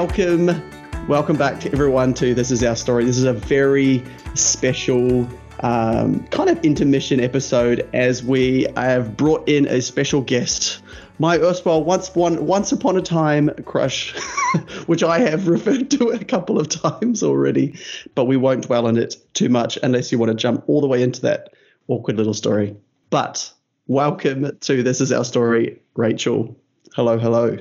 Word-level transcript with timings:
welcome, 0.00 0.46
welcome 1.08 1.36
back 1.36 1.60
to 1.60 1.70
everyone 1.72 2.14
to 2.14 2.32
This 2.32 2.50
Is 2.50 2.64
Our 2.64 2.74
Story. 2.74 3.04
This 3.04 3.18
is 3.18 3.24
a 3.24 3.34
very 3.34 4.02
special 4.32 5.28
um, 5.60 6.26
kind 6.28 6.48
of 6.48 6.64
intermission 6.64 7.20
episode 7.20 7.86
as 7.92 8.24
we 8.24 8.66
have 8.76 9.14
brought 9.14 9.46
in 9.46 9.66
a 9.66 9.82
special 9.82 10.22
guest, 10.22 10.80
my 11.18 11.36
erstwhile 11.36 11.84
once 11.84 12.14
one 12.14 12.46
once 12.46 12.72
upon 12.72 12.96
a 12.96 13.02
time 13.02 13.50
crush, 13.66 14.18
which 14.86 15.02
I 15.02 15.18
have 15.18 15.48
referred 15.48 15.90
to 15.90 16.08
a 16.08 16.24
couple 16.24 16.58
of 16.58 16.70
times 16.70 17.22
already, 17.22 17.78
but 18.14 18.24
we 18.24 18.38
won't 18.38 18.64
dwell 18.64 18.86
on 18.86 18.96
it 18.96 19.16
too 19.34 19.50
much 19.50 19.78
unless 19.82 20.10
you 20.10 20.18
want 20.18 20.30
to 20.30 20.34
jump 20.34 20.64
all 20.66 20.80
the 20.80 20.88
way 20.88 21.02
into 21.02 21.20
that 21.22 21.52
awkward 21.88 22.16
little 22.16 22.32
story. 22.32 22.74
But 23.10 23.52
welcome 23.86 24.56
to 24.60 24.82
This 24.82 25.02
Is 25.02 25.12
Our 25.12 25.26
Story, 25.26 25.78
Rachel. 25.94 26.56
Hello, 26.94 27.18
hello. 27.18 27.58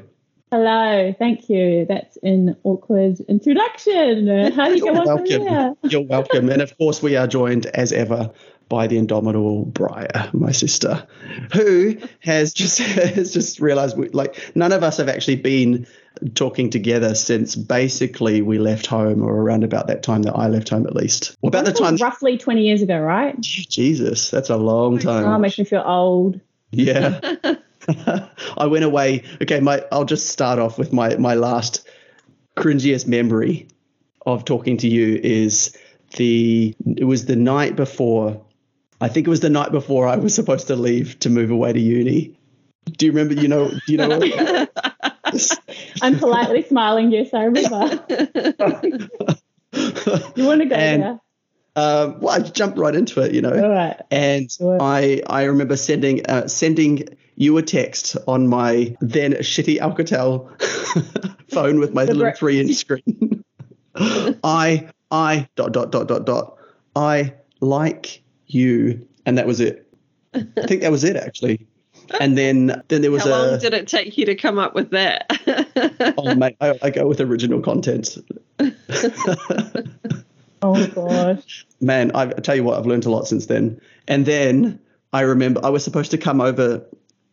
Hello, 0.51 1.13
thank 1.19 1.47
you. 1.49 1.85
That's 1.87 2.17
an 2.23 2.55
awkward 2.63 3.19
introduction. 3.27 4.51
How 4.51 4.69
do 4.69 4.77
you 4.77 4.85
You're 4.85 4.93
go 4.95 4.99
on 5.01 5.05
from 5.17 5.25
welcome. 5.25 5.45
there? 5.45 5.73
You're 5.83 6.01
welcome. 6.01 6.49
And 6.49 6.61
of 6.63 6.75
course, 6.77 7.03
we 7.03 7.15
are 7.15 7.27
joined 7.27 7.67
as 7.67 7.91
ever 7.93 8.31
by 8.67 8.87
the 8.87 8.97
indomitable 8.97 9.65
Briar, 9.65 10.29
my 10.33 10.51
sister, 10.51 11.07
who 11.53 11.97
has 12.21 12.53
just 12.53 12.79
has 12.79 13.31
just 13.33 13.59
realised 13.59 13.95
we, 13.97 14.09
like 14.09 14.55
none 14.55 14.71
of 14.71 14.81
us 14.83 14.97
have 14.97 15.07
actually 15.09 15.35
been 15.37 15.85
talking 16.33 16.69
together 16.71 17.13
since 17.13 17.55
basically 17.55 18.41
we 18.41 18.57
left 18.57 18.87
home, 18.87 19.21
or 19.23 19.31
around 19.35 19.63
about 19.63 19.87
that 19.87 20.01
time 20.01 20.23
that 20.23 20.33
I 20.33 20.47
left 20.47 20.69
home, 20.69 20.85
at 20.87 20.95
least. 20.95 21.35
Or 21.43 21.49
about 21.49 21.65
the 21.65 21.73
time. 21.73 21.95
roughly 21.97 22.37
20 22.39 22.61
years 22.63 22.81
ago, 22.81 22.99
right? 22.99 23.39
Jesus, 23.39 24.31
that's 24.31 24.49
a 24.49 24.57
long 24.57 24.95
Oh, 24.95 24.97
time. 24.99 25.31
it 25.31 25.39
makes 25.39 25.59
me 25.59 25.65
feel 25.65 25.83
old. 25.85 26.39
Yeah. 26.71 27.19
I 28.57 28.65
went 28.67 28.83
away. 28.85 29.23
Okay, 29.41 29.59
my 29.59 29.83
I'll 29.91 30.05
just 30.05 30.27
start 30.27 30.59
off 30.59 30.77
with 30.77 30.91
my 30.93 31.15
my 31.17 31.35
last 31.35 31.87
cringiest 32.57 33.07
memory 33.07 33.67
of 34.25 34.43
talking 34.45 34.77
to 34.77 34.87
you 34.87 35.19
is 35.23 35.75
the 36.17 36.75
it 36.97 37.05
was 37.05 37.25
the 37.25 37.35
night 37.35 37.75
before 37.75 38.43
I 39.01 39.07
think 39.07 39.27
it 39.27 39.29
was 39.29 39.39
the 39.39 39.49
night 39.49 39.71
before 39.71 40.07
I 40.07 40.17
was 40.17 40.35
supposed 40.35 40.67
to 40.67 40.75
leave 40.75 41.17
to 41.19 41.29
move 41.29 41.51
away 41.51 41.71
to 41.73 41.79
uni. 41.79 42.37
Do 42.97 43.05
you 43.05 43.11
remember? 43.13 43.39
You 43.39 43.47
know? 43.47 43.69
Do 43.69 43.79
you 43.87 43.97
know? 43.97 44.19
I'm 46.01 46.17
politely 46.19 46.63
smiling. 46.63 47.11
Yes, 47.11 47.33
I 47.33 47.43
remember. 47.43 48.05
You 50.35 50.45
want 50.45 50.61
to 50.61 50.65
go 50.67 50.75
And- 50.75 51.03
there? 51.03 51.19
um, 51.75 52.19
well, 52.19 52.33
I 52.35 52.39
jumped 52.39 52.77
right 52.79 52.95
into 52.95 53.21
it. 53.21 53.33
You 53.33 53.41
know. 53.41 53.51
Right. 53.51 53.95
And. 54.09 54.49
I 54.81 55.21
I 55.27 55.43
remember 55.43 55.77
sending 55.77 56.25
uh, 56.25 56.47
sending 56.47 57.07
you 57.39 57.57
a 57.57 57.63
text 57.63 58.17
on 58.27 58.47
my 58.47 58.95
then 58.99 59.31
shitty 59.35 59.79
Alcatel 59.79 60.49
phone 61.49 61.79
with 61.79 61.93
my 61.93 62.03
The 62.05 62.13
little 62.13 62.25
brick. 62.25 62.37
three 62.37 62.59
inch 62.59 62.75
screen. 62.75 63.43
I 63.95 64.89
I 65.09 65.47
dot 65.55 65.71
dot 65.71 65.91
dot 65.91 66.07
dot 66.07 66.25
dot 66.25 66.57
I 66.95 67.33
like 67.61 68.21
you, 68.47 69.07
and 69.25 69.37
that 69.37 69.47
was 69.47 69.59
it. 69.61 69.87
I 70.33 70.67
think 70.67 70.81
that 70.81 70.91
was 70.91 71.03
it 71.03 71.15
actually. 71.15 71.65
And 72.19 72.37
then 72.37 72.83
then 72.89 73.01
there 73.01 73.11
was 73.11 73.25
a. 73.25 73.33
How 73.33 73.45
long 73.45 73.53
a 73.55 73.57
did 73.57 73.73
it 73.73 73.87
take 73.87 74.17
you 74.17 74.25
to 74.25 74.35
come 74.35 74.59
up 74.59 74.75
with 74.75 74.89
that? 74.91 75.25
oh 76.17 76.35
mate, 76.35 76.57
I, 76.59 76.77
I 76.81 76.89
go 76.89 77.07
with 77.07 77.21
original 77.21 77.61
content. 77.61 78.17
Oh, 80.61 80.87
gosh. 80.87 81.65
man, 81.79 82.11
I've, 82.13 82.31
I 82.31 82.41
tell 82.41 82.55
you 82.55 82.65
what, 82.65 82.77
I've 82.77 82.85
learned 82.85 83.05
a 83.05 83.09
lot 83.09 83.27
since 83.27 83.45
then. 83.45 83.79
And 84.09 84.25
then 84.25 84.77
I 85.13 85.21
remember 85.21 85.61
I 85.63 85.69
was 85.69 85.85
supposed 85.85 86.11
to 86.11 86.17
come 86.17 86.41
over 86.41 86.85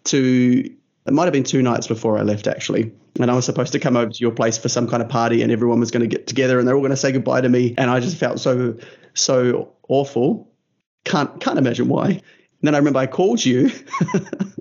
to, 0.06 0.74
it 1.06 1.12
might 1.12 1.24
have 1.24 1.32
been 1.32 1.44
two 1.44 1.62
nights 1.62 1.86
before 1.86 2.18
I 2.18 2.22
left 2.22 2.46
actually. 2.46 2.92
And 3.18 3.30
I 3.30 3.34
was 3.34 3.44
supposed 3.44 3.72
to 3.72 3.78
come 3.78 3.96
over 3.96 4.10
to 4.10 4.18
your 4.18 4.32
place 4.32 4.58
for 4.58 4.68
some 4.68 4.88
kind 4.88 5.02
of 5.02 5.08
party 5.08 5.42
and 5.42 5.50
everyone 5.50 5.80
was 5.80 5.90
going 5.90 6.08
to 6.08 6.16
get 6.16 6.26
together 6.26 6.58
and 6.58 6.66
they're 6.66 6.74
all 6.74 6.80
going 6.80 6.90
to 6.90 6.96
say 6.96 7.12
goodbye 7.12 7.40
to 7.40 7.48
me. 7.48 7.74
And 7.78 7.90
I 7.90 8.00
just 8.00 8.16
felt 8.16 8.40
so, 8.40 8.76
so 9.14 9.72
awful. 9.88 10.52
Can't, 11.04 11.40
can't 11.40 11.58
imagine 11.58 11.88
why. 11.88 12.06
And 12.08 12.22
then 12.62 12.74
I 12.74 12.78
remember 12.78 12.98
I 12.98 13.06
called 13.06 13.44
you 13.44 13.70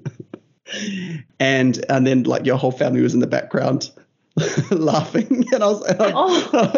and, 1.40 1.84
and 1.90 2.08
then 2.08 2.24
like 2.24 2.46
your 2.46 2.58
whole 2.58 2.72
family 2.72 3.02
was 3.02 3.14
in 3.14 3.20
the 3.20 3.28
background 3.28 3.92
laughing. 4.72 5.46
And 5.52 5.64
I 5.64 5.68
was, 5.68 5.82
and 5.82 6.02
I, 6.02 6.12
Oh. 6.16 6.76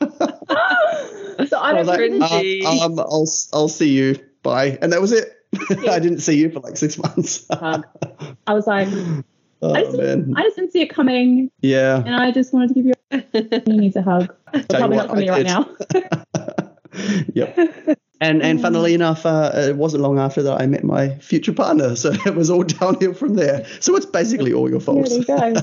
so 1.46 1.58
I 1.58 1.72
I 1.72 1.72
was 1.74 1.86
like, 1.86 2.00
um, 2.00 2.80
um, 2.80 2.98
I'll 3.00 3.26
I'll 3.52 3.68
see 3.68 3.90
you. 3.90 4.18
Bye, 4.42 4.78
and 4.80 4.92
that 4.92 5.00
was 5.00 5.12
it. 5.12 5.32
I 5.88 5.98
didn't 5.98 6.20
see 6.20 6.38
you 6.38 6.50
for 6.50 6.60
like 6.60 6.76
six 6.76 6.96
months. 6.98 7.46
I 7.50 7.82
was 8.48 8.66
like, 8.66 8.88
oh 9.62 9.74
I, 9.74 9.82
just, 9.82 9.96
man, 9.96 10.34
I 10.36 10.42
just 10.42 10.56
didn't 10.56 10.72
see 10.72 10.82
it 10.82 10.90
coming, 10.90 11.50
yeah. 11.60 11.96
and 11.98 12.14
I 12.14 12.30
just 12.30 12.52
wanted 12.52 12.68
to 12.68 12.74
give 12.74 12.86
you 12.86 12.92
a, 13.10 13.62
he 13.66 13.76
needs 13.76 13.96
a 13.96 14.02
hug. 14.02 14.34
You 14.54 14.62
probably 14.68 14.96
what, 14.96 15.06
not 15.06 15.10
from 15.10 15.18
me 15.18 15.28
right 15.28 15.46
now. 15.46 15.68
yep. 17.34 17.58
And 18.22 18.42
and 18.42 18.60
funnily 18.60 18.94
enough, 18.94 19.24
uh, 19.24 19.50
it 19.54 19.76
wasn't 19.76 20.02
long 20.02 20.18
after 20.18 20.42
that 20.42 20.60
I 20.60 20.66
met 20.66 20.84
my 20.84 21.16
future 21.18 21.54
partner, 21.54 21.96
so 21.96 22.12
it 22.26 22.34
was 22.34 22.50
all 22.50 22.62
downhill 22.62 23.14
from 23.14 23.34
there. 23.34 23.66
So 23.80 23.96
it's 23.96 24.06
basically 24.06 24.52
all 24.52 24.68
your 24.68 24.80
fault. 24.80 25.08
there 25.08 25.18
you 25.18 25.24
go. 25.24 25.54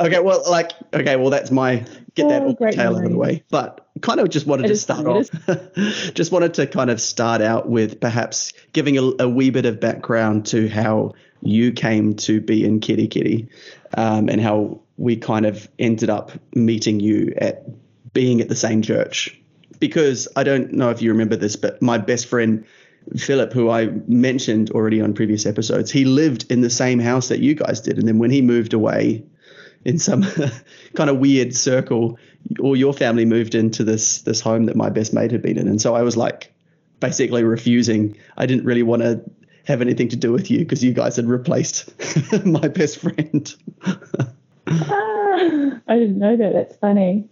okay, 0.00 0.20
well, 0.20 0.42
like, 0.50 0.72
okay, 0.92 1.16
well, 1.16 1.30
that's 1.30 1.50
my 1.50 1.84
get 2.14 2.28
that 2.28 2.42
Oh, 2.42 2.54
tail 2.70 2.96
out 2.96 3.04
of 3.04 3.10
the 3.10 3.16
way. 3.16 3.42
But 3.50 3.83
kind 4.04 4.20
of 4.20 4.28
just 4.28 4.46
wanted 4.46 4.66
It 4.66 4.68
to 4.68 4.76
start 4.76 5.06
off. 5.06 5.30
just 6.14 6.30
wanted 6.30 6.54
to 6.54 6.66
kind 6.66 6.90
of 6.90 7.00
start 7.00 7.40
out 7.40 7.68
with 7.68 8.00
perhaps 8.00 8.52
giving 8.74 8.98
a, 8.98 9.02
a 9.18 9.28
wee 9.28 9.48
bit 9.48 9.64
of 9.64 9.80
background 9.80 10.44
to 10.46 10.68
how 10.68 11.14
you 11.40 11.72
came 11.72 12.14
to 12.14 12.40
be 12.40 12.64
in 12.64 12.80
Kerikeri, 12.80 13.48
um, 13.96 14.28
and 14.28 14.40
how 14.40 14.80
we 14.98 15.16
kind 15.16 15.46
of 15.46 15.68
ended 15.78 16.10
up 16.10 16.32
meeting 16.54 17.00
you 17.00 17.34
at 17.38 17.64
being 18.12 18.42
at 18.42 18.48
the 18.48 18.54
same 18.54 18.82
church. 18.82 19.40
Because 19.80 20.28
I 20.36 20.44
don't 20.44 20.72
know 20.74 20.90
if 20.90 21.00
you 21.00 21.10
remember 21.10 21.36
this, 21.36 21.56
but 21.56 21.80
my 21.80 21.98
best 21.98 22.26
friend 22.26 22.64
Philip, 23.16 23.52
who 23.52 23.70
I 23.70 23.86
mentioned 24.06 24.70
already 24.70 25.00
on 25.00 25.14
previous 25.14 25.46
episodes, 25.46 25.90
he 25.90 26.04
lived 26.04 26.50
in 26.50 26.60
the 26.60 26.70
same 26.70 26.98
house 26.98 27.28
that 27.28 27.40
you 27.40 27.54
guys 27.54 27.80
did. 27.80 27.98
And 27.98 28.08
then 28.08 28.18
when 28.18 28.30
he 28.30 28.40
moved 28.40 28.72
away 28.72 29.24
in 29.84 29.98
some 29.98 30.24
kind 30.94 31.10
of 31.10 31.18
weird 31.18 31.54
circle, 31.54 32.18
or 32.60 32.76
your 32.76 32.92
family 32.92 33.24
moved 33.24 33.54
into 33.54 33.84
this 33.84 34.22
this 34.22 34.40
home 34.40 34.66
that 34.66 34.76
my 34.76 34.90
best 34.90 35.12
mate 35.12 35.30
had 35.30 35.42
been 35.42 35.58
in. 35.58 35.68
And 35.68 35.80
so 35.80 35.94
I 35.94 36.02
was 36.02 36.16
like 36.16 36.52
basically 37.00 37.44
refusing. 37.44 38.16
I 38.36 38.46
didn't 38.46 38.64
really 38.64 38.82
want 38.82 39.02
to 39.02 39.22
have 39.64 39.80
anything 39.80 40.08
to 40.08 40.16
do 40.16 40.32
with 40.32 40.50
you 40.50 40.58
because 40.58 40.84
you 40.84 40.92
guys 40.92 41.16
had 41.16 41.26
replaced 41.26 41.92
my 42.44 42.68
best 42.68 42.98
friend. 42.98 43.54
Ah, 44.66 45.80
I 45.88 45.98
didn't 45.98 46.18
know 46.18 46.36
that. 46.36 46.52
That's 46.52 46.76
funny. 46.76 47.28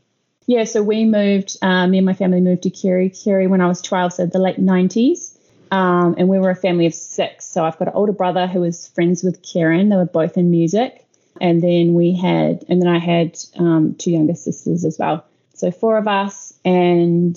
Yeah, 0.46 0.64
so 0.64 0.82
we 0.82 1.04
moved, 1.04 1.56
um, 1.62 1.92
me 1.92 1.98
and 1.98 2.06
my 2.06 2.14
family 2.14 2.40
moved 2.40 2.64
to 2.64 2.70
Kerikeri 2.70 3.48
when 3.48 3.60
I 3.60 3.68
was 3.68 3.80
12, 3.80 4.14
so 4.14 4.26
the 4.26 4.38
late 4.38 4.58
90s. 4.58 5.36
Um, 5.70 6.16
and 6.18 6.28
we 6.28 6.38
were 6.38 6.50
a 6.50 6.56
family 6.56 6.86
of 6.86 6.94
six. 6.94 7.46
So 7.46 7.64
I've 7.64 7.78
got 7.78 7.88
an 7.88 7.94
older 7.94 8.12
brother 8.12 8.46
who 8.46 8.60
was 8.60 8.88
friends 8.88 9.22
with 9.22 9.42
Kieran. 9.42 9.88
They 9.88 9.96
were 9.96 10.04
both 10.04 10.36
in 10.36 10.50
music. 10.50 11.01
And 11.42 11.60
then 11.60 11.92
we 11.94 12.14
had, 12.16 12.64
and 12.68 12.80
then 12.80 12.88
I 12.88 12.98
had 12.98 13.36
um, 13.58 13.96
two 13.98 14.12
younger 14.12 14.34
sisters 14.36 14.84
as 14.84 14.96
well. 14.98 15.26
So 15.54 15.70
four 15.72 15.98
of 15.98 16.06
us, 16.06 16.54
and 16.64 17.36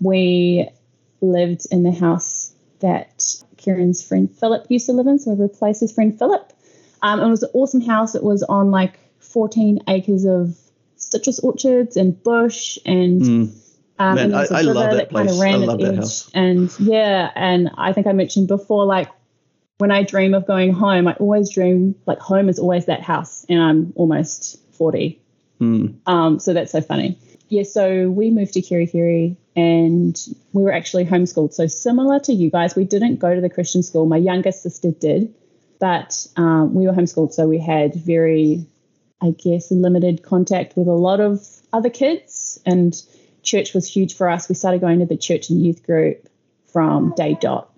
we 0.00 0.68
lived 1.20 1.66
in 1.70 1.84
the 1.84 1.92
house 1.92 2.52
that 2.80 3.22
Kieran's 3.56 4.02
friend 4.02 4.28
Philip 4.30 4.66
used 4.68 4.86
to 4.86 4.92
live 4.92 5.06
in. 5.06 5.18
So 5.20 5.30
we 5.32 5.42
replaced 5.44 5.80
his 5.80 5.92
friend 5.92 6.18
Philip. 6.18 6.52
Um, 7.00 7.20
it 7.20 7.28
was 7.28 7.44
an 7.44 7.50
awesome 7.54 7.80
house. 7.80 8.14
It 8.16 8.22
was 8.24 8.42
on 8.42 8.70
like 8.72 8.98
14 9.20 9.84
acres 9.88 10.24
of 10.24 10.56
citrus 10.96 11.38
orchards 11.38 11.96
and 11.96 12.20
bush 12.22 12.76
and 12.84 13.22
Mm. 13.22 13.56
um, 14.00 14.14
Man, 14.16 14.18
and 14.18 14.34
I- 14.36 14.46
I 14.50 14.60
love 14.62 14.86
river 14.86 14.96
that 14.96 15.10
kind 15.10 15.28
of 15.28 15.36
place. 15.36 15.40
I 15.54 15.54
love 15.56 15.78
that 15.78 15.94
house. 15.94 16.30
And 16.34 16.70
yeah, 16.80 17.30
and 17.36 17.70
I 17.78 17.92
think 17.92 18.06
I 18.08 18.12
mentioned 18.12 18.48
before, 18.48 18.84
like 18.84 19.08
when 19.78 19.90
I 19.90 20.02
dream 20.02 20.34
of 20.34 20.46
going 20.46 20.72
home, 20.72 21.08
I 21.08 21.14
always 21.14 21.50
dream 21.50 21.94
like 22.06 22.18
home 22.18 22.48
is 22.48 22.58
always 22.58 22.86
that 22.86 23.02
house, 23.02 23.44
and 23.48 23.60
I'm 23.60 23.92
almost 23.96 24.60
40. 24.74 25.20
Mm. 25.60 25.96
Um, 26.06 26.38
so 26.38 26.52
that's 26.52 26.72
so 26.72 26.80
funny. 26.80 27.18
Yeah, 27.48 27.64
so 27.64 28.08
we 28.08 28.30
moved 28.30 28.54
to 28.54 28.62
Kerikeri 28.62 29.36
and 29.54 30.18
we 30.52 30.62
were 30.62 30.72
actually 30.72 31.04
homeschooled. 31.04 31.52
So 31.52 31.66
similar 31.66 32.18
to 32.20 32.32
you 32.32 32.50
guys, 32.50 32.74
we 32.74 32.84
didn't 32.84 33.16
go 33.16 33.34
to 33.34 33.40
the 33.40 33.50
Christian 33.50 33.82
school. 33.82 34.06
My 34.06 34.16
youngest 34.16 34.62
sister 34.62 34.90
did, 34.90 35.34
but 35.78 36.26
um, 36.36 36.74
we 36.74 36.86
were 36.86 36.92
homeschooled. 36.92 37.32
So 37.32 37.46
we 37.46 37.58
had 37.58 37.94
very, 37.94 38.66
I 39.22 39.30
guess, 39.30 39.70
limited 39.70 40.22
contact 40.22 40.76
with 40.76 40.88
a 40.88 40.92
lot 40.92 41.20
of 41.20 41.46
other 41.72 41.90
kids. 41.90 42.60
And 42.64 42.94
church 43.42 43.74
was 43.74 43.86
huge 43.86 44.16
for 44.16 44.28
us. 44.28 44.48
We 44.48 44.54
started 44.54 44.80
going 44.80 45.00
to 45.00 45.06
the 45.06 45.16
church 45.16 45.50
and 45.50 45.64
youth 45.64 45.84
group 45.84 46.28
from 46.72 47.14
day 47.16 47.36
dot. 47.40 47.73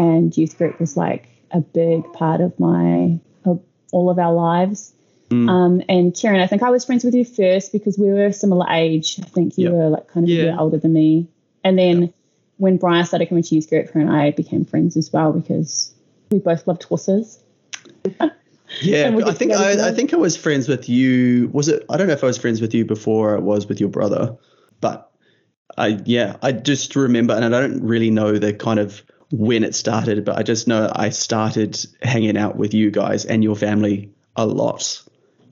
And 0.00 0.34
youth 0.34 0.56
group 0.56 0.80
was 0.80 0.96
like 0.96 1.28
a 1.50 1.60
big 1.60 2.10
part 2.14 2.40
of 2.40 2.58
my, 2.58 3.20
of 3.44 3.60
all 3.92 4.08
of 4.08 4.18
our 4.18 4.32
lives. 4.32 4.94
Mm. 5.28 5.48
Um, 5.50 5.82
and 5.90 6.14
Kieran, 6.14 6.40
I 6.40 6.46
think 6.46 6.62
I 6.62 6.70
was 6.70 6.86
friends 6.86 7.04
with 7.04 7.14
you 7.14 7.24
first 7.26 7.70
because 7.70 7.98
we 7.98 8.08
were 8.08 8.32
similar 8.32 8.66
age. 8.70 9.20
I 9.20 9.26
think 9.26 9.58
you 9.58 9.64
Yep. 9.64 9.72
were 9.74 9.88
like 9.90 10.08
kind 10.08 10.24
of 10.24 10.30
a 10.30 10.32
Yeah. 10.32 10.42
year 10.44 10.56
older 10.58 10.78
than 10.78 10.94
me. 10.94 11.28
And 11.62 11.78
then 11.78 12.14
when 12.56 12.78
Briar 12.78 13.04
started 13.04 13.28
coming 13.28 13.44
to 13.44 13.54
youth 13.54 13.68
group, 13.68 13.90
her 13.90 14.00
and 14.00 14.10
I 14.10 14.30
became 14.30 14.64
friends 14.64 14.96
as 14.96 15.12
well 15.12 15.32
because 15.32 15.92
we 16.30 16.38
both 16.38 16.66
loved 16.66 16.84
horses. 16.84 17.38
Yeah, 18.80 19.14
I 19.26 19.32
think 19.32 19.52
I, 19.52 19.88
I 19.88 19.92
think 19.92 20.14
I 20.14 20.16
was 20.16 20.34
friends 20.34 20.66
with 20.66 20.88
you. 20.88 21.50
Was 21.52 21.68
it? 21.68 21.84
I 21.90 21.98
don't 21.98 22.06
know 22.06 22.14
if 22.14 22.24
I 22.24 22.26
was 22.26 22.38
friends 22.38 22.62
with 22.62 22.72
you 22.72 22.86
before 22.86 23.36
I 23.36 23.40
was 23.40 23.66
with 23.66 23.80
your 23.80 23.90
brother, 23.90 24.36
but 24.80 25.10
I 25.76 25.98
yeah, 26.06 26.36
I 26.42 26.52
just 26.52 26.96
remember, 26.96 27.34
and 27.34 27.44
I 27.44 27.60
don't 27.60 27.82
really 27.82 28.10
know 28.10 28.38
the 28.38 28.54
kind 28.54 28.78
of 28.78 29.02
when 29.30 29.62
it 29.64 29.74
started, 29.74 30.24
but 30.24 30.36
I 30.36 30.42
just 30.42 30.66
know 30.66 30.90
I 30.92 31.10
started 31.10 31.78
hanging 32.02 32.36
out 32.36 32.56
with 32.56 32.74
you 32.74 32.90
guys 32.90 33.24
and 33.24 33.42
your 33.44 33.56
family 33.56 34.10
a 34.36 34.46
lot. 34.46 35.02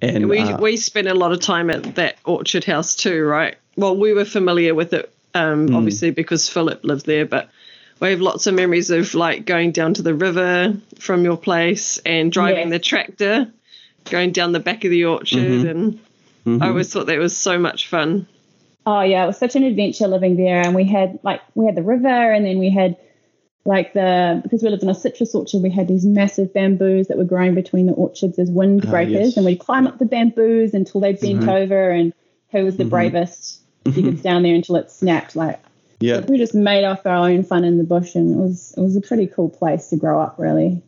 And 0.00 0.28
we 0.28 0.40
uh, 0.40 0.58
we 0.58 0.76
spent 0.76 1.08
a 1.08 1.14
lot 1.14 1.32
of 1.32 1.40
time 1.40 1.70
at 1.70 1.96
that 1.96 2.16
orchard 2.24 2.64
house 2.64 2.94
too, 2.94 3.24
right? 3.24 3.56
Well, 3.76 3.96
we 3.96 4.12
were 4.12 4.24
familiar 4.24 4.74
with 4.74 4.92
it, 4.92 5.12
um, 5.34 5.74
obviously 5.74 6.10
because 6.10 6.48
Philip 6.48 6.84
lived 6.84 7.06
there, 7.06 7.26
but 7.26 7.50
we 8.00 8.10
have 8.10 8.20
lots 8.20 8.46
of 8.46 8.54
memories 8.54 8.90
of 8.90 9.14
like 9.14 9.44
going 9.44 9.72
down 9.72 9.94
to 9.94 10.02
the 10.02 10.14
river 10.14 10.76
from 10.98 11.24
your 11.24 11.36
place 11.36 11.98
and 11.98 12.30
driving 12.30 12.68
Yes. 12.68 12.70
the 12.70 12.78
tractor, 12.78 13.52
going 14.04 14.32
down 14.32 14.52
the 14.52 14.60
back 14.60 14.84
of 14.84 14.90
the 14.90 15.04
orchard, 15.06 15.64
and 15.64 16.00
I 16.46 16.68
always 16.68 16.92
thought 16.92 17.06
that 17.06 17.18
was 17.18 17.36
so 17.36 17.58
much 17.58 17.88
fun. 17.88 18.26
Oh 18.86 19.02
yeah, 19.02 19.24
it 19.24 19.26
was 19.26 19.38
such 19.38 19.54
an 19.56 19.64
adventure 19.64 20.08
living 20.08 20.36
there, 20.36 20.62
and 20.62 20.74
we 20.74 20.84
had 20.84 21.18
like 21.22 21.42
we 21.54 21.66
had 21.66 21.74
the 21.74 21.82
river, 21.82 22.32
and 22.32 22.44
then 22.46 22.58
we 22.58 22.70
had 22.70 22.96
like 23.68 23.92
the 23.92 24.40
because 24.42 24.62
we 24.62 24.70
lived 24.70 24.82
in 24.82 24.88
a 24.88 24.94
citrus 24.94 25.34
orchard, 25.34 25.62
we 25.62 25.68
had 25.68 25.88
these 25.88 26.06
massive 26.06 26.54
bamboos 26.54 27.08
that 27.08 27.18
were 27.18 27.24
growing 27.24 27.54
between 27.54 27.84
the 27.86 27.92
orchards 27.92 28.38
as 28.38 28.50
windbreakers, 28.50 29.16
ah, 29.16 29.24
yes. 29.24 29.36
and 29.36 29.44
we'd 29.44 29.58
climb 29.58 29.86
up 29.86 29.98
the 29.98 30.06
bamboos 30.06 30.72
until 30.72 31.02
they 31.02 31.12
bent 31.12 31.40
mm-hmm. 31.40 31.50
over, 31.50 31.90
and 31.90 32.14
who 32.50 32.64
was 32.64 32.78
the 32.78 32.84
mm-hmm. 32.84 32.90
bravest? 32.90 33.60
Mm-hmm. 33.84 34.00
You 34.00 34.06
could 34.06 34.20
stand 34.20 34.46
there 34.46 34.54
until 34.54 34.76
it 34.76 34.90
snapped. 34.90 35.36
Like 35.36 35.60
yeah, 36.00 36.20
we 36.20 36.38
just 36.38 36.54
made 36.54 36.86
off 36.86 37.04
our 37.04 37.28
own 37.28 37.44
fun 37.44 37.62
in 37.62 37.76
the 37.76 37.84
bush, 37.84 38.14
and 38.14 38.34
it 38.34 38.38
was 38.38 38.72
it 38.74 38.80
was 38.80 38.96
a 38.96 39.02
pretty 39.02 39.26
cool 39.26 39.50
place 39.50 39.88
to 39.88 39.96
grow 39.96 40.18
up, 40.18 40.36
really. 40.38 40.82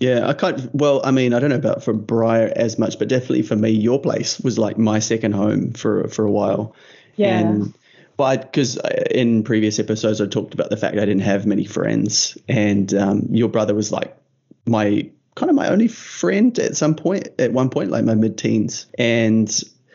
Yeah, 0.00 0.26
I 0.26 0.32
can't. 0.32 0.74
Well, 0.74 1.02
I 1.04 1.10
mean, 1.10 1.34
I 1.34 1.38
don't 1.38 1.50
know 1.50 1.56
about 1.56 1.84
for 1.84 1.92
Briar 1.92 2.50
as 2.56 2.78
much, 2.78 2.98
but 2.98 3.08
definitely 3.08 3.42
for 3.42 3.56
me, 3.56 3.72
your 3.72 4.00
place 4.00 4.40
was 4.40 4.58
like 4.58 4.78
my 4.78 5.00
second 5.00 5.32
home 5.32 5.74
for 5.74 6.08
for 6.08 6.24
a 6.24 6.30
while. 6.30 6.74
Yeah. 7.16 7.40
And, 7.40 7.74
but 8.16 8.42
because 8.42 8.78
in 9.10 9.42
previous 9.42 9.78
episodes, 9.78 10.20
I 10.20 10.26
talked 10.26 10.54
about 10.54 10.70
the 10.70 10.76
fact 10.76 10.96
I 10.96 11.00
didn't 11.00 11.20
have 11.20 11.46
many 11.46 11.64
friends, 11.64 12.36
and 12.48 12.92
um, 12.94 13.26
your 13.30 13.48
brother 13.48 13.74
was 13.74 13.92
like 13.92 14.16
my 14.66 15.10
kind 15.34 15.50
of 15.50 15.56
my 15.56 15.68
only 15.68 15.88
friend 15.88 16.58
at 16.58 16.76
some 16.76 16.94
point, 16.94 17.28
at 17.38 17.52
one 17.52 17.70
point, 17.70 17.90
like 17.90 18.04
my 18.04 18.14
mid-teens, 18.14 18.86
and 18.98 19.50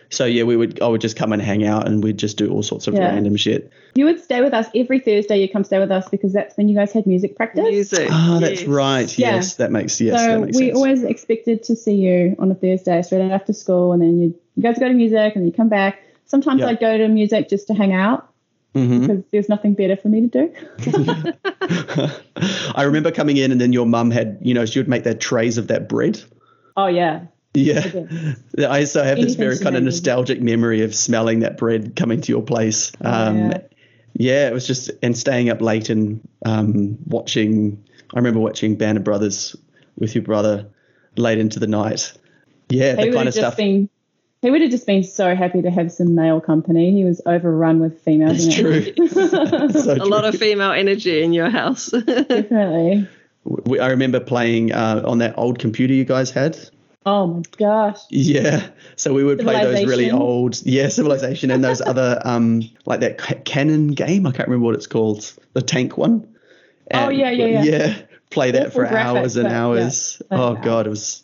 so 0.10 0.26
yeah, 0.26 0.44
we 0.44 0.56
would 0.56 0.82
I 0.82 0.88
would 0.88 1.02
just 1.02 1.16
come 1.16 1.34
and 1.34 1.42
hang 1.42 1.66
out, 1.66 1.88
and 1.88 2.04
we'd 2.04 2.18
just 2.18 2.38
do 2.38 2.50
all 2.50 2.64
sorts 2.64 2.88
of 2.88 2.94
Yeah. 2.94 3.10
random 3.10 3.36
shit. 3.36 3.72
You 3.96 4.06
would 4.06 4.20
stay 4.22 4.42
with 4.42 4.54
us 4.54 4.68
every 4.74 5.00
Thursday. 5.00 5.38
You 5.40 5.50
come 5.50 5.64
stay 5.64 5.80
with 5.80 5.92
us 5.92 6.08
because 6.10 6.34
that's 6.34 6.56
when 6.56 6.70
you 6.70 6.76
guys 6.76 6.92
had 6.94 7.06
music 7.08 7.36
practice. 7.36 7.66
Music. 7.66 8.08
Ah, 8.12 8.40
that's 8.42 8.62
yes. 8.62 8.68
right. 8.70 9.18
Yeah. 9.18 9.36
Yes, 9.36 9.56
that 9.56 9.72
makes 9.72 10.00
yes, 10.00 10.20
so 10.20 10.28
that 10.28 10.40
makes 10.46 10.58
we 10.58 10.68
sense. 10.68 10.76
always 10.76 11.04
expected 11.04 11.64
to 11.64 11.76
see 11.76 11.96
you 11.96 12.36
on 12.40 12.52
a 12.52 12.56
Thursday 12.56 13.02
straight 13.02 13.32
after 13.32 13.54
school, 13.54 13.92
and 13.94 14.02
then 14.02 14.20
you 14.20 14.40
you 14.56 14.64
guys 14.64 14.80
go 14.80 14.88
to 14.88 14.94
music, 14.94 15.36
and 15.36 15.44
then 15.44 15.46
you 15.46 15.54
come 15.54 15.70
back. 15.70 16.00
Sometimes 16.28 16.62
Yeah. 16.62 16.68
I'd 16.68 16.80
go 16.80 16.98
to 16.98 17.08
music 17.08 17.50
just 17.50 17.68
to 17.68 17.74
hang 17.74 17.94
out 17.94 18.30
Mhm. 18.76 19.02
because 19.02 19.24
there's 19.32 19.50
nothing 19.50 19.74
better 19.74 19.96
for 19.96 20.08
me 20.10 20.28
to 20.28 20.28
do. 20.28 20.54
I 22.76 22.84
remember 22.84 23.12
coming 23.12 23.38
in 23.38 23.52
and 23.52 23.60
then 23.60 23.74
your 23.74 23.86
mum 23.86 24.12
had, 24.12 24.38
you 24.42 24.54
know, 24.54 24.66
she 24.66 24.80
would 24.80 24.88
make 24.88 25.04
that 25.04 25.20
trays 25.20 25.58
of 25.58 25.68
that 25.68 25.90
bread. 25.90 26.22
Oh 26.76 26.88
yeah, 26.88 27.22
Yeah. 27.54 28.04
I 28.70 28.84
so 28.84 29.04
have 29.06 29.18
this 29.18 29.36
very 29.36 29.58
kind 29.58 29.76
of 29.76 29.84
nostalgic 29.84 30.42
memory 30.42 30.84
of 30.84 30.94
smelling 30.94 31.40
that 31.40 31.58
bread 31.58 31.96
coming 31.96 32.22
to 32.22 32.32
your 32.32 32.44
place. 32.44 32.92
Um, 33.02 33.38
yeah. 33.52 33.58
yeah. 34.14 34.48
it 34.50 34.54
was 34.54 34.68
just, 34.68 34.92
and 35.02 35.18
staying 35.18 35.50
up 35.50 35.62
late 35.62 35.90
and 35.90 36.28
um, 36.46 36.98
watching, 37.08 37.84
I 38.14 38.18
remember 38.18 38.40
watching 38.40 38.76
Band 38.76 38.98
of 39.00 39.04
Brothers 39.04 39.56
with 39.98 40.14
your 40.14 40.24
brother 40.24 40.68
late 41.16 41.40
into 41.40 41.60
the 41.60 41.68
night. 41.68 42.14
Yeah, 42.70 42.96
he 42.96 43.10
the 43.10 43.16
kind 43.16 43.28
of 43.28 43.34
stuff. 43.34 43.58
been. 43.58 43.90
He 44.42 44.52
would 44.52 44.62
have 44.62 44.70
just 44.72 44.86
been 44.86 45.04
so 45.04 45.36
happy 45.36 45.62
to 45.64 45.72
have 45.72 45.92
some 45.92 46.14
male 46.14 46.40
company. 46.40 46.92
He 46.92 47.04
was 47.04 47.22
overrun 47.26 47.80
with 47.80 48.02
females. 48.02 48.46
It's 48.46 48.58
in 48.60 48.66
it. 48.68 49.74
So 49.74 49.94
A 49.94 50.06
lot 50.06 50.26
of 50.26 50.36
female 50.36 50.72
energy 50.72 51.24
in 51.24 51.34
your 51.34 51.50
house. 51.50 51.88
Definitely. 52.06 53.08
We- 53.44 53.80
I 53.80 53.90
remember 53.90 54.20
playing 54.20 54.74
uh, 54.74 55.02
on 55.06 55.20
that 55.20 55.38
old 55.38 55.58
computer 55.60 55.94
you 55.94 56.06
guys 56.06 56.30
had. 56.30 56.58
Oh 57.06 57.26
my 57.28 57.42
gosh. 57.58 58.00
Yeah. 58.10 58.68
So 58.98 59.14
we 59.14 59.24
would 59.24 59.40
play 59.40 59.64
those 59.64 59.86
really 59.86 60.12
old, 60.12 60.62
yeah, 60.66 60.90
Civilization 60.90 61.50
and 61.52 61.64
those 61.64 61.80
other, 61.82 62.22
um, 62.26 62.70
like 62.86 63.00
that 63.00 63.18
ca- 63.18 63.40
cannon 63.46 63.88
game. 63.90 64.28
I 64.28 64.32
can't 64.34 64.50
remember 64.50 64.66
what 64.66 64.76
it's 64.76 64.88
called, 64.88 65.34
the 65.54 65.62
tank 65.62 65.98
one. 65.98 66.36
Oh, 66.94 67.08
And- 67.08 67.18
yeah, 67.18 67.32
yeah, 67.32 67.46
yeah. 67.46 67.64
Yeah. 67.64 68.02
Play 68.30 68.52
that 68.52 68.68
Awful 68.68 68.86
for 68.86 68.98
hours 68.98 69.38
and 69.38 69.46
but 69.46 69.52
yeah. 69.52 69.62
hours. 69.64 70.22
Oh. 70.30 70.56
God, 70.56 70.86
it 70.86 70.90
was, 70.90 71.24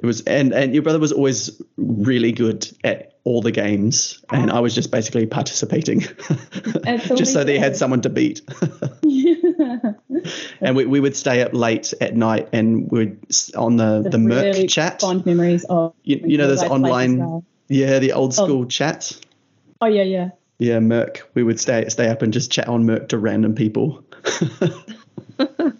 it 0.00 0.06
was, 0.06 0.22
and 0.22 0.52
and 0.52 0.74
your 0.74 0.84
brother 0.84 1.00
was 1.00 1.10
always 1.10 1.60
really 1.76 2.30
good 2.30 2.70
at 2.84 3.18
all 3.24 3.42
the 3.42 3.50
games, 3.50 4.22
and 4.30 4.48
I 4.48 4.60
was 4.60 4.72
just 4.72 4.92
basically 4.92 5.26
participating, 5.26 6.00
just 7.16 7.32
so 7.32 7.42
they 7.42 7.58
had 7.58 7.76
someone 7.76 8.02
to 8.02 8.08
beat. 8.08 8.40
and 10.60 10.76
we, 10.76 10.86
we 10.86 11.00
would 11.00 11.16
stay 11.16 11.42
up 11.42 11.52
late 11.52 11.92
at 12.00 12.14
night 12.14 12.48
and 12.52 12.88
we'd 12.90 13.18
on 13.56 13.76
the 13.76 14.02
the 14.08 14.18
mIRC 14.18 14.42
really 14.42 14.66
chat. 14.68 15.00
Fond 15.00 15.26
memories 15.26 15.64
of. 15.64 15.94
You, 16.04 16.20
you 16.24 16.38
know, 16.38 16.46
there's 16.46 16.62
online, 16.62 17.42
yeah, 17.68 17.98
the 17.98 18.12
old 18.12 18.34
oh. 18.38 18.44
school 18.44 18.66
chat. 18.66 19.12
Oh 19.80 19.86
yeah, 19.86 20.04
yeah. 20.04 20.30
Yeah, 20.58 20.78
mIRC. 20.78 21.22
We 21.34 21.42
would 21.42 21.58
stay 21.58 21.88
stay 21.88 22.08
up 22.08 22.22
and 22.22 22.32
just 22.32 22.52
chat 22.52 22.68
on 22.68 22.84
mIRC 22.84 23.08
to 23.08 23.18
random 23.18 23.56
people. 23.56 24.04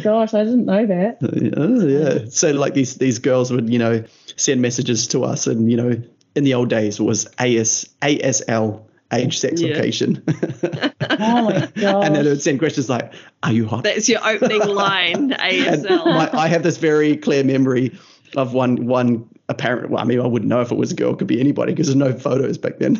Gosh, 0.04 0.34
I 0.34 0.44
didn't 0.44 0.66
know 0.66 0.86
that. 0.86 1.18
oh, 1.56 1.86
yeah. 1.86 2.28
So 2.30 2.50
like 2.52 2.74
these 2.74 2.94
these 2.96 3.18
girls 3.18 3.50
would 3.52 3.68
you 3.70 3.78
know 3.78 4.04
send 4.36 4.60
messages 4.62 5.06
to 5.08 5.24
us, 5.24 5.46
and 5.46 5.70
you 5.70 5.76
know 5.76 6.02
in 6.34 6.44
the 6.44 6.54
old 6.54 6.68
days 6.70 7.00
it 7.00 7.02
was 7.02 7.26
AS 7.38 7.88
ASL 8.02 8.82
age 9.12 9.38
sex 9.40 9.60
Yeah. 9.60 9.74
location, 9.74 10.22
Oh 11.10 11.42
my 11.44 11.68
gosh. 11.74 12.06
and 12.06 12.14
then 12.14 12.26
it 12.26 12.28
would 12.30 12.42
send 12.42 12.58
questions 12.60 12.88
like, 12.88 13.12
"Are 13.42 13.52
you 13.52 13.66
hot?" 13.66 13.82
That's 13.84 14.08
your 14.08 14.20
opening 14.26 14.60
line, 14.66 15.30
ASL. 15.30 16.04
my, 16.06 16.30
I 16.32 16.48
have 16.48 16.62
this 16.62 16.76
very 16.76 17.16
clear 17.16 17.42
memory 17.44 17.98
of 18.36 18.54
one 18.54 18.86
one 18.86 19.28
apparent. 19.48 19.90
Well, 19.90 20.00
I 20.00 20.04
mean, 20.04 20.20
I 20.20 20.26
wouldn't 20.28 20.48
know 20.48 20.60
if 20.60 20.70
it 20.70 20.76
was 20.76 20.92
a 20.92 20.94
girl; 20.94 21.12
it 21.12 21.18
could 21.18 21.26
be 21.26 21.40
anybody 21.40 21.72
because 21.72 21.88
there's 21.88 21.96
no 21.96 22.12
photos 22.16 22.56
back 22.58 22.78
then. 22.78 22.98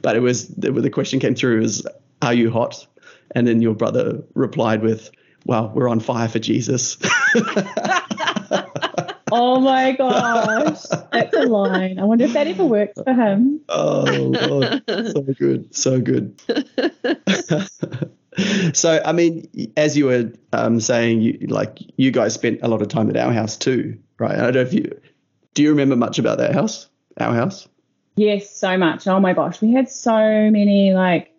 but 0.00 0.14
it 0.14 0.20
was 0.20 0.46
the, 0.48 0.70
the 0.70 0.90
question 0.90 1.18
came 1.18 1.34
through 1.34 1.62
is, 1.62 1.84
"Are 2.22 2.32
you 2.34 2.50
hot?" 2.50 2.86
And 3.34 3.46
then 3.48 3.62
your 3.62 3.74
brother 3.74 4.22
replied 4.34 4.82
with, 4.82 5.10
"Well, 5.44 5.72
we're 5.74 5.88
on 5.88 6.00
fire 6.00 6.28
for 6.28 6.38
Jesus." 6.38 6.96
Oh 9.34 9.60
my 9.60 9.92
gosh, 9.92 10.82
that's 11.10 11.34
a 11.34 11.44
line. 11.44 11.98
I 11.98 12.04
wonder 12.04 12.26
if 12.26 12.34
that 12.34 12.48
ever 12.48 12.66
works 12.66 13.00
for 13.02 13.14
him. 13.14 13.62
oh 13.70 14.30
god, 14.30 14.82
so 14.86 15.22
good, 15.22 15.74
so 15.74 16.02
good. 16.02 16.38
so, 18.74 19.00
I 19.02 19.12
mean, 19.12 19.48
as 19.74 19.96
you 19.96 20.04
were 20.04 20.32
um, 20.52 20.80
saying, 20.80 21.22
you 21.22 21.46
like 21.48 21.78
you 21.96 22.10
guys 22.10 22.34
spent 22.34 22.60
a 22.62 22.68
lot 22.68 22.82
of 22.82 22.88
time 22.88 23.08
at 23.08 23.16
our 23.16 23.32
house 23.32 23.56
too, 23.56 23.98
right? 24.18 24.32
I 24.32 24.50
don't 24.50 24.54
know 24.54 24.60
if 24.60 24.74
you 24.74 25.00
do 25.54 25.62
you 25.62 25.70
remember 25.70 25.96
much 25.96 26.18
about 26.18 26.36
that 26.36 26.52
house, 26.52 26.90
our 27.18 27.34
house. 27.34 27.66
Yes, 28.16 28.54
so 28.54 28.76
much. 28.76 29.06
Oh 29.06 29.18
my 29.18 29.32
gosh, 29.32 29.62
we 29.62 29.72
had 29.72 29.88
so 29.88 30.50
many 30.50 30.92
like. 30.92 31.31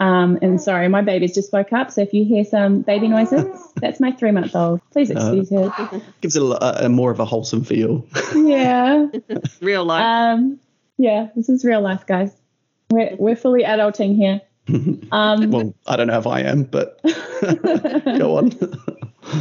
Um, 0.00 0.38
and 0.40 0.58
sorry, 0.58 0.88
my 0.88 1.02
baby's 1.02 1.34
just 1.34 1.52
woke 1.52 1.74
up, 1.74 1.90
so 1.90 2.00
if 2.00 2.14
you 2.14 2.24
hear 2.24 2.42
some 2.42 2.80
baby 2.80 3.06
noises, 3.06 3.46
that's 3.76 4.00
my 4.00 4.12
three 4.12 4.30
month 4.30 4.56
old. 4.56 4.80
Please 4.92 5.10
excuse 5.10 5.50
her. 5.50 6.02
gives 6.22 6.36
it 6.36 6.42
a, 6.42 6.86
a 6.86 6.88
more 6.88 7.10
of 7.10 7.20
a 7.20 7.26
wholesome 7.26 7.64
feel. 7.64 8.06
Yeah. 8.34 9.08
Real 9.60 9.84
life. 9.84 10.02
Um, 10.02 10.58
yeah, 10.96 11.28
this 11.36 11.48
is 11.48 11.64
real 11.64 11.80
life, 11.80 12.06
guys. 12.06 12.30
We're 12.90 13.16
we're 13.16 13.36
fully 13.36 13.62
adulting 13.62 14.16
here. 14.16 14.42
Um, 15.12 15.50
well, 15.50 15.74
I 15.86 15.96
don't 15.96 16.06
know 16.06 16.18
if 16.18 16.28
I 16.28 16.42
am, 16.42 16.62
but 16.62 17.00
go 18.04 18.36
on. 18.36 18.52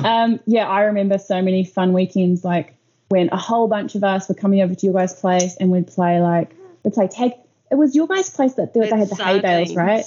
Um, 0.03 0.39
yeah, 0.47 0.67
I 0.67 0.85
remember 0.85 1.19
so 1.19 1.39
many 1.41 1.63
fun 1.63 1.93
weekends, 1.93 2.43
like 2.43 2.73
when 3.09 3.29
a 3.31 3.37
whole 3.37 3.67
bunch 3.67 3.93
of 3.93 4.03
us 4.03 4.27
were 4.27 4.33
coming 4.33 4.61
over 4.61 4.73
to 4.73 4.85
your 4.85 4.95
guys' 4.95 5.13
place 5.13 5.55
and 5.57 5.69
we'd 5.69 5.85
play 5.85 6.19
like 6.19 6.55
we'd 6.83 6.93
play 6.93 7.07
tag. 7.07 7.33
It 7.69 7.75
was 7.75 7.95
your 7.95 8.07
guys' 8.07 8.31
place 8.31 8.55
that 8.55 8.73
they, 8.73 8.89
they 8.89 8.97
had 8.97 9.09
the 9.09 9.23
hay 9.23 9.39
bales, 9.39 9.75
right? 9.75 10.05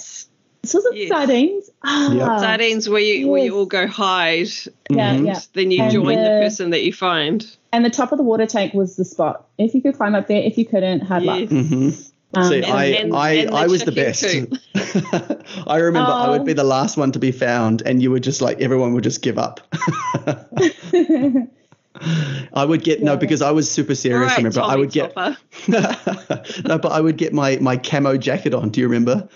This 0.63 0.73
wasn't 0.73 0.95
Yes. 0.95 1.09
sardines. 1.09 1.69
Ah, 1.83 2.11
Yep. 2.13 2.39
Sardines 2.39 2.87
where 2.89 3.01
you, 3.01 3.27
where 3.27 3.43
you 3.43 3.55
all 3.57 3.65
go 3.65 3.85
hide, 3.85 4.47
Yeah, 4.89 5.15
Mhm. 5.15 5.27
yeah. 5.27 5.39
then 5.53 5.71
you 5.71 5.83
And 5.83 5.91
join 5.91 6.15
the 6.15 6.21
the- 6.23 6.39
person 6.41 6.69
that 6.69 6.83
you 6.83 6.93
find. 6.93 7.45
And 7.73 7.83
the 7.83 7.89
top 7.89 8.11
of 8.13 8.17
the 8.17 8.23
water 8.23 8.45
tank 8.45 8.73
was 8.73 8.95
the 8.95 9.03
spot. 9.03 9.45
If 9.57 9.73
you 9.75 9.81
could 9.81 9.95
climb 9.97 10.15
up 10.15 10.27
there, 10.27 10.41
if 10.41 10.57
you 10.57 10.63
couldn't, 10.65 11.01
hard 11.01 11.23
luck. 11.23 11.39
Yes. 11.41 11.49
hmm 11.49 11.89
Um, 12.35 12.49
See, 12.49 12.55
and- 12.63 12.65
I, 12.65 12.85
and- 12.85 13.15
I, 13.15 13.29
and 13.33 13.51
I 13.51 13.67
was 13.67 13.83
the 13.83 13.91
best. 13.91 14.23
I 15.67 15.77
remember 15.77 16.11
I 16.11 16.29
would 16.29 16.41
Oh. 16.41 16.45
be 16.45 16.53
the 16.53 16.63
last 16.63 16.97
one 16.97 17.11
to 17.11 17.19
be 17.19 17.31
found, 17.31 17.83
and 17.85 18.01
you 18.01 18.09
would 18.11 18.23
just 18.23 18.41
like 18.41 18.59
everyone 18.61 18.93
would 18.95 19.03
just 19.03 19.21
give 19.21 19.37
up. 19.37 19.59
I 22.53 22.65
would 22.65 22.83
get 22.83 23.01
no 23.01 23.17
because 23.17 23.41
I 23.41 23.51
was 23.51 23.69
super 23.69 23.95
serious. 23.95 24.31
Right, 24.31 24.37
remember, 24.37 24.61
I 24.61 24.63
Tommy 24.63 24.79
would 24.79 24.91
get 24.91 25.15
no, 25.67 26.77
but 26.77 26.91
I 26.91 27.01
would 27.01 27.17
get 27.17 27.33
my 27.33 27.57
my 27.57 27.77
camo 27.77 28.17
jacket 28.17 28.53
on. 28.53 28.69
Do 28.69 28.81
you 28.81 28.87
remember? 28.87 29.27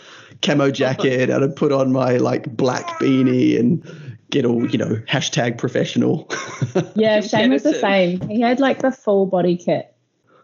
Camo 0.42 0.72
jacket. 0.72 1.30
and 1.30 1.44
I'd 1.44 1.56
put 1.56 1.72
on 1.72 1.92
my 1.92 2.18
like 2.18 2.56
black 2.56 3.00
beanie 3.00 3.60
and 3.60 3.84
get 4.30 4.46
all 4.46 4.70
you 4.70 4.78
know 4.78 5.02
hashtag 5.08 5.58
professional. 5.58 6.30
Yeah, 6.96 7.22
Shane 7.22 7.52
was 7.52 7.64
the 7.64 7.74
same. 7.74 8.28
He 8.28 8.42
had 8.42 8.60
like 8.60 8.80
the 8.80 8.92
full 8.92 9.28
body 9.28 9.58
kit. 9.58 9.94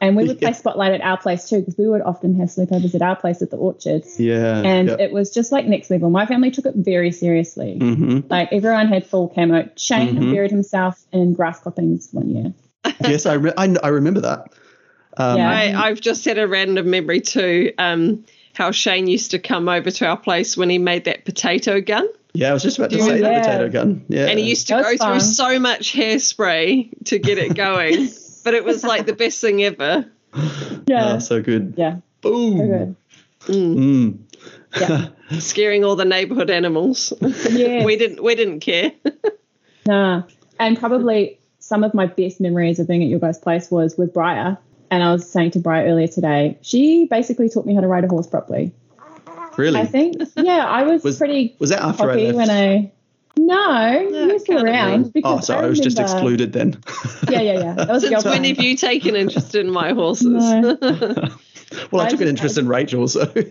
And 0.03 0.17
we 0.17 0.25
would 0.25 0.41
Yeah. 0.41 0.49
play 0.49 0.53
Spotlight 0.53 0.91
at 0.93 1.01
our 1.01 1.17
place 1.17 1.47
too, 1.49 1.59
because 1.59 1.77
we 1.77 1.87
would 1.87 2.01
often 2.01 2.35
have 2.39 2.49
sleepovers 2.49 2.93
at 2.93 3.01
our 3.01 3.15
place 3.15 3.41
at 3.41 3.49
the 3.51 3.57
orchards. 3.57 4.19
yeah. 4.19 4.61
And 4.61 4.89
yeah. 4.89 4.95
it 4.99 5.11
was 5.13 5.31
just 5.33 5.51
like 5.53 5.65
next 5.65 5.89
level. 5.89 6.09
My 6.09 6.25
family 6.25 6.51
took 6.51 6.65
it 6.65 6.75
very 6.75 7.11
seriously. 7.11 7.77
hmm 7.79 8.19
Like 8.29 8.49
everyone 8.51 8.87
had 8.89 9.05
full 9.07 9.29
camo. 9.29 9.69
Shane 9.77 10.15
Mhm. 10.17 10.33
buried 10.33 10.51
himself 10.51 10.99
in 11.13 11.33
grass 11.33 11.59
clippings 11.61 12.09
one 12.11 12.29
year. 12.29 12.53
yes, 13.07 13.25
I, 13.25 13.35
re- 13.35 13.53
I 13.57 13.73
I 13.81 13.87
remember 13.87 14.21
that. 14.21 14.49
Um, 15.15 15.37
Yeah. 15.37 15.49
I, 15.49 15.87
I've 15.87 16.01
just 16.01 16.25
had 16.25 16.37
a 16.37 16.47
random 16.47 16.89
memory 16.89 17.21
too. 17.21 17.71
Um, 17.77 18.25
how 18.53 18.71
Shane 18.71 19.07
used 19.07 19.31
to 19.31 19.39
come 19.39 19.69
over 19.69 19.89
to 19.89 20.05
our 20.05 20.17
place 20.17 20.57
when 20.57 20.69
he 20.69 20.79
made 20.79 21.05
that 21.05 21.23
potato 21.23 21.79
gun, 21.81 22.07
yeah, 22.33 22.49
I 22.49 22.53
was 22.53 22.63
just 22.63 22.77
about 22.77 22.89
to 22.91 22.99
say 22.99 23.07
the 23.19 23.27
remember- 23.27 23.39
potato 23.39 23.69
gun. 23.69 24.05
Yeah, 24.09 24.25
and 24.25 24.37
he 24.37 24.49
used 24.49 24.67
to 24.67 24.73
go 24.73 24.81
was 24.91 24.99
through 25.01 25.19
so 25.21 25.59
much 25.59 25.93
hairspray 25.93 26.89
to 27.05 27.19
get 27.19 27.37
it 27.37 27.55
going. 27.55 28.09
but 28.43 28.53
it 28.53 28.63
was 28.63 28.83
like 28.83 29.05
the 29.05 29.13
best 29.13 29.39
thing 29.41 29.63
ever. 29.63 30.05
Yeah. 30.87 31.13
Oh, 31.15 31.19
so 31.19 31.41
good. 31.41 31.75
yeah. 31.77 31.97
Boom. 32.21 32.57
So 32.57 32.65
good. 32.67 32.95
Mm. 33.55 34.17
Yeah. 34.79 35.09
Scaring 35.39 35.83
all 35.85 35.95
the 35.95 36.05
neighborhood 36.05 36.49
animals. 36.49 37.13
Yes. 37.21 37.85
we 37.85 37.95
didn't. 37.97 38.23
We 38.23 38.33
didn't 38.35 38.61
care. 38.61 38.91
Nah. 39.85 40.23
And 40.59 40.77
probably 40.79 41.39
some 41.59 41.83
of 41.83 41.93
my 41.93 42.05
best 42.07 42.41
memories 42.41 42.79
of 42.79 42.87
being 42.87 43.03
at 43.03 43.09
your 43.09 43.19
guys' 43.19 43.37
place 43.37 43.69
was 43.69 43.95
with 43.97 44.13
Briar. 44.13 44.57
And 44.89 45.03
I 45.03 45.11
was 45.11 45.29
saying 45.29 45.51
to 45.51 45.59
Briar 45.59 45.85
earlier 45.87 46.07
today, 46.07 46.57
she 46.61 47.05
basically 47.05 47.49
taught 47.49 47.65
me 47.65 47.75
how 47.75 47.81
to 47.81 47.87
ride 47.87 48.03
a 48.03 48.07
horse 48.07 48.27
properly. 48.27 48.71
really? 49.57 49.79
I 49.79 49.85
think, 49.85 50.15
yeah, 50.35 50.65
I 50.65 50.83
was, 50.83 51.03
Was- 51.03 51.17
pretty 51.17 51.55
was 51.59 51.69
that 51.69 51.81
after 51.81 52.09
I 52.09 52.15
left? 52.15 52.35
when 52.37 52.49
I. 52.49 52.91
No, 53.45 53.99
you 53.99 54.33
were 54.33 54.39
still 54.39 54.63
around. 54.63 55.11
Because 55.11 55.39
oh, 55.39 55.41
sorry, 55.41 55.65
I, 55.65 55.69
was 55.69 55.79
just 55.79 55.99
excluded 55.99 56.53
then. 56.53 56.81
Yeah, 57.29 57.41
yeah, 57.41 57.59
yeah. 57.59 57.73
That 57.73 57.89
was 57.89 58.03
Since 58.07 58.23
girl 58.23 58.31
when 58.31 58.45
have 58.45 58.59
you 58.59 58.77
taken 58.77 59.15
interest 59.15 59.55
in 59.55 59.69
my 59.69 59.91
horses? 59.93 60.27
No. 60.27 60.77
well, 61.91 62.01
I 62.01 62.05
I 62.05 62.09
took 62.09 62.21
an 62.21 62.27
just- 62.27 62.29
interest 62.29 62.57
in 62.57 62.67
Rachel, 62.67 63.07
so. 63.07 63.21
no, 63.35 63.41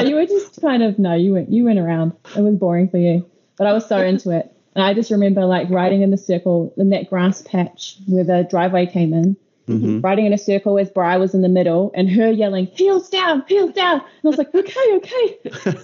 you 0.00 0.14
were 0.14 0.26
just 0.26 0.60
kind 0.62 0.82
of 0.82 0.98
no, 0.98 1.14
you 1.14 1.34
went 1.34 1.50
you 1.50 1.64
went 1.64 1.78
around. 1.78 2.12
It 2.34 2.40
was 2.40 2.56
boring 2.56 2.88
for 2.88 2.98
you, 2.98 3.28
but 3.58 3.66
I 3.66 3.72
was 3.72 3.86
so 3.86 3.98
into 3.98 4.30
it. 4.30 4.50
And 4.74 4.82
I 4.84 4.94
just 4.94 5.10
remember 5.10 5.44
like 5.44 5.70
riding 5.70 6.02
in 6.02 6.10
the 6.10 6.18
circle 6.18 6.72
in 6.76 6.90
that 6.90 7.08
grass 7.10 7.42
patch 7.42 7.96
where 8.06 8.24
the 8.24 8.46
driveway 8.48 8.86
came 8.86 9.12
in, 9.12 9.36
Mhm. 9.68 10.02
riding 10.04 10.26
in 10.26 10.32
a 10.32 10.38
circle 10.38 10.78
as 10.78 10.90
Bri 10.90 11.18
was 11.18 11.34
in 11.34 11.42
the 11.42 11.48
middle, 11.48 11.90
and 11.94 12.08
her 12.10 12.30
yelling 12.30 12.66
"heels 12.66 13.08
down, 13.10 13.42
heels 13.48 13.72
down." 13.72 13.94
And 13.94 14.02
I 14.24 14.28
was 14.28 14.38
like, 14.38 14.54
"Okay, 14.54 14.94
okay," 14.94 15.38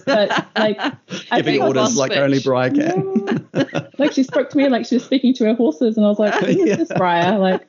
but 0.05 0.29
like 0.57 0.77
I 1.31 1.41
Giving 1.41 1.43
think 1.43 1.61
I 1.63 1.67
was- 1.67 1.77
orders 1.77 1.97
like 1.97 2.11
bitch. 2.13 2.17
only 2.17 2.39
Briar 2.39 2.69
can. 2.71 3.47
Yeah. 3.53 3.87
like 3.99 4.13
she 4.13 4.23
spoke 4.23 4.49
to 4.51 4.57
me 4.57 4.69
like 4.69 4.85
she 4.85 4.95
was 4.95 5.03
speaking 5.03 5.33
to 5.35 5.45
her 5.45 5.53
horses, 5.53 5.97
and 5.97 6.05
I 6.05 6.09
was 6.09 6.17
like, 6.19 6.33
"Who 6.35 6.45
is 6.47 6.55
Yeah. 6.65 6.75
this 6.77 6.91
Briar?" 6.95 7.37
Like, 7.39 7.67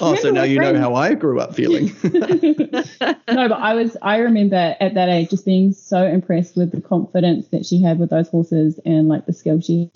Oh, 0.00 0.14
so 0.20 0.30
now 0.30 0.44
you 0.44 0.60
know 0.60 0.78
how 0.78 0.94
I 0.94 1.14
grew 1.14 1.40
up 1.40 1.54
feeling. 1.54 1.90
no, 2.04 3.48
but 3.48 3.52
I 3.52 3.74
was 3.74 3.96
I 4.02 4.18
remember 4.18 4.76
at 4.80 4.94
that 4.94 5.08
age 5.08 5.30
just 5.30 5.44
being 5.44 5.72
so 5.72 6.04
impressed 6.06 6.56
with 6.56 6.70
the 6.72 6.80
confidence 6.80 7.48
that 7.48 7.66
she 7.66 7.82
had 7.82 7.98
with 7.98 8.10
those 8.10 8.28
horses 8.28 8.78
and 8.84 9.08
like 9.08 9.26
the 9.26 9.32
skill 9.32 9.60
she 9.60 9.90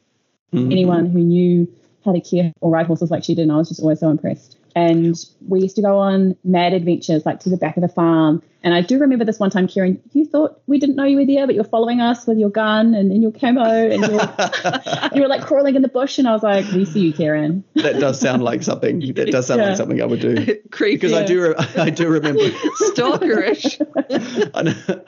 Mhm. 0.53 0.73
anyone 0.73 1.07
who 1.11 1.21
knew 1.21 1.69
how 2.05 2.13
to 2.13 2.21
care 2.21 2.53
or 2.61 2.71
ride 2.71 2.87
horses 2.87 3.11
like 3.11 3.23
she 3.25 3.35
did, 3.35 3.43
and 3.43 3.53
I 3.53 3.57
was 3.57 3.69
just 3.69 3.81
always 3.81 4.01
so 4.01 4.09
impressed. 4.11 4.57
And 4.79 5.17
we 5.49 5.61
used 5.61 5.75
to 5.77 5.83
go 5.83 5.99
on 5.99 6.37
mad 6.45 6.73
adventures 6.73 7.27
like 7.27 7.41
to 7.41 7.51
the 7.51 7.57
back 7.57 7.77
of 7.77 7.81
the 7.83 7.89
farm. 7.89 8.43
And 8.63 8.75
I 8.75 8.81
do 8.81 8.99
remember 8.99 9.25
this 9.25 9.39
one 9.41 9.51
time, 9.51 9.67
Kieran, 9.67 10.01
you 10.13 10.25
thought 10.25 10.61
we 10.67 10.79
didn't 10.79 10.95
know 10.97 11.05
you 11.05 11.17
were 11.17 11.25
there, 11.27 11.47
but 11.47 11.55
you're 11.55 11.65
following 11.65 12.01
us 12.01 12.27
with 12.27 12.39
your 12.39 12.51
gun 12.51 12.95
and 12.95 13.11
in 13.13 13.23
your 13.23 13.33
camo 13.33 13.63
and 13.63 14.03
you 15.15 15.23
were, 15.23 15.29
like 15.29 15.43
crawling 15.43 15.75
in 15.75 15.83
the 15.83 15.89
bush. 15.89 16.19
And 16.19 16.29
I 16.29 16.33
was 16.33 16.43
like, 16.43 16.65
we 16.73 16.85
see 16.85 17.01
you, 17.01 17.13
Kieran. 17.13 17.65
that 17.77 17.99
does 17.99 18.21
sound 18.21 18.43
like 18.43 18.63
something. 18.63 19.01
That 19.15 19.31
does 19.31 19.47
sound 19.47 19.61
Yeah. 19.61 19.69
like 19.69 19.77
something 19.77 20.01
I 20.01 20.05
would 20.07 20.21
do. 20.21 20.61
Creepy. 20.71 20.97
Because 20.97 21.13
I 21.13 21.25
do, 21.25 21.43
re- 21.43 21.55
I 21.77 21.91
do 21.91 22.09
remember. 22.09 22.43
Stalkerish. 22.91 23.81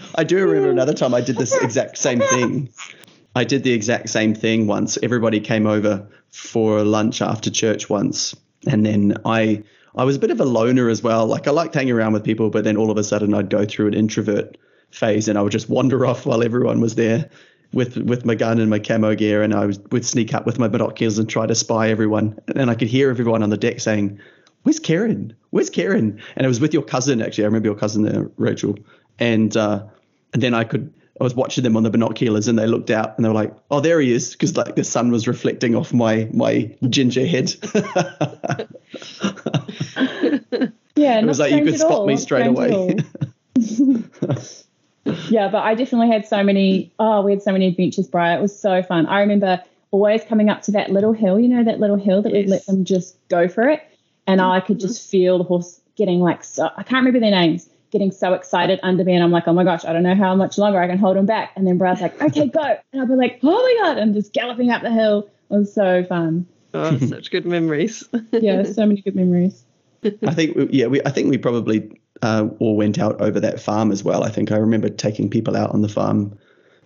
I 0.17 0.25
do 0.25 0.37
remember 0.47 0.71
another 0.71 0.95
time 0.95 1.15
I 1.15 1.21
did 1.21 1.37
this 1.37 1.55
exact 1.55 1.99
same 1.99 2.21
thing. 2.21 2.71
I 3.37 3.45
did 3.45 3.63
the 3.63 3.73
exact 3.73 4.09
same 4.09 4.35
thing 4.35 4.67
once. 4.67 4.99
Everybody 5.03 5.39
came 5.41 5.67
over 5.67 6.09
for 6.33 6.83
lunch 6.83 7.23
after 7.23 7.51
church 7.51 7.89
once, 7.91 8.35
and 8.67 8.85
then 8.85 9.17
I 9.25 9.63
I 9.97 10.05
was 10.05 10.17
a 10.17 10.19
bit 10.19 10.31
of 10.31 10.41
a 10.41 10.45
loner 10.45 10.89
as 10.89 11.03
well. 11.03 11.27
Like 11.27 11.49
I 11.49 11.51
liked 11.51 11.75
hanging 11.75 11.93
around 11.93 12.13
with 12.13 12.25
people, 12.25 12.51
but 12.51 12.65
then 12.65 12.77
all 12.77 12.91
of 12.91 12.97
a 12.97 13.05
sudden 13.05 13.35
I'd 13.35 13.51
go 13.51 13.65
through 13.65 13.89
an 13.89 13.95
introvert 13.95 14.57
phase, 14.91 15.29
and 15.29 15.39
I 15.39 15.43
would 15.43 15.53
just 15.53 15.69
wander 15.69 16.07
off 16.11 16.27
while 16.27 16.43
everyone 16.43 16.81
was 16.81 16.95
there 16.95 17.31
with 17.73 17.97
with 17.97 18.25
my 18.25 18.35
gun 18.35 18.59
and 18.59 18.71
my 18.71 18.79
camo 18.79 19.15
gear, 19.15 19.43
and 19.43 19.55
I 19.55 19.67
was, 19.67 19.79
would 19.91 20.05
sneak 20.05 20.35
up 20.35 20.47
with 20.47 20.59
my 20.59 20.69
binoculars 20.69 21.19
and 21.19 21.29
try 21.29 21.47
to 21.47 21.55
spy 21.55 21.91
everyone. 21.91 22.39
And 22.55 22.71
I 22.71 22.75
could 22.75 22.89
hear 22.89 23.11
everyone 23.11 23.43
on 23.43 23.51
the 23.51 23.57
deck 23.57 23.81
saying, 23.81 24.21
"Where's 24.63 24.79
Kieran? 24.79 25.35
Where's 25.51 25.71
Kieran?" 25.71 26.21
And 26.37 26.45
it 26.45 26.49
was 26.49 26.61
with 26.61 26.75
your 26.75 26.83
cousin 26.83 27.23
actually. 27.23 27.45
I 27.45 27.47
remember 27.47 27.69
your 27.69 27.77
cousin 27.77 28.03
there, 28.03 28.31
Rachel, 28.37 28.77
and 29.19 29.57
uh, 29.57 29.85
and 30.33 30.43
then 30.43 30.55
I 30.55 30.65
could. 30.65 30.93
I 31.21 31.25
was 31.25 31.35
watching 31.35 31.65
them 31.65 31.77
on 31.77 31.83
the 31.83 31.91
binoculars, 31.91 32.49
and 32.49 32.59
they 32.59 32.67
looked 32.67 32.91
out, 32.91 33.17
and 33.17 33.25
they 33.25 33.29
were 33.29 33.35
like, 33.35 33.55
"Oh, 33.71 33.81
there 33.81 34.01
he 34.01 34.13
is," 34.13 34.33
because 34.33 34.57
like 34.57 34.75
the 34.75 34.85
sun 34.85 35.11
was 35.11 35.29
reflecting 35.29 35.77
off 35.77 35.93
my 35.93 36.29
my 36.33 36.75
ginger 36.89 37.27
head. 37.27 37.55
Yeah, 41.01 41.21
it 41.21 41.27
was 41.27 41.39
like 41.39 41.53
you 41.53 41.65
could 41.65 41.79
spot 41.79 41.93
all, 41.93 42.07
me 42.07 42.15
not 42.15 42.23
straight 42.23 42.47
away. 42.47 42.97
yeah, 45.31 45.49
but 45.49 45.63
I 45.63 45.75
definitely 45.75 46.11
had 46.11 46.27
so 46.27 46.43
many. 46.43 46.93
Oh, 46.99 47.23
we 47.23 47.33
had 47.33 47.43
so 47.43 47.53
many 47.53 47.69
adventures, 47.69 48.07
Briar. 48.07 48.39
It 48.39 48.43
was 48.43 48.59
so 48.59 48.83
fun. 48.83 49.07
I 49.07 49.21
remember 49.21 49.63
always 49.93 50.23
coming 50.25 50.51
up 50.51 50.63
to 50.63 50.73
that 50.73 50.91
little 50.91 51.13
hill. 51.13 51.41
You 51.41 51.49
know 51.49 51.65
that 51.65 51.81
little 51.81 51.97
hill 51.97 52.23
that 52.23 52.33
we'd 52.33 52.49
let 52.49 52.67
them 52.67 52.85
just 52.85 53.17
go 53.29 53.49
for 53.49 53.69
it, 53.69 53.83
and 54.27 54.41
mm-hmm. 54.41 54.51
I 54.51 54.61
could 54.61 54.79
just 54.79 55.09
feel 55.09 55.39
the 55.39 55.45
horse 55.45 55.81
getting 55.97 56.21
like 56.21 56.45
so. 56.45 56.71
I 56.77 56.83
can't 56.83 57.05
remember 57.05 57.21
their 57.21 57.31
names. 57.31 57.70
Getting 57.91 58.13
so 58.13 58.35
excited 58.35 58.79
under 58.83 59.03
me, 59.05 59.15
and 59.15 59.25
I'm 59.25 59.33
like, 59.33 59.49
oh 59.49 59.53
my 59.53 59.65
gosh, 59.65 59.85
I 59.85 59.93
don't 59.93 60.03
know 60.05 60.15
how 60.15 60.35
much 60.37 60.59
longer 60.59 60.79
I 60.81 60.87
can 60.87 60.99
hold 60.99 61.17
him 61.17 61.27
back. 61.27 61.53
And 61.57 61.67
then 61.67 61.77
Brad's 61.79 62.01
like, 62.01 62.21
okay, 62.23 62.47
go, 62.49 62.77
and 62.93 63.01
I'll 63.03 63.09
be 63.09 63.15
like, 63.15 63.41
oh 63.43 63.51
my 63.51 63.77
god, 63.85 63.99
and 63.99 64.15
just 64.15 64.33
galloping 64.33 64.71
up 64.71 64.83
the 64.83 64.93
hill. 64.93 65.29
It 65.51 65.57
was 65.57 65.73
so 65.75 66.05
fun. 66.05 66.47
Oh, 66.73 66.97
such 67.09 67.31
good 67.33 67.45
memories. 67.47 68.09
Yeah, 68.33 68.63
so 68.63 68.87
many 68.87 69.01
good 69.03 69.17
memories. 69.17 69.65
I 70.05 70.33
think 70.35 70.57
we- 70.57 70.69
yeah, 70.71 70.87
we 70.87 71.01
I 71.05 71.11
think 71.11 71.31
we 71.31 71.37
probably 71.39 72.01
uh, 72.23 72.49
all 72.61 72.77
went 72.77 72.99
out 72.99 73.21
over 73.21 73.41
that 73.41 73.61
farm 73.61 73.91
as 73.91 74.05
well. 74.05 74.23
I 74.23 74.31
think 74.31 74.53
I 74.53 74.57
remember 74.57 74.89
taking 74.89 75.29
people 75.29 75.57
out 75.57 75.71
on 75.73 75.83
the 75.83 75.89
farm 75.89 76.39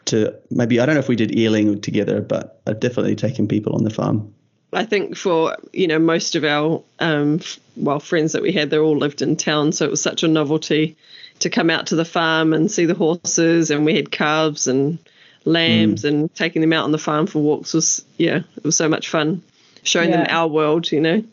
to 0.06 0.34
maybe 0.50 0.80
I 0.80 0.86
don't 0.86 0.94
know 0.94 1.00
if 1.00 1.08
we 1.08 1.16
did 1.16 1.30
eeling 1.30 1.82
together, 1.82 2.20
but 2.22 2.60
I've 2.66 2.80
definitely 2.80 3.14
taken 3.16 3.46
people 3.46 3.74
on 3.74 3.84
the 3.84 3.90
farm. 3.90 4.32
I 4.72 4.84
think 4.84 5.16
for 5.16 5.56
you 5.72 5.86
know 5.86 5.98
most 5.98 6.34
of 6.34 6.44
our 6.44 6.82
um, 6.98 7.36
f- 7.40 7.58
well 7.76 8.00
friends 8.00 8.32
that 8.32 8.42
we 8.42 8.52
had, 8.52 8.70
they 8.70 8.78
all 8.78 8.96
lived 8.96 9.22
in 9.22 9.36
town, 9.36 9.72
so 9.72 9.84
it 9.84 9.90
was 9.90 10.02
such 10.02 10.22
a 10.22 10.28
novelty 10.28 10.96
to 11.40 11.50
come 11.50 11.70
out 11.70 11.88
to 11.88 11.96
the 11.96 12.04
farm 12.04 12.52
and 12.52 12.70
see 12.70 12.86
the 12.86 12.94
horses, 12.94 13.70
and 13.70 13.84
we 13.84 13.96
had 13.96 14.10
calves 14.10 14.66
and 14.66 14.98
lambs, 15.44 16.02
mm. 16.02 16.08
and 16.08 16.34
taking 16.34 16.62
them 16.62 16.72
out 16.72 16.84
on 16.84 16.92
the 16.92 16.98
farm 16.98 17.26
for 17.26 17.40
walks 17.40 17.74
was 17.74 18.04
yeah, 18.16 18.40
it 18.56 18.64
was 18.64 18.76
so 18.76 18.88
much 18.88 19.08
fun, 19.08 19.42
showing 19.82 20.10
them 20.10 20.26
our 20.28 20.48
world, 20.48 20.90
you 20.90 21.00
know, 21.00 21.20
mm. 21.20 21.28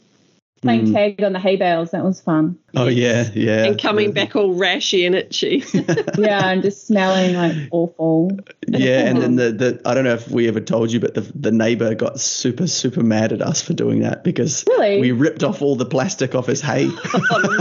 Playing 0.61 0.93
tag 0.93 1.23
on 1.23 1.33
the 1.33 1.39
hay 1.39 1.55
bales, 1.55 1.91
that 1.91 2.03
was 2.03 2.21
fun. 2.21 2.59
Oh 2.75 2.87
yeah, 2.87 3.29
yeah. 3.33 3.65
and 3.65 3.81
coming 3.81 4.11
back 4.13 4.35
all 4.35 4.55
rashy 4.55 5.05
and 5.05 5.15
itchy. 5.15 5.63
Yeah, 6.17 6.49
and 6.49 6.61
just 6.61 6.87
smelling 6.87 7.35
like 7.35 7.55
awful. 7.71 8.31
Yeah, 8.67 8.99
and 9.07 9.21
then 9.21 9.35
the, 9.35 9.51
the 9.51 9.81
I 9.85 9.93
don't 9.93 10.03
know 10.03 10.13
if 10.13 10.29
we 10.29 10.47
ever 10.47 10.59
told 10.61 10.91
you, 10.91 10.99
but 10.99 11.13
the 11.13 11.21
the 11.35 11.51
neighbor 11.51 11.93
got 11.95 12.19
super 12.19 12.67
super 12.67 13.01
mad 13.03 13.33
at 13.33 13.41
us 13.41 13.61
for 13.61 13.73
doing 13.73 14.01
that 14.01 14.23
because 14.23 14.63
Really? 14.67 15.01
we 15.01 15.11
ripped 15.11 15.43
off 15.43 15.61
all 15.61 15.75
the 15.75 15.85
plastic 15.85 16.35
off 16.35 16.47
his 16.47 16.61
hay. 16.61 16.89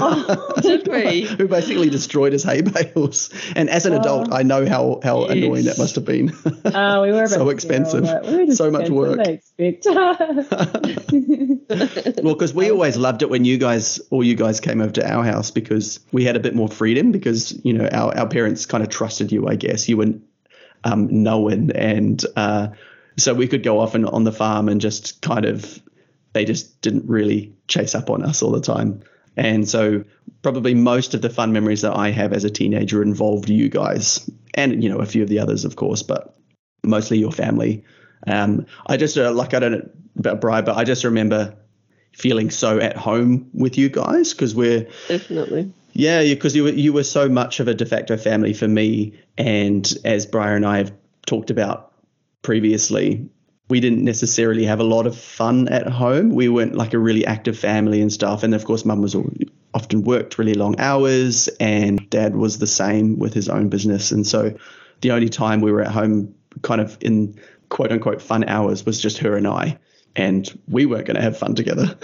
Oh, 0.02 0.52
did 0.62 0.86
we? 0.88 1.28
we 1.38 1.46
basically 1.46 1.90
destroyed 1.90 2.32
his 2.32 2.42
hay 2.44 2.60
bales. 2.62 3.30
And 3.56 3.68
as 3.70 3.86
an 3.86 3.92
adult, 3.94 4.32
I 4.32 4.42
know 4.42 4.66
how 4.66 5.00
how 5.02 5.20
Yes. 5.22 5.30
annoying 5.32 5.64
that 5.64 5.78
must 5.78 5.94
have 5.96 6.04
been. 6.04 6.32
Oh, 6.64 7.02
we 7.02 7.12
were 7.12 7.26
So 7.26 7.48
expensive. 7.50 8.04
but 8.04 8.24
we 8.26 8.36
were 8.36 8.46
just 8.46 8.58
So 8.58 8.70
much 8.70 8.88
work. 8.90 9.18
did 9.24 9.42
they 9.58 9.66
expect? 9.66 9.86
well, 12.22 12.34
because 12.34 12.54
we 12.54 12.70
always 12.70 12.96
loved 12.96 13.22
it 13.22 13.30
when 13.30 13.44
you 13.44 13.58
guys, 13.58 13.98
all 14.10 14.22
you 14.24 14.34
guys 14.34 14.60
came 14.60 14.80
over 14.80 14.90
our 15.02 15.24
house 15.24 15.50
because 15.50 16.00
we 16.12 16.24
had 16.24 16.36
a 16.36 16.40
bit 16.40 16.54
more 16.54 16.68
freedom 16.68 17.12
because, 17.12 17.58
you 17.64 17.72
know, 17.72 17.88
our, 17.92 18.16
our 18.16 18.28
parents 18.28 18.66
kind 18.66 18.82
of 18.82 18.90
trusted 18.90 19.32
you, 19.32 19.48
I 19.48 19.56
guess. 19.56 19.88
You 19.88 19.96
were 19.96 20.14
um, 20.84 21.22
known. 21.22 21.70
And 21.72 22.24
uh, 22.36 22.68
so 23.16 23.34
we 23.34 23.48
could 23.48 23.62
go 23.62 23.80
off 23.80 23.94
and 23.94 24.06
on 24.06 24.24
the 24.24 24.32
farm 24.32 24.68
and 24.68 24.80
just 24.80 25.20
kind 25.22 25.44
of, 25.44 25.82
they 26.32 26.44
just 26.44 26.80
didn't 26.80 27.08
really 27.08 27.54
chase 27.68 27.94
up 27.94 28.10
on 28.10 28.24
us 28.24 28.42
all 28.42 28.52
the 28.52 28.60
time. 28.60 29.02
And 29.36 29.68
so 29.68 30.04
probably 30.42 30.74
most 30.74 31.14
of 31.14 31.22
the 31.22 31.30
fun 31.30 31.52
memories 31.52 31.82
that 31.82 31.96
I 31.96 32.10
have 32.10 32.32
as 32.32 32.44
a 32.44 32.50
teenager 32.50 33.02
involved 33.02 33.48
you 33.48 33.68
guys 33.68 34.28
and, 34.54 34.82
you 34.82 34.88
know, 34.88 34.98
a 34.98 35.06
few 35.06 35.22
of 35.22 35.28
the 35.28 35.38
others, 35.38 35.64
of 35.64 35.76
course, 35.76 36.02
but 36.02 36.36
mostly 36.84 37.18
your 37.18 37.32
family. 37.32 37.84
Um, 38.26 38.66
I 38.86 38.96
just 38.96 39.16
uh, 39.16 39.32
like 39.32 39.54
I 39.54 39.60
don't 39.60 39.72
know 39.72 39.88
about 40.18 40.40
Bri, 40.40 40.62
but 40.62 40.76
I 40.76 40.84
just 40.84 41.04
remember 41.04 41.56
feeling 42.20 42.50
so 42.50 42.78
at 42.78 42.96
home 42.96 43.48
with 43.54 43.78
you 43.78 43.88
guys 43.88 44.32
because 44.32 44.54
we're 44.54 44.86
Definitely. 45.08 45.72
yeah 45.92 46.22
because 46.22 46.54
you 46.54 46.64
were 46.64 46.70
you 46.70 46.92
were 46.92 47.04
so 47.04 47.28
much 47.28 47.60
of 47.60 47.68
a 47.68 47.74
de 47.74 47.86
facto 47.86 48.16
family 48.16 48.52
for 48.52 48.68
me, 48.68 49.18
and 49.38 49.92
as 50.04 50.26
Briar 50.26 50.54
and 50.56 50.66
I 50.66 50.78
have 50.78 50.92
talked 51.26 51.50
about 51.50 51.92
previously, 52.42 53.28
we 53.68 53.80
didn't 53.80 54.04
necessarily 54.04 54.64
have 54.64 54.80
a 54.80 54.84
lot 54.84 55.06
of 55.06 55.16
fun 55.16 55.68
at 55.68 55.86
home. 55.86 56.30
We 56.34 56.48
weren't 56.48 56.74
like 56.74 56.92
a 56.92 56.98
really 56.98 57.24
active 57.24 57.58
family 57.58 58.00
and 58.02 58.12
stuff. 58.12 58.42
And 58.42 58.54
of 58.54 58.64
course, 58.64 58.84
mum 58.84 59.00
was 59.00 59.14
all, 59.14 59.30
often 59.72 60.02
worked 60.02 60.38
really 60.38 60.54
long 60.54 60.78
hours, 60.80 61.48
and 61.60 62.10
dad 62.10 62.36
was 62.36 62.58
the 62.58 62.66
same 62.66 63.18
with 63.18 63.32
his 63.32 63.48
own 63.48 63.68
business. 63.68 64.10
And 64.10 64.26
so 64.26 64.54
the 65.00 65.12
only 65.12 65.28
time 65.28 65.60
we 65.60 65.72
were 65.72 65.82
at 65.82 65.92
home, 65.92 66.34
kind 66.62 66.80
of 66.80 66.98
in 67.00 67.38
quote 67.68 67.92
unquote 67.92 68.20
fun 68.20 68.44
hours, 68.48 68.84
was 68.84 69.00
just 69.00 69.18
her 69.18 69.36
and 69.36 69.46
I. 69.46 69.78
And 70.16 70.48
we 70.66 70.86
weren't 70.86 71.06
going 71.06 71.16
to 71.16 71.22
have 71.22 71.38
fun 71.38 71.54
together. 71.54 71.86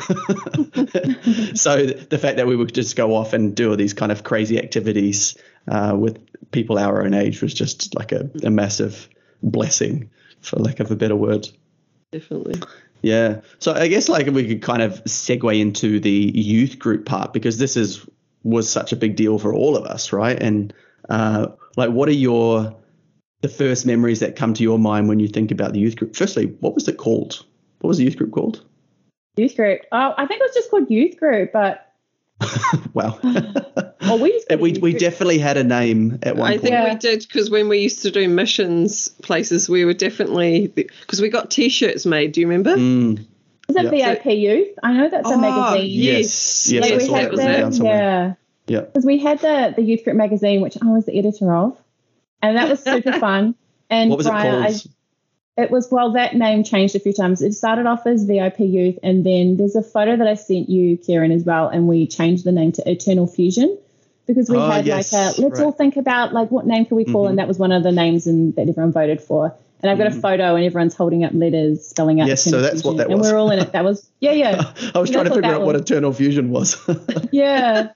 so 1.55 1.87
the 1.87 2.19
fact 2.21 2.37
that 2.37 2.47
we 2.47 2.55
would 2.55 2.73
just 2.73 2.95
go 2.95 3.17
off 3.17 3.33
and 3.33 3.55
do 3.55 3.71
all 3.71 3.77
these 3.77 3.95
kind 3.95 4.13
of 4.13 4.23
crazy 4.23 4.59
activities 4.59 5.37
uh, 5.67 5.97
with 5.99 6.19
people 6.53 6.79
our 6.79 7.05
own 7.05 7.15
age 7.15 7.43
was 7.43 7.53
just 7.53 7.97
like 7.97 8.13
a, 8.13 8.31
a 8.45 8.51
massive 8.51 9.09
blessing, 9.43 10.11
for 10.41 10.57
lack 10.59 10.79
of 10.79 10.91
a 10.93 10.97
better 10.97 11.17
word. 11.17 11.49
Definitely. 12.13 12.63
Yeah. 13.03 13.41
So 13.59 13.73
I 13.73 13.89
guess 13.89 14.09
like 14.09 14.27
we 14.29 14.47
could 14.47 14.63
kind 14.63 14.83
of 14.83 15.05
segue 15.05 15.61
into 15.61 16.01
the 16.01 16.11
youth 16.11 16.79
group 16.79 17.07
part 17.07 17.33
because 17.33 17.59
this 17.59 17.77
is 17.77 18.07
was 18.43 18.71
such 18.71 18.93
a 18.93 18.97
big 18.97 19.17
deal 19.17 19.39
for 19.39 19.53
all 19.53 19.77
of 19.77 19.85
us, 19.85 20.13
right? 20.13 20.41
And 20.41 20.73
uh, 21.09 21.49
like, 21.77 21.91
what 21.91 22.09
are 22.09 22.13
your 22.13 22.77
the 23.43 23.49
first 23.49 23.87
memories 23.87 24.21
that 24.21 24.37
come 24.37 24.55
to 24.55 24.63
your 24.63 24.79
mind 24.79 25.09
when 25.09 25.21
you 25.21 25.29
think 25.29 25.51
about 25.51 25.73
the 25.73 25.81
youth 25.81 25.97
group? 25.97 26.17
Firstly, 26.17 26.57
what 26.61 26.75
was 26.75 26.89
it 26.89 26.97
called? 26.97 27.45
What 27.87 27.91
was 27.91 27.99
the 27.99 28.05
youth 28.05 28.17
group 28.17 28.33
called? 28.33 28.65
Youth 29.37 29.55
group. 29.55 29.83
Oh, 29.93 30.13
I 30.19 30.27
think 30.27 30.41
it 30.41 30.45
was 30.45 30.55
just 30.57 30.71
called 30.73 30.91
youth 30.91 31.21
group, 31.21 31.53
but 31.53 31.95
wow. 32.95 33.17
well, 33.23 34.19
we 34.19 34.33
just 34.33 34.59
we 34.59 34.73
we 34.73 34.93
definitely 34.93 35.39
had 35.39 35.57
a 35.57 35.63
name 35.63 36.19
at 36.25 36.35
one 36.35 36.49
I 36.49 36.51
point. 36.55 36.63
think 36.63 36.73
Yeah. 36.73 36.93
we 36.95 36.99
did 36.99 37.21
because 37.21 37.49
when 37.49 37.69
we 37.69 37.79
used 37.79 38.03
to 38.03 38.11
do 38.11 38.29
missions 38.29 39.09
places, 39.23 39.69
we 39.69 39.85
were 39.85 39.95
definitely 39.95 40.67
because 40.67 41.21
we 41.23 41.29
got 41.29 41.49
T-shirts 41.53 42.05
made. 42.07 42.33
Do 42.33 42.41
you 42.41 42.49
remember? 42.49 42.75
Mm, 42.77 43.25
was 43.69 43.77
it 43.77 43.85
Yeah. 43.95 44.15
VIP 44.15 44.25
Youth? 44.37 44.69
I 44.83 44.93
know 44.93 45.09
that's 45.09 45.31
a 45.31 45.35
Oh, 45.35 45.39
magazine. 45.39 45.89
yes. 45.89 46.69
Yes, 46.73 46.83
Like, 46.83 46.93
I 46.93 46.97
we 46.97 47.05
saw 47.05 47.15
had 47.15 47.25
that 47.27 47.31
was 47.31 47.39
written 47.39 47.55
it. 47.55 47.59
down 47.61 47.73
somewhere. 47.73 48.37
Yeah. 48.67 48.79
Yeah. 48.79 48.81
because 48.81 49.07
we 49.07 49.19
had 49.21 49.39
the 49.39 49.75
the 49.77 49.83
youth 49.83 50.03
group 50.03 50.17
magazine, 50.17 50.61
which 50.61 50.77
I 50.83 50.87
was 50.87 51.07
the 51.07 51.17
editor 51.17 51.55
of, 51.55 51.79
and 52.43 52.57
that 52.57 52.69
was 52.69 52.83
super 52.83 53.13
fun. 53.21 53.55
And 53.89 54.11
What 54.11 54.17
was 54.19 54.27
it 54.27 54.31
called? 54.31 54.65
I- 54.65 54.75
it 55.57 55.71
was 55.71 55.89
well, 55.91 56.13
that 56.13 56.35
name 56.35 56.65
changed 56.65 56.95
a 56.97 57.01
few 57.01 57.13
times. 57.13 57.41
It 57.43 57.53
started 57.55 57.87
off 57.87 58.07
as 58.07 58.25
VIP 58.25 58.61
Youth, 58.61 58.99
and 59.03 59.25
then 59.25 59.57
there's 59.57 59.77
a 59.77 59.83
photo 59.83 60.17
that 60.17 60.27
I 60.27 60.35
sent 60.35 60.69
you, 60.69 60.97
Kieran, 60.99 61.33
as 61.33 61.45
well, 61.45 61.69
and 61.69 61.89
we 61.89 62.07
changed 62.07 62.45
the 62.45 62.53
name 62.53 62.73
to 62.73 62.91
Eternal 62.91 63.27
Fusion 63.27 63.79
because 64.27 64.51
we 64.51 64.57
Oh, 64.59 64.69
had 64.69 64.87
yes, 64.87 65.13
like 65.13 65.39
a 65.39 65.41
let's 65.41 65.61
all 65.61 65.73
think 65.73 65.97
about 65.97 66.33
like 66.35 66.51
what 66.51 66.67
name 66.67 66.85
can 66.85 66.97
we 66.97 67.05
call, 67.05 67.25
Mhm. 67.25 67.31
and 67.31 67.39
that 67.39 67.49
was 67.49 67.59
one 67.59 67.73
of 67.73 67.83
the 67.83 67.93
names 67.93 68.27
and 68.27 68.55
that 68.57 68.69
everyone 68.69 68.93
voted 68.93 69.21
for. 69.21 69.55
And 69.83 69.91
I've 69.91 69.99
got 69.99 70.07
a 70.09 70.11
photo, 70.11 70.57
and 70.57 70.65
everyone's 70.65 70.95
holding 70.95 71.23
up 71.25 71.33
letters 71.35 71.87
spelling 71.87 72.21
out. 72.21 72.29
Yes, 72.29 72.43
so 72.45 72.61
that's 72.61 72.83
what 72.83 72.93
Fusion, 72.93 72.97
that 72.97 73.11
And 73.11 73.21
we're 73.21 73.37
all 73.39 73.51
in 73.51 73.59
it. 73.59 73.73
That 73.73 73.85
was 73.85 74.07
yeah, 74.21 74.33
yeah. 74.33 74.73
I 74.95 74.99
was 74.99 75.11
trying 75.11 75.27
to 75.27 75.35
figure 75.35 75.53
out 75.53 75.63
what. 75.63 75.77
Eternal 75.77 76.13
Fusion 76.13 76.51
was. 76.51 76.77
yeah. 77.31 77.91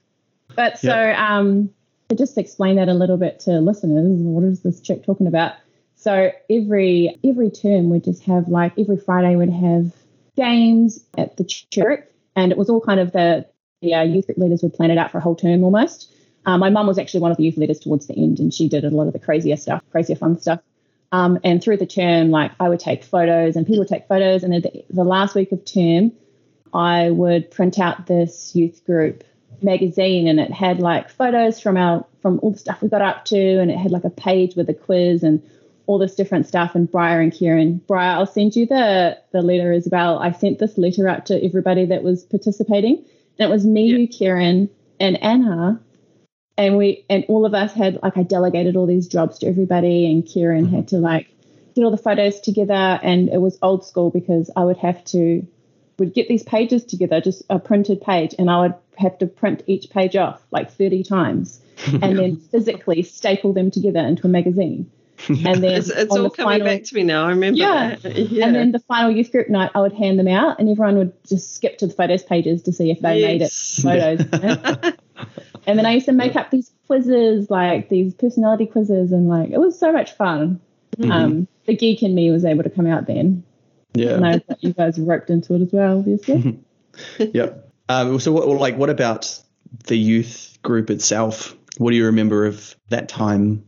But 0.55 0.79
so 0.79 0.91
um, 1.11 1.69
to 2.09 2.15
just 2.15 2.37
explain 2.37 2.75
that 2.77 2.89
a 2.89 2.93
little 2.93 3.17
bit 3.17 3.41
to 3.41 3.59
listeners, 3.59 4.19
what 4.19 4.43
is 4.43 4.61
this 4.61 4.79
chick 4.79 5.05
talking 5.05 5.27
about? 5.27 5.53
So 6.01 6.31
every 6.49 7.15
every 7.23 7.51
term 7.51 7.91
we'd 7.91 8.03
just 8.03 8.23
have 8.23 8.47
like 8.47 8.73
every 8.79 8.97
Friday 8.97 9.35
we'd 9.35 9.51
have 9.51 9.93
games 10.35 11.05
at 11.15 11.37
the 11.37 11.43
church, 11.43 12.07
and 12.35 12.51
it 12.51 12.57
was 12.57 12.71
all 12.71 12.81
kind 12.81 12.99
of 12.99 13.11
the 13.11 13.45
the 13.83 13.93
uh, 13.93 14.01
youth 14.01 14.25
leaders 14.35 14.63
would 14.63 14.73
plan 14.73 14.89
it 14.89 14.97
out 14.97 15.11
for 15.11 15.19
a 15.19 15.21
whole 15.21 15.35
term 15.35 15.63
almost. 15.63 16.11
Um, 16.47 16.59
my 16.59 16.71
mum 16.71 16.87
was 16.87 16.97
actually 16.97 17.19
one 17.19 17.29
of 17.29 17.37
the 17.37 17.43
youth 17.43 17.57
leaders 17.57 17.79
towards 17.79 18.07
the 18.07 18.15
end, 18.15 18.39
and 18.39 18.51
she 18.51 18.67
did 18.67 18.83
a 18.83 18.89
lot 18.89 19.05
of 19.05 19.13
the 19.13 19.19
crazier 19.19 19.55
stuff, 19.57 19.83
crazier 19.91 20.15
fun 20.15 20.39
stuff. 20.39 20.59
Um, 21.11 21.39
and 21.43 21.63
through 21.63 21.77
the 21.77 21.85
term, 21.85 22.31
like 22.31 22.51
I 22.59 22.67
would 22.67 22.79
take 22.79 23.03
photos, 23.03 23.55
and 23.55 23.67
people 23.67 23.81
would 23.81 23.87
take 23.87 24.07
photos, 24.07 24.43
and 24.43 24.53
the, 24.53 24.83
the 24.89 25.03
last 25.03 25.35
week 25.35 25.51
of 25.51 25.63
term, 25.65 26.13
I 26.73 27.11
would 27.11 27.51
print 27.51 27.77
out 27.77 28.07
this 28.07 28.55
youth 28.55 28.83
group 28.85 29.23
magazine 29.61 30.27
and 30.27 30.39
it 30.39 30.51
had 30.51 30.79
like 30.79 31.11
photos 31.11 31.59
from 31.59 31.77
our 31.77 32.03
from 32.23 32.39
all 32.41 32.49
the 32.49 32.57
stuff 32.57 32.81
we 32.81 32.89
got 32.89 33.03
up 33.03 33.25
to 33.25 33.59
and 33.59 33.69
it 33.69 33.77
had 33.77 33.91
like 33.91 34.03
a 34.03 34.09
page 34.09 34.55
with 34.55 34.67
a 34.69 34.73
quiz 34.73 35.21
and 35.21 35.43
all 35.87 35.97
this 35.97 36.15
different 36.15 36.47
stuff 36.47 36.75
and 36.75 36.89
Briar 36.89 37.19
and 37.21 37.33
Kieran. 37.33 37.81
Briar, 37.87 38.17
I'll 38.17 38.25
send 38.25 38.55
you 38.55 38.65
the 38.65 39.17
the 39.31 39.41
letter 39.41 39.71
as 39.71 39.87
well. 39.91 40.19
I 40.19 40.31
sent 40.31 40.59
this 40.59 40.77
letter 40.77 41.07
out 41.07 41.25
to 41.27 41.43
everybody 41.43 41.85
that 41.85 42.03
was 42.03 42.23
participating. 42.23 43.03
And 43.39 43.49
it 43.49 43.53
was 43.53 43.65
me, 43.65 43.87
Yeah. 43.87 43.97
you, 43.97 44.07
Kieran, 44.07 44.69
and 44.99 45.21
Anna. 45.23 45.81
And 46.57 46.77
we 46.77 47.05
and 47.09 47.25
all 47.27 47.45
of 47.45 47.53
us 47.53 47.73
had 47.73 47.99
like 48.03 48.17
I 48.17 48.23
delegated 48.23 48.75
all 48.75 48.85
these 48.85 49.07
jobs 49.07 49.39
to 49.39 49.47
everybody 49.47 50.11
and 50.11 50.25
Kieran 50.25 50.65
had 50.67 50.89
to 50.89 50.97
like 50.97 51.27
get 51.75 51.83
all 51.83 51.91
the 51.91 51.97
photos 51.97 52.39
together 52.41 52.99
and 53.01 53.29
it 53.29 53.39
was 53.39 53.57
old 53.61 53.85
school 53.85 54.09
because 54.11 54.51
I 54.55 54.63
would 54.65 54.77
have 54.77 55.03
to 55.05 55.47
would 55.97 56.13
get 56.13 56.27
these 56.27 56.43
pages 56.43 56.83
together, 56.83 57.21
just 57.21 57.43
a 57.49 57.59
printed 57.59 58.01
page, 58.01 58.33
and 58.39 58.49
I 58.49 58.61
would 58.61 58.73
have 58.97 59.17
to 59.19 59.27
print 59.27 59.63
each 59.67 59.89
page 59.91 60.15
off 60.15 60.41
like 60.51 60.71
30 60.71 61.03
times 61.03 61.61
and 62.01 62.17
then 62.17 62.37
physically 62.37 63.03
staple 63.03 63.53
them 63.53 63.71
together 63.71 63.99
into 63.99 64.27
a 64.27 64.29
magazine. 64.29 64.91
And 65.29 65.63
then 65.63 65.75
It's, 65.75 65.89
it's 65.89 66.11
all 66.11 66.23
the 66.23 66.29
coming 66.29 66.59
final, 66.59 66.65
back 66.67 66.83
to 66.83 66.95
me 66.95 67.03
now. 67.03 67.25
I 67.25 67.29
remember 67.29 67.57
Yeah. 67.57 67.97
Yeah. 68.03 68.45
and 68.47 68.55
then 68.55 68.71
the 68.71 68.79
final 68.79 69.11
youth 69.11 69.31
group 69.31 69.49
night, 69.49 69.71
I 69.75 69.81
would 69.81 69.93
hand 69.93 70.17
them 70.19 70.27
out, 70.27 70.59
and 70.59 70.69
everyone 70.69 70.97
would 70.97 71.13
just 71.27 71.55
skip 71.55 71.77
to 71.79 71.87
the 71.87 71.93
photos 71.93 72.23
pages 72.23 72.63
to 72.63 72.73
see 72.73 72.91
if 72.91 72.99
they 73.01 73.21
made 73.21 73.41
it. 73.41 73.51
Photos. 73.51 74.19
and 75.67 75.77
then 75.77 75.85
I 75.85 75.93
used 75.93 76.05
to 76.07 76.11
make 76.11 76.35
up 76.35 76.51
these 76.51 76.71
quizzes, 76.87 77.49
like 77.49 77.89
these 77.89 78.13
personality 78.13 78.65
quizzes, 78.65 79.11
and 79.11 79.27
like 79.27 79.49
it 79.51 79.59
was 79.59 79.79
so 79.79 79.91
much 79.91 80.11
fun. 80.13 80.59
Mm-hmm. 80.97 81.11
Um, 81.11 81.47
the 81.65 81.75
geek 81.75 82.03
in 82.03 82.13
me 82.15 82.31
was 82.31 82.43
able 82.45 82.63
to 82.63 82.69
come 82.69 82.87
out 82.87 83.07
then. 83.07 83.43
yeah. 83.93 84.11
And 84.15 84.25
I 84.25 84.39
thought 84.39 84.63
you 84.63 84.73
guys 84.73 84.99
roped 84.99 85.29
into 85.29 85.53
it 85.55 85.61
as 85.61 85.71
well, 85.71 85.99
obviously. 85.99 86.59
Yep. 87.19 87.71
Um, 87.87 88.19
so, 88.19 88.33
what, 88.33 88.45
like, 88.49 88.75
what 88.75 88.89
about 88.89 89.39
the 89.87 89.97
youth 89.97 90.57
group 90.61 90.89
itself? 90.89 91.55
What 91.77 91.91
do 91.91 91.95
you 91.97 92.05
remember 92.07 92.45
of 92.45 92.75
that 92.89 93.07
time? 93.07 93.63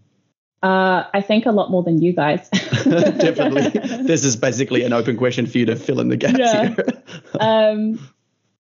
Uh, 0.63 1.06
I 1.13 1.19
think 1.21 1.45
a 1.45 1.52
lot 1.52 1.69
more 1.69 1.84
than 1.84 2.02
you 2.02 2.13
guys. 2.13 2.47
Definitely. 2.84 4.04
This 4.04 4.23
is 4.23 4.36
basically 4.38 4.84
an 4.84 4.93
open 4.93 5.17
question 5.17 5.45
for 5.45 5.58
you 5.58 5.65
to 5.67 5.76
fill 5.76 5.99
in 5.99 6.08
the 6.08 6.17
gaps 6.17 6.39
Yeah. 6.39 6.69
here. 6.69 7.04
um, 7.39 7.99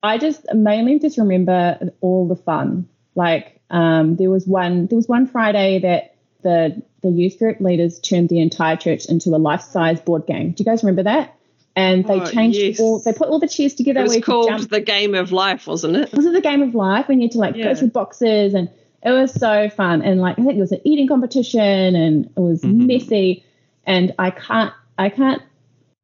I 0.02 0.18
just 0.18 0.44
mainly 0.52 0.98
just 0.98 1.16
remember 1.16 1.92
all 2.00 2.26
the 2.26 2.34
fun. 2.36 2.88
Like 3.14 3.60
um, 3.70 4.16
there 4.16 4.30
was 4.30 4.46
one 4.46 4.86
there 4.88 4.96
was 4.96 5.06
one 5.08 5.26
Friday 5.26 5.78
that 5.80 6.16
the 6.42 6.82
the 7.02 7.08
youth 7.10 7.38
group 7.38 7.60
leaders 7.60 8.00
turned 8.00 8.28
the 8.28 8.40
entire 8.40 8.76
church 8.76 9.06
into 9.06 9.30
a 9.30 9.38
life 9.38 9.62
size 9.62 10.00
board 10.00 10.26
game. 10.26 10.50
Do 10.52 10.62
you 10.62 10.64
guys 10.64 10.82
remember 10.82 11.04
that? 11.04 11.36
And 11.76 12.04
they 12.04 12.20
Oh, 12.20 12.26
changed 12.26 12.58
yes. 12.58 12.80
all 12.80 12.98
they 12.98 13.12
put 13.12 13.28
all 13.28 13.38
the 13.38 13.48
chairs 13.48 13.74
together. 13.74 14.00
it 14.00 14.02
where 14.02 14.08
was 14.08 14.16
you 14.16 14.22
could 14.22 14.32
called 14.32 14.48
jump. 14.48 14.70
the 14.70 14.80
game 14.80 15.14
of 15.14 15.30
life, 15.30 15.66
wasn't 15.68 15.96
it? 15.96 16.12
Was 16.12 16.26
it 16.26 16.32
the 16.32 16.40
game 16.40 16.62
of 16.62 16.74
life 16.74 17.06
when 17.08 17.20
you 17.20 17.26
had 17.26 17.32
to 17.32 17.38
like 17.38 17.54
Yeah. 17.56 17.64
go 17.66 17.74
through 17.76 17.90
boxes 17.90 18.54
and 18.54 18.70
it 19.04 19.10
was 19.10 19.32
so 19.32 19.68
fun 19.68 20.02
and 20.02 20.20
like 20.20 20.38
I 20.38 20.42
think 20.42 20.56
it 20.56 20.60
was 20.60 20.72
an 20.72 20.80
eating 20.84 21.08
competition 21.08 21.94
and 21.96 22.26
it 22.26 22.40
was 22.40 22.62
Mhm. 22.62 22.86
messy 22.86 23.44
and 23.84 24.14
I 24.18 24.30
can't 24.30 24.72
I 24.98 25.08
can't 25.08 25.42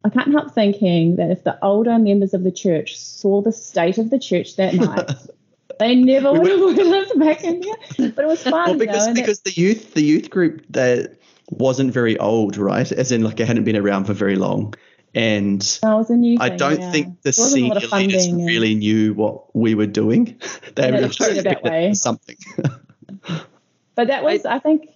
I 0.05 0.11
can't 0.11 0.33
help 0.33 0.53
thinking 0.55 1.17
that 1.17 1.31
if 1.31 1.45
the 1.45 1.59
older 1.65 1.99
members 1.99 2.33
of 2.35 2.43
the 2.45 2.53
church 2.53 2.97
saw 2.99 3.43
the 3.43 3.53
state 3.53 3.99
of 3.99 4.11
the 4.11 4.19
church 4.19 4.57
that 4.57 4.75
night, 4.87 5.11
they 5.81 5.95
never 5.97 6.33
would 6.33 6.51
have 6.51 6.61
wanted 6.61 6.87
us 6.87 7.13
back 7.17 7.43
in 7.45 7.61
there. 7.61 8.11
But 8.13 8.25
it 8.25 8.29
was 8.29 8.43
fun, 8.43 8.53
well, 8.71 8.79
because 8.79 9.09
it- 9.09 9.15
because 9.17 9.41
the 9.41 9.51
youth 9.53 9.95
the 9.95 10.03
youth 10.03 10.31
group 10.31 10.65
that 10.71 11.17
wasn't 11.51 11.93
very 11.93 12.17
old, 12.19 12.57
right? 12.57 12.91
As 12.93 13.11
in, 13.11 13.23
like, 13.23 13.41
it 13.41 13.47
hadn't 13.49 13.65
been 13.65 13.77
around 13.77 14.05
for 14.05 14.13
very 14.13 14.37
long, 14.37 14.75
and 15.15 15.61
that 15.83 15.95
was 15.95 16.11
a 16.11 16.17
new 16.17 16.37
I 16.41 16.51
don't 16.51 16.81
yeah. 16.81 16.93
think 16.93 17.23
the 17.23 17.33
senior 17.33 17.75
leaders 17.93 18.27
and- 18.27 18.47
really 18.47 18.75
knew 18.77 19.15
what 19.15 19.55
we 19.55 19.75
were 19.75 19.87
doing. 19.87 20.41
they 20.77 20.91
Yeah, 20.91 21.01
were 21.01 21.09
just 21.09 21.19
that 21.45 21.63
way. 21.65 21.93
something. 21.95 22.37
But 23.95 24.09
that 24.09 24.23
was, 24.23 24.45
I, 24.47 24.59
think, 24.61 24.89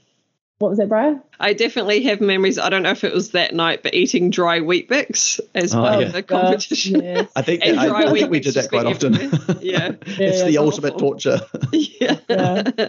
what 0.58 0.70
was 0.70 0.78
it, 0.78 0.88
Briar? 0.88 1.20
I 1.40 1.54
definitely 1.54 2.02
have 2.04 2.20
memories. 2.20 2.58
I 2.58 2.68
don't 2.70 2.82
know 2.84 2.90
if 2.90 3.02
it 3.04 3.12
was 3.12 3.32
that 3.32 3.52
night, 3.54 3.82
but 3.82 3.94
eating 3.94 4.30
dry 4.30 4.60
Weet-Bix 4.60 5.40
as 5.54 5.74
Oh, 5.74 5.78
part 5.78 6.00
yeah. 6.00 6.06
of 6.06 6.12
the 6.12 6.22
gosh, 6.22 6.40
competition. 6.42 7.02
yes. 7.02 7.32
I 7.34 7.42
think 7.42 7.62
And 7.66 7.80
I, 7.80 7.92
I 7.92 8.12
think 8.12 8.30
we 8.30 8.40
did 8.40 8.54
that 8.54 8.68
quite 8.68 8.86
often. 8.86 9.14
Yeah. 9.14 9.92
it's 10.06 10.38
Yeah, 10.38 10.44
the 10.44 10.52
yeah. 10.52 10.60
ultimate 10.60 10.98
torture. 10.98 11.40
yeah. 11.72 12.18
Yeah. 12.28 12.88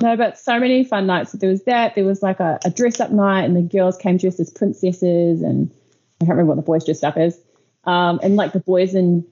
No, 0.00 0.16
but 0.16 0.38
so 0.38 0.60
many 0.60 0.84
fun 0.84 1.06
nights. 1.06 1.32
There 1.32 1.50
was 1.50 1.64
that. 1.64 1.94
There 1.96 2.04
was 2.04 2.22
like 2.22 2.38
a, 2.38 2.60
a 2.64 2.70
dress 2.70 3.00
up 3.00 3.10
night, 3.10 3.42
and 3.44 3.56
the 3.56 3.62
girls 3.62 3.96
came 3.96 4.16
dressed 4.16 4.38
as 4.38 4.48
princesses, 4.50 5.42
and 5.42 5.72
I 6.20 6.24
can't 6.24 6.30
remember 6.36 6.50
what 6.50 6.56
the 6.56 6.62
boys 6.62 6.84
dressed 6.84 7.02
up 7.02 7.16
as. 7.16 7.40
Um, 7.84 8.20
and 8.22 8.36
like 8.36 8.52
the 8.52 8.60
boys 8.60 8.94
and 8.94 9.24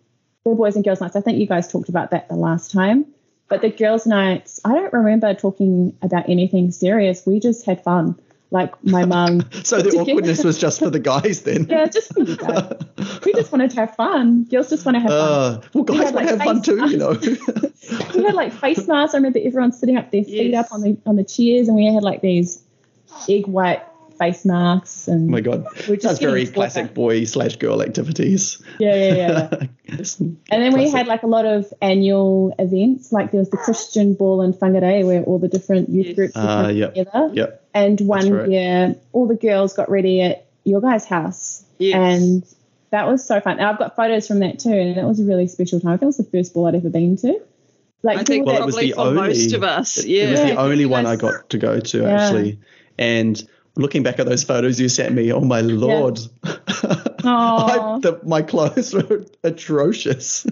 the 0.45 0.55
boys 0.57 0.75
and 0.75 0.85
girls 0.85 1.01
nights. 1.01 1.15
I 1.15 1.21
think 1.21 1.39
you 1.39 1.47
guys 1.47 1.71
talked 1.71 1.89
about 1.89 2.11
that 2.11 2.29
the 2.29 2.35
last 2.35 2.73
time. 2.73 3.07
But 3.51 3.63
the 3.63 3.69
girls' 3.71 4.07
nights, 4.07 4.61
I 4.65 4.73
don't 4.73 4.93
remember 4.93 5.35
talking 5.35 5.97
about 6.03 6.29
anything 6.29 6.71
serious. 6.71 7.27
We 7.27 7.41
just 7.41 7.67
had 7.67 7.83
fun. 7.83 8.19
Like 8.53 8.83
my 8.83 9.05
mum. 9.05 9.43
So 9.65 9.81
the 9.81 9.91
awkwardness 9.91 10.43
was 10.43 10.59
just 10.59 10.79
for 10.81 10.91
the 10.91 10.99
guys 10.99 11.43
then. 11.43 11.67
Yeah, 11.69 11.87
just 11.87 12.13
for 12.15 12.21
you 12.23 12.37
guys. 12.37 12.73
We 13.25 13.33
just 13.33 13.53
wanted 13.53 13.71
to 13.73 13.77
have 13.77 13.95
fun. 13.95 14.45
Girls 14.45 14.71
just 14.71 14.85
want 14.85 14.97
to 14.97 15.01
have 15.01 15.11
fun. 15.11 15.21
Uh, 15.21 15.61
well, 15.75 15.85
guys 15.85 15.99
had, 16.07 16.15
want 16.15 16.29
to 16.29 16.35
like, 16.35 16.39
have 16.39 16.43
fun 16.43 16.57
face 16.57 16.67
too, 16.67 16.91
you 16.91 16.97
know. 16.97 18.13
we 18.15 18.25
had 18.25 18.35
like 18.35 18.53
face 18.53 18.89
masks. 18.89 19.15
I 19.15 19.19
remember 19.19 19.39
everyone 19.45 19.73
sitting 19.73 19.97
up 19.97 20.11
their 20.11 20.25
feet 20.25 20.51
Yes. 20.53 20.67
up 20.67 20.73
on 20.73 20.81
the 20.83 20.97
on 21.07 21.17
the 21.17 21.25
chairs, 21.25 21.69
and 21.69 21.77
we 21.77 21.87
had 21.93 22.03
like 22.03 22.23
these 22.23 22.63
egg 23.29 23.47
white 23.47 23.83
face 24.21 24.45
masks 24.45 25.09
and 25.09 25.29
Oh 25.29 25.33
my 25.33 25.41
god, 25.41 25.65
We're 25.89 25.97
just 25.97 26.03
that's 26.03 26.19
very 26.21 26.47
classic 26.47 26.87
taught 26.89 26.95
boy 26.95 27.25
slash 27.25 27.57
girl 27.57 27.83
activities. 27.83 28.63
yeah, 28.79 28.95
yeah, 28.95 29.15
yeah. 29.15 29.49
and 29.89 30.39
And 30.53 30.63
then 30.63 30.75
we 30.75 30.91
had 30.91 31.07
like 31.09 31.23
a 31.25 31.27
lot 31.27 31.47
of 31.47 31.67
annual 31.83 32.55
events, 32.59 33.11
like 33.13 33.33
there 33.33 33.41
was 33.41 33.51
the 33.51 33.57
Christian 33.57 34.15
Ball 34.15 34.43
in 34.43 34.53
Whangarei 34.53 35.05
where 35.05 35.23
all 35.25 35.39
the 35.39 35.49
different 35.49 35.89
youth 35.89 36.07
Yes. 36.09 36.17
groups 36.17 36.35
would 36.37 36.45
Ah, 36.45 36.63
come 36.67 36.77
yep. 36.77 36.95
together. 36.95 37.31
Yep. 37.33 37.69
And 37.75 38.01
one 38.03 38.31
right. 38.31 38.49
year, 38.51 38.97
all 39.13 39.27
the 39.27 39.37
girls 39.37 39.73
got 39.75 39.91
ready 39.91 40.21
at 40.21 40.47
your 40.65 40.81
guys' 40.81 41.07
house, 41.07 41.65
Yes. 41.79 41.95
and 41.97 42.45
that 42.91 43.07
was 43.09 43.27
so 43.27 43.41
fun. 43.41 43.59
And 43.59 43.67
I've 43.67 43.79
got 43.79 43.97
photos 43.97 44.27
from 44.29 44.41
that 44.41 44.59
too, 44.59 44.71
and 44.73 44.97
that 44.99 45.07
was 45.07 45.19
a 45.21 45.25
really 45.25 45.47
special 45.49 45.81
time. 45.81 45.93
I 45.93 45.97
think 45.97 46.03
it 46.03 46.07
was 46.07 46.17
the 46.19 46.25
first 46.25 46.53
ball 46.55 46.67
I'd 46.67 46.75
ever 46.75 46.91
been 46.91 47.17
to. 47.19 47.41
Like 48.03 48.19
I 48.19 48.25
think 48.25 48.47
Well, 48.47 48.55
that- 48.57 48.63
it 48.63 48.67
was 48.67 48.75
probably 48.75 48.91
the 48.91 48.95
for 48.97 49.01
only- 49.03 49.29
most 49.29 49.53
of 49.53 49.63
us. 49.63 50.05
Yeah. 50.05 50.25
It 50.25 50.31
was 50.33 50.41
the 50.41 50.57
only 50.57 50.87
one 50.87 51.07
I 51.07 51.17
got 51.17 51.51
to 51.51 51.59
go 51.59 51.81
to 51.81 51.99
Yeah. 52.03 52.09
actually. 52.23 52.59
And 52.99 53.43
looking 53.81 54.03
back 54.03 54.19
at 54.19 54.27
those 54.27 54.45
photos 54.45 54.79
you 54.79 54.89
sent 54.89 55.15
me, 55.15 55.33
oh 55.33 55.41
my 55.41 55.61
lord. 55.61 56.19
Aw. 57.23 57.95
I, 57.97 57.99
the, 58.01 58.19
my 58.25 58.41
clothes 58.43 58.95
were 58.95 59.25
atrocious. 59.45 60.47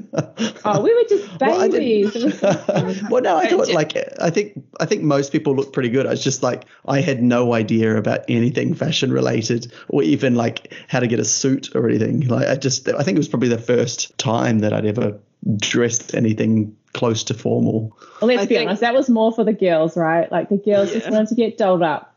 oh, 0.64 0.82
we 0.82 0.94
were 0.94 1.08
just 1.08 1.40
Well, 1.40 1.60
I 1.60 1.68
babies. 1.68 2.12
didn't- 2.12 2.28
It 2.28 2.34
was 2.34 2.38
so 2.40 2.52
fun. 2.54 3.08
well, 3.10 3.22
no, 3.22 3.36
I 3.38 3.48
thought 3.48 3.68
ju- 3.68 3.72
like 3.72 3.96
I 4.20 4.30
think 4.30 4.62
I 4.78 4.84
think 4.84 5.02
most 5.02 5.32
people 5.32 5.54
look 5.54 5.72
pretty 5.72 5.88
good. 5.88 6.06
I 6.06 6.10
was 6.10 6.22
just 6.22 6.42
like 6.42 6.64
I 6.86 7.00
had 7.00 7.22
no 7.22 7.54
idea 7.54 7.96
about 7.96 8.20
anything 8.28 8.74
fashion 8.74 9.12
related 9.12 9.72
or 9.88 10.02
even 10.02 10.34
like 10.34 10.74
how 10.88 11.00
to 11.00 11.06
get 11.06 11.20
a 11.20 11.24
suit 11.24 11.74
or 11.74 11.88
anything. 11.88 12.20
Like 12.28 12.48
I 12.48 12.56
just 12.56 12.86
I 12.88 13.02
think 13.02 13.16
it 13.16 13.20
was 13.20 13.28
probably 13.28 13.48
the 13.48 13.58
first 13.58 14.16
time 14.18 14.58
that 14.60 14.72
I'd 14.74 14.84
ever 14.86 15.18
dressed 15.56 16.14
anything 16.14 16.76
close 16.92 17.24
to 17.24 17.34
formal. 17.34 17.96
Well, 18.20 18.28
let's 18.28 18.42
I 18.42 18.46
be 18.46 18.56
think- 18.56 18.68
honest, 18.68 18.80
that 18.82 18.94
was 18.94 19.08
more 19.08 19.32
for 19.32 19.44
the 19.44 19.52
girls, 19.54 19.96
right? 19.96 20.30
Like 20.30 20.50
the 20.50 20.58
girls 20.58 20.92
just 20.92 21.10
wanted 21.10 21.28
to 21.28 21.34
get 21.34 21.56
dolled 21.56 21.82
up. 21.82 22.14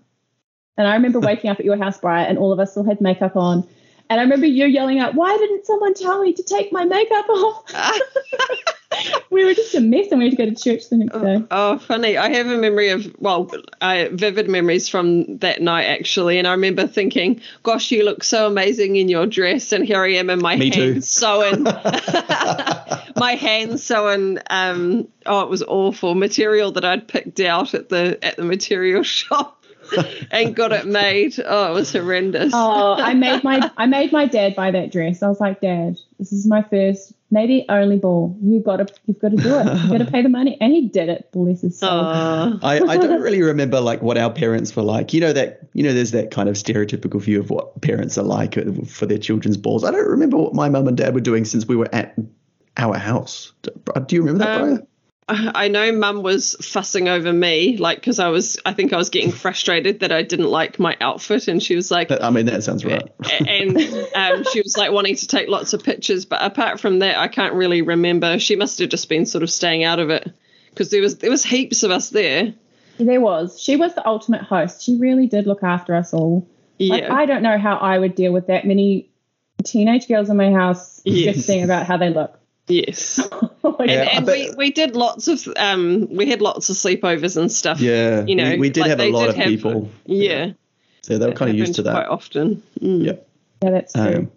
And 0.78 0.88
I 0.88 0.94
remember 0.96 1.20
waking 1.20 1.50
up 1.50 1.60
at 1.60 1.66
your 1.66 1.78
house, 1.78 2.00
Briar, 2.00 2.26
and 2.26 2.38
all 2.38 2.52
of 2.52 2.60
us 2.60 2.72
still 2.72 2.84
had 2.84 3.02
makeup 3.02 3.36
on. 3.36 3.68
And 4.10 4.20
I 4.20 4.24
remember 4.24 4.46
you 4.46 4.66
yelling 4.66 5.00
out, 5.00 5.16
Why 5.16 5.38
didn't 5.38 5.66
someone 5.66 5.94
tell 5.94 6.22
me 6.22 6.34
to 6.34 6.44
take 6.44 6.72
my 6.72 6.86
makeup 6.86 7.30
off? 7.30 7.64
we 9.30 9.46
were 9.46 9.54
just 9.54 9.74
a 9.76 9.82
mess 9.82 10.08
and 10.12 10.20
we 10.20 10.26
had 10.26 10.38
to 10.38 10.38
go 10.38 10.46
to 10.50 10.56
church 10.56 10.90
the 10.90 10.98
next 10.98 11.18
day. 11.18 11.44
Oh, 11.52 11.78
funny. 11.78 12.18
I 12.18 12.30
have 12.34 12.48
a 12.48 12.58
memory 12.58 12.90
of, 12.90 13.14
well, 13.20 13.50
I, 13.80 14.10
vivid 14.12 14.50
memories 14.50 14.90
from 14.90 15.38
that 15.38 15.62
night, 15.62 15.86
actually. 15.86 16.38
And 16.38 16.48
I 16.48 16.52
remember 16.52 16.88
thinking, 16.88 17.42
gosh, 17.64 17.92
you 17.92 18.04
look 18.04 18.24
so 18.24 18.48
amazing 18.48 18.98
in 18.98 19.08
your 19.08 19.26
dress. 19.26 19.72
And 19.72 19.86
here 19.86 20.04
I 20.04 20.14
am 20.14 20.30
in 20.30 20.42
my 20.42 20.56
Me 20.56 20.70
too. 20.70 20.94
hands 20.94 21.10
sewing, 21.10 21.64
my 23.16 23.38
hands 23.40 23.84
sewing, 23.84 24.40
um, 24.50 25.08
oh, 25.26 25.42
it 25.42 25.50
was 25.50 25.64
awful 25.64 26.16
material 26.16 26.72
that 26.74 26.86
I'd 26.86 27.08
picked 27.08 27.40
out 27.40 27.74
at 27.74 27.90
the 27.90 28.20
at 28.22 28.36
the 28.36 28.44
material 28.44 29.04
shop 29.04 29.61
and 30.32 30.56
got 30.56 30.72
it 30.72 30.86
made. 30.86 31.34
Oh, 31.46 31.72
it 31.72 31.74
was 31.74 31.92
horrendous. 31.92 32.52
Oh, 32.54 32.94
I 32.94 33.14
made 33.26 33.44
my 33.44 33.72
I 33.78 33.86
made 33.86 34.12
my 34.12 34.26
dad 34.26 34.56
buy 34.56 34.72
that 34.72 34.92
dress. 34.92 35.22
I 35.24 35.28
was 35.28 35.40
like, 35.40 35.62
Dad, 35.62 35.98
this 36.20 36.32
is 36.32 36.46
my 36.48 36.62
first, 36.64 37.14
maybe 37.30 37.66
only 37.70 37.98
ball. 37.98 38.38
You 38.42 38.60
gotta 38.60 38.88
you've 39.06 39.20
got 39.20 39.30
to 39.32 39.38
do 39.38 39.60
it. 39.60 39.66
You've 39.66 39.90
got 39.90 39.98
to 40.00 40.12
pay 40.12 40.22
the 40.22 40.30
money. 40.30 40.58
And 40.62 40.72
he 40.74 40.88
did 40.88 41.10
it, 41.10 41.32
bless 41.32 41.62
his 41.62 41.80
soul. 41.80 41.90
Oh. 41.90 42.60
I, 42.62 42.80
I 42.80 42.98
don't 42.98 43.22
really 43.22 43.42
remember 43.54 43.80
like 43.82 44.02
what 44.02 44.18
our 44.18 44.32
parents 44.32 44.76
were 44.76 44.84
like. 44.84 45.14
You 45.14 45.22
know 45.22 45.34
that 45.34 45.62
you 45.74 45.84
know 45.84 45.94
there's 45.94 46.12
that 46.12 46.32
kind 46.32 46.50
of 46.50 46.56
stereotypical 46.56 47.22
view 47.22 47.40
of 47.40 47.50
what 47.50 47.82
parents 47.82 48.18
are 48.18 48.24
like 48.24 48.58
uh, 48.58 48.64
for 48.88 49.06
their 49.06 49.18
children's 49.18 49.58
balls. 49.58 49.84
I 49.84 49.92
don't 49.92 50.08
remember 50.08 50.38
what 50.38 50.54
my 50.54 50.70
mum 50.70 50.88
and 50.88 50.98
dad 50.98 51.14
were 51.14 51.22
doing 51.22 51.46
since 51.46 51.66
we 51.66 51.76
were 51.76 51.90
at 51.94 52.16
our 52.78 52.98
house. 52.98 53.52
Do 53.64 53.72
do 54.08 54.16
you 54.16 54.22
remember 54.24 54.46
that, 54.46 54.62
Um, 54.62 54.68
Briar? 54.76 54.88
I 55.30 55.70
know 55.70 55.94
mum 55.94 56.24
was 56.24 56.56
fussing 56.62 57.08
over 57.08 57.32
me, 57.32 57.78
like, 57.78 58.00
because 58.00 58.20
I 58.20 58.28
was, 58.30 58.60
I 58.66 58.74
think 58.74 58.92
I 58.92 58.98
was 58.98 59.10
getting 59.10 59.32
frustrated 59.32 60.02
that 60.02 60.12
I 60.12 60.24
didn't 60.24 60.50
like 60.50 60.78
my 60.78 60.98
outfit. 61.00 61.48
And 61.48 61.64
she 61.64 61.76
was 61.76 61.90
like, 61.90 62.10
That- 62.10 62.24
I 62.24 62.30
mean, 62.32 62.48
that 62.48 62.64
sounds 62.64 62.84
right. 62.84 63.08
and 63.48 63.78
um, 64.14 64.44
she 64.52 64.62
was 64.62 64.76
like 64.78 64.92
wanting 64.92 65.16
to 65.16 65.28
take 65.28 65.48
lots 65.48 65.72
of 65.74 65.84
pictures. 65.84 66.26
But 66.26 66.42
apart 66.42 66.82
from 66.82 67.00
that, 67.00 67.18
I 67.18 67.30
can't 67.30 67.54
really 67.54 67.82
remember. 67.82 68.40
She 68.40 68.58
must 68.58 68.80
have 68.80 68.90
just 68.90 69.08
been 69.08 69.26
sort 69.26 69.44
of 69.44 69.50
staying 69.50 69.84
out 69.86 70.00
of 70.00 70.10
it 70.10 70.34
because 70.70 70.90
there 70.90 71.02
was, 71.02 71.20
there 71.20 71.30
was 71.32 71.46
heaps 71.46 71.84
of 71.84 71.92
us 71.92 72.10
there. 72.10 72.54
There 72.98 73.22
was. 73.22 73.58
She 73.62 73.78
was 73.78 73.96
the 73.96 74.06
ultimate 74.06 74.42
host. 74.42 74.82
She 74.84 74.98
really 74.98 75.28
did 75.28 75.48
look 75.48 75.64
after 75.64 75.96
us 75.96 76.14
all. 76.14 76.46
Like, 76.78 77.04
Yeah. 77.04 77.14
I 77.14 77.26
don't 77.26 77.44
know 77.44 77.58
how 77.58 77.78
I 77.78 77.98
would 77.98 78.16
deal 78.16 78.34
with 78.34 78.48
that 78.48 78.66
many 78.66 79.10
teenage 79.64 80.08
girls 80.10 80.30
in 80.30 80.36
my 80.36 80.52
house 80.52 81.02
Yes. 81.06 81.36
gifting 81.38 81.64
about 81.64 81.86
how 81.86 81.96
they 81.96 82.10
look. 82.10 82.38
Yes. 82.72 83.20
And, 83.64 83.90
Yeah, 83.90 84.10
and 84.18 84.26
bet- 84.26 84.50
we, 84.52 84.56
we 84.56 84.72
did 84.72 84.96
lots 84.96 85.28
of 85.28 85.48
um 85.58 86.08
we 86.12 86.28
had 86.30 86.40
lots 86.42 86.70
of 86.70 86.76
sleepovers 86.76 87.36
and 87.38 87.52
stuff. 87.52 87.80
Yeah, 87.80 88.26
you 88.26 88.36
know, 88.36 88.52
we, 88.52 88.58
we 88.60 88.70
did 88.70 88.82
like 88.82 88.90
have 88.92 89.00
a 89.00 89.10
lot 89.12 89.22
did 89.22 89.30
of 89.30 89.36
have- 89.38 89.48
people. 89.48 89.90
Yeah, 90.06 90.52
so 91.02 91.18
they 91.18 91.26
were 91.28 91.34
kind 91.34 91.50
of 91.50 91.58
used 91.58 91.76
to 91.76 91.82
happened 91.84 91.96
quite 91.96 92.04
that. 92.04 92.12
often. 92.12 92.64
Mm. 92.80 93.06
Yep. 93.06 93.28
Yeah, 93.64 93.70
that's 93.72 93.94
true. 93.94 94.04
Um, 94.04 94.32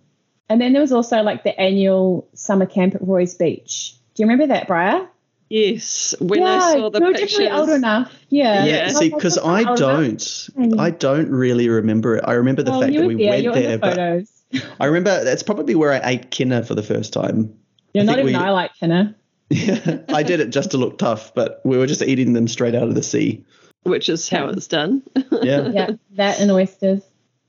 and 0.49 0.61
then 0.61 0.73
there 0.73 0.81
was 0.83 0.93
also 0.93 1.23
like 1.23 1.43
the 1.45 1.59
annual 1.61 2.27
summer 2.35 2.65
camp 2.67 2.95
at 2.95 3.03
Roy's 3.07 3.35
Beach. 3.35 3.97
Do 4.15 4.23
you 4.23 4.29
remember 4.29 4.47
that, 4.55 4.67
Briar? 4.67 5.09
Yes, 5.51 6.15
when 6.21 6.41
yeah, 6.41 6.47
I 6.47 6.73
saw 6.73 6.89
the 6.91 7.01
you're 7.01 7.13
pictures, 7.13 7.31
definitely 7.39 7.59
old 7.59 7.71
enough. 7.71 8.13
Yeah. 8.31 8.65
Yeah. 8.65 8.89
See, 8.89 9.11
because 9.11 9.37
I 9.39 9.63
don't, 9.75 10.19
Mm. 10.19 10.81
I 10.81 10.91
don't 10.91 11.31
really 11.31 11.69
remember 11.69 12.17
it. 12.17 12.25
I 12.27 12.33
remember 12.35 12.63
the 12.63 12.73
Oh, 12.73 12.81
fact 12.81 12.95
that 12.95 13.05
we 13.07 13.15
there. 13.17 13.29
went 13.31 13.43
You're 13.43 13.53
there, 13.55 13.79
the 13.79 14.27
but. 14.53 14.71
I 14.81 14.87
remember 14.87 15.23
that's 15.25 15.43
probably 15.43 15.75
where 15.75 15.93
I 15.93 16.01
ate 16.13 16.31
kina 16.31 16.63
for 16.65 16.75
the 16.75 16.83
first 16.83 17.13
time. 17.13 17.55
You're 17.95 18.03
I 18.03 18.07
not 18.07 18.19
even 18.19 18.27
we- 18.33 18.35
I 18.35 18.51
like 18.51 18.75
kina. 18.75 19.15
I 19.53 20.23
did 20.25 20.41
it 20.41 20.51
just 20.51 20.73
to 20.73 20.79
look 20.79 20.99
tough, 20.99 21.33
but 21.35 21.61
we 21.65 21.79
were 21.79 21.87
just 21.87 22.03
eating 22.03 22.33
them 22.33 22.49
straight 22.49 22.75
out 22.75 22.89
of 22.89 22.95
the 22.95 23.03
sea. 23.03 23.45
which 23.85 24.09
is 24.09 24.29
how 24.31 24.49
it's 24.49 24.67
done. 24.67 25.03
Yeah, 25.43 25.69
Yeah, 25.73 25.91
that 26.17 26.41
and 26.41 26.51
oysters. 26.51 27.03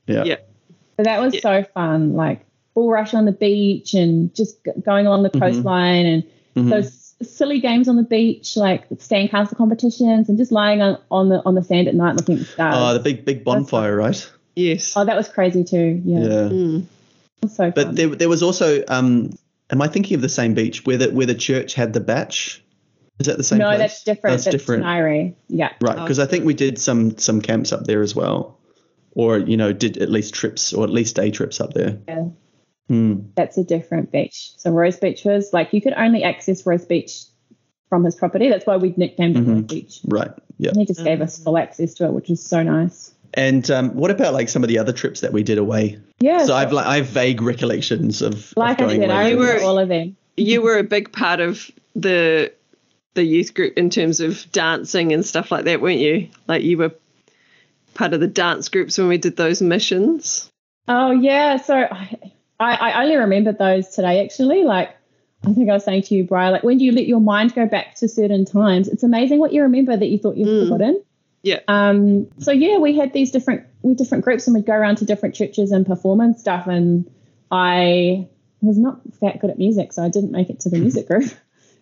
yeah. 0.06 0.22
Yeah. 0.24 0.36
So 0.98 1.02
that 1.04 1.20
was 1.20 1.34
Yeah. 1.34 1.40
so 1.40 1.64
fun. 1.74 2.12
Like 2.14 2.44
bull 2.74 2.90
rush 2.90 3.14
on 3.14 3.24
the 3.24 3.32
beach 3.32 3.94
and 3.94 4.34
just 4.34 4.58
going 4.84 5.06
along 5.06 5.22
the 5.22 5.30
Mhm. 5.30 5.40
coastline 5.40 6.04
and 6.06 6.24
Mhm. 6.54 6.70
those 6.70 7.14
silly 7.22 7.58
games 7.60 7.88
on 7.88 7.96
the 7.96 8.02
beach, 8.02 8.54
like 8.56 8.86
sandcastle 8.90 9.56
competitions 9.56 10.28
and 10.28 10.36
just 10.36 10.52
lying 10.52 10.82
on, 10.82 10.98
on 11.10 11.30
the 11.30 11.42
on 11.46 11.54
the 11.54 11.62
sand 11.62 11.88
at 11.88 11.94
night 11.94 12.16
looking 12.16 12.34
at 12.34 12.40
the 12.40 12.46
stars. 12.46 12.74
Oh, 12.78 12.92
the 12.92 13.00
big 13.00 13.24
big 13.24 13.42
bonfire, 13.42 13.96
right? 13.96 14.30
yes. 14.54 14.92
Oh, 14.94 15.04
that 15.06 15.16
was 15.16 15.28
crazy 15.30 15.64
too. 15.64 16.02
Yeah, 16.04 16.18
Yeah. 16.20 16.28
Mm. 16.50 16.80
it 16.82 16.86
was 17.42 17.52
so 17.56 17.64
fun. 17.64 17.72
But 17.74 17.96
there, 17.96 18.08
there 18.08 18.28
was 18.28 18.42
also, 18.42 18.84
um, 18.88 19.30
am 19.70 19.82
I 19.82 19.88
thinking 19.88 20.14
of 20.14 20.20
the 20.22 20.28
same 20.28 20.54
beach 20.54 20.84
where 20.84 20.96
the 20.96 21.10
where 21.10 21.26
the 21.26 21.34
church 21.34 21.74
had 21.74 21.92
the 21.92 22.00
bach? 22.00 22.32
Is 23.18 23.26
that 23.26 23.36
the 23.36 23.42
same? 23.44 23.58
Beach? 23.58 23.64
No, 23.64 23.68
place? 23.68 23.78
that's 23.78 24.04
different. 24.04 24.34
That's, 24.34 24.44
That's, 24.44 24.56
different, 24.56 24.82
Tenerife. 24.82 25.34
Yeah. 25.48 25.72
right? 25.80 25.96
Because 25.96 26.18
I 26.18 26.26
think 26.26 26.44
we 26.44 26.54
did 26.54 26.78
some 26.78 27.18
some 27.18 27.40
camps 27.40 27.72
up 27.72 27.84
there 27.84 28.02
as 28.02 28.14
well, 28.14 28.58
or 29.12 29.38
you 29.38 29.56
know, 29.56 29.72
did 29.72 29.96
at 29.98 30.10
least 30.10 30.34
trips 30.34 30.72
or 30.72 30.84
at 30.84 30.90
least 30.90 31.16
day 31.16 31.30
trips 31.30 31.60
up 31.60 31.72
there. 31.72 31.98
Yeah. 32.06 32.24
Hmm. 32.88 33.14
That's 33.34 33.58
a 33.58 33.64
different 33.64 34.12
beach. 34.12 34.52
So 34.58 34.70
Rose 34.70 34.98
Beach 34.98 35.24
was 35.24 35.52
like 35.52 35.72
you 35.72 35.80
could 35.80 35.94
only 35.94 36.22
access 36.22 36.64
Rose 36.64 36.84
Beach 36.84 37.24
from 37.88 38.04
his 38.04 38.14
property. 38.14 38.48
That's 38.48 38.66
why 38.66 38.76
we 38.76 38.94
nicknamed 38.96 39.36
it 39.36 39.44
Mhm. 39.44 39.54
Rose 39.54 39.62
Beach. 39.64 40.00
Right. 40.04 40.30
Yeah. 40.58 40.72
He 40.74 40.84
just 40.84 41.02
gave 41.02 41.20
us 41.20 41.42
full 41.42 41.58
access 41.58 41.94
to 41.94 42.04
it, 42.06 42.12
which 42.12 42.30
is 42.30 42.44
so 42.44 42.62
nice. 42.62 43.12
And 43.36 43.70
um, 43.70 43.94
what 43.94 44.10
about 44.10 44.32
like 44.32 44.48
some 44.48 44.64
of 44.64 44.68
the 44.68 44.78
other 44.78 44.92
trips 44.92 45.20
that 45.20 45.32
we 45.32 45.42
did 45.42 45.58
away? 45.58 45.98
Yeah. 46.20 46.44
So 46.46 46.54
I've 46.54 46.72
like 46.72 46.86
I 46.86 46.96
have 46.96 47.06
vague 47.06 47.42
recollections 47.42 48.22
of, 48.22 48.32
of 48.34 48.54
like 48.56 48.80
I 48.80 48.86
going 48.86 49.00
said, 49.02 49.10
I 49.10 49.22
away. 49.22 49.30
You 49.30 49.36
were- 49.38 49.60
all 49.62 49.78
of 49.78 49.88
them. 49.88 50.16
you 50.36 50.62
were 50.62 50.78
a 50.78 50.82
big 50.84 51.12
part 51.12 51.40
of 51.40 51.70
the 51.94 52.52
the 53.14 53.22
youth 53.24 53.54
group 53.54 53.74
in 53.78 53.88
terms 53.90 54.20
of 54.20 54.50
dancing 54.52 55.12
and 55.12 55.24
stuff 55.24 55.50
like 55.50 55.64
that, 55.66 55.80
weren't 55.80 56.00
you? 56.00 56.28
Like 56.48 56.62
you 56.62 56.78
were 56.78 56.92
part 57.94 58.12
of 58.14 58.20
the 58.20 58.26
dance 58.26 58.68
groups 58.68 58.98
when 58.98 59.08
we 59.08 59.18
did 59.18 59.36
those 59.36 59.62
missions. 59.62 60.50
Oh 60.88 61.10
yeah, 61.10 61.56
so 61.56 61.74
I, 61.74 62.18
I 62.60 62.74
I 62.92 63.02
only 63.02 63.16
remembered 63.16 63.58
those 63.58 63.88
today 63.88 64.24
actually. 64.24 64.64
Like 64.64 64.94
I 65.46 65.52
think 65.52 65.68
I 65.70 65.74
was 65.74 65.84
saying 65.84 66.02
to 66.02 66.14
you, 66.14 66.24
Briar, 66.24 66.52
like 66.52 66.62
when 66.62 66.78
do 66.78 66.84
you 66.84 66.92
let 66.92 67.06
your 67.06 67.20
mind 67.20 67.54
go 67.54 67.66
back 67.66 67.94
to 67.96 68.08
certain 68.08 68.44
times, 68.44 68.88
it's 68.88 69.02
amazing 69.02 69.38
what 69.38 69.52
you 69.52 69.62
remember 69.62 69.96
that 69.96 70.06
you 70.08 70.18
thought 70.18 70.36
you'd 70.36 70.48
Mm. 70.48 70.64
forgotten. 70.64 71.02
Yeah. 71.46 71.60
Um. 71.68 72.26
So 72.40 72.50
yeah, 72.50 72.78
we 72.78 72.96
had 72.96 73.12
these 73.12 73.30
different 73.30 73.66
we 73.82 73.94
different 73.94 74.24
groups, 74.24 74.48
and 74.48 74.54
we'd 74.56 74.66
go 74.66 74.72
around 74.72 74.96
to 74.96 75.04
different 75.04 75.36
churches 75.36 75.70
and 75.70 75.86
perform 75.86 76.20
and 76.20 76.36
stuff. 76.36 76.66
And 76.66 77.08
I 77.52 78.26
was 78.60 78.76
not 78.76 78.98
that 79.20 79.40
good 79.40 79.50
at 79.50 79.56
music, 79.56 79.92
so 79.92 80.02
I 80.02 80.08
didn't 80.08 80.32
make 80.32 80.50
it 80.50 80.58
to 80.60 80.70
the 80.70 80.78
music 80.86 81.06
group. 81.06 81.30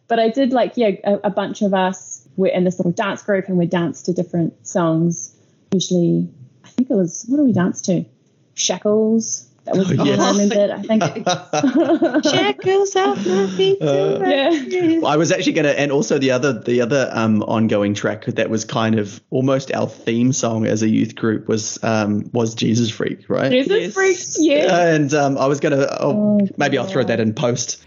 But 0.07 0.19
I 0.19 0.29
did 0.29 0.53
like 0.53 0.75
yeah, 0.77 0.91
a, 1.03 1.15
a 1.25 1.31
bunch 1.31 1.63
of 1.63 1.73
us 1.73 2.29
were 2.37 2.49
in 2.49 2.65
this 2.65 2.79
little 2.79 2.93
dance 2.93 3.23
group, 3.23 3.49
and 3.49 3.57
we 3.57 3.65
danced 3.65 4.05
to 4.05 4.13
different 4.13 4.67
songs. 4.67 5.35
Usually, 5.73 6.29
I 6.63 6.69
think 6.69 6.91
it 6.91 6.95
was 6.95 7.25
what 7.27 7.39
do 7.39 7.45
we 7.45 7.55
dance 7.55 7.81
to? 7.83 8.05
Shackles. 8.53 9.49
That 9.65 9.77
was 9.77 9.91
Oh, 9.91 9.95
the 9.97 10.05
yes. 10.05 10.19
one 10.19 10.27
I 10.27 10.31
remembered. 10.31 10.71
I 10.71 10.83
think. 10.83 12.25
Shackles 12.25 12.97
off 12.97 13.27
my 13.27 13.47
feet. 13.57 13.81
Uh, 13.81 14.21
yeah. 14.25 15.01
I 15.07 15.17
was 15.17 15.33
actually 15.33 15.53
gonna, 15.55 15.71
and 15.71 15.91
also 15.91 16.19
the 16.19 16.33
other 16.33 16.53
the 16.53 16.81
other 16.83 17.09
um, 17.13 17.43
ongoing 17.43 17.95
track 17.95 18.27
that 18.27 18.51
was 18.51 18.65
kind 18.65 18.99
of 18.99 19.21
almost 19.31 19.73
our 19.73 19.89
theme 19.89 20.33
song 20.33 20.67
as 20.67 20.83
a 20.83 20.89
youth 20.89 21.15
group 21.17 21.49
was 21.49 21.83
um, 21.83 22.31
was 22.33 22.55
Jesus 22.55 22.91
Freak, 22.91 23.29
right? 23.29 23.51
Jesus 23.51 23.71
Yes. 23.81 23.93
freaks. 23.95 24.37
Yeah. 24.39 24.87
And 24.95 25.13
um, 25.15 25.39
I 25.39 25.47
was 25.47 25.61
gonna, 25.61 25.87
oh, 26.01 26.41
Oh, 26.43 26.49
maybe 26.57 26.79
I'll 26.79 26.87
throw 26.87 27.05
that 27.05 27.21
in 27.21 27.35
post. 27.35 27.85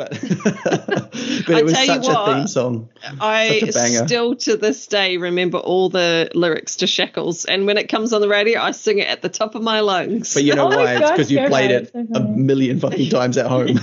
But 0.00 0.10
but 1.46 1.56
it 1.58 1.64
was 1.64 1.72
tell 1.74 1.84
you 1.84 2.02
such 2.02 2.08
a 2.08 2.34
theme 2.34 2.46
song. 2.48 2.88
I 3.20 3.60
Such 3.60 3.68
a 3.68 3.72
banger. 3.72 4.06
still 4.06 4.34
to 4.36 4.56
this 4.56 4.86
day 4.86 5.16
remember 5.16 5.58
all 5.58 5.88
the 5.88 6.30
lyrics 6.34 6.76
to 6.76 6.86
Shackles, 6.86 7.44
and 7.44 7.66
when 7.66 7.76
it 7.78 7.88
comes 7.88 8.12
on 8.12 8.20
the 8.20 8.28
radio, 8.28 8.60
I 8.60 8.70
sing 8.70 8.98
it 8.98 9.08
at 9.08 9.22
the 9.22 9.28
top 9.28 9.54
of 9.54 9.62
my 9.62 9.80
lungs. 9.80 10.34
But 10.34 10.44
you 10.44 10.54
know 10.54 10.66
Oh 10.70 10.70
my 10.70 10.76
why? 10.76 10.96
It's 10.96 11.10
because 11.10 11.30
you 11.32 11.46
played 11.48 11.70
ahead. 11.70 11.90
it 11.94 12.08
So 12.14 12.20
a 12.20 12.22
million 12.28 12.80
fucking 12.80 13.10
times 13.18 13.36
at 13.36 13.46
home. 13.46 13.78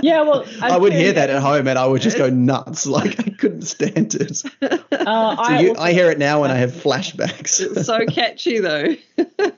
Yeah, 0.00 0.22
well, 0.22 0.44
I 0.60 0.76
would 0.76 0.92
hear 0.92 1.12
that 1.12 1.30
at 1.30 1.40
home 1.40 1.68
and 1.68 1.78
I 1.78 1.86
would 1.86 2.02
just 2.02 2.18
go 2.18 2.28
nuts. 2.28 2.86
Like 2.86 3.20
I 3.20 3.30
couldn't 3.30 3.62
stand 3.62 4.14
it. 4.16 4.34
So 4.36 4.48
Uh, 4.60 4.76
I, 4.90 5.60
you, 5.60 5.68
also- 5.70 5.80
I 5.80 5.92
hear 5.92 6.10
it 6.10 6.18
now 6.18 6.42
and 6.42 6.52
I 6.52 6.56
have 6.56 6.72
flashbacks. 6.72 7.60
it's 7.60 7.86
so 7.86 8.04
catchy 8.06 8.58
though. 8.58 8.96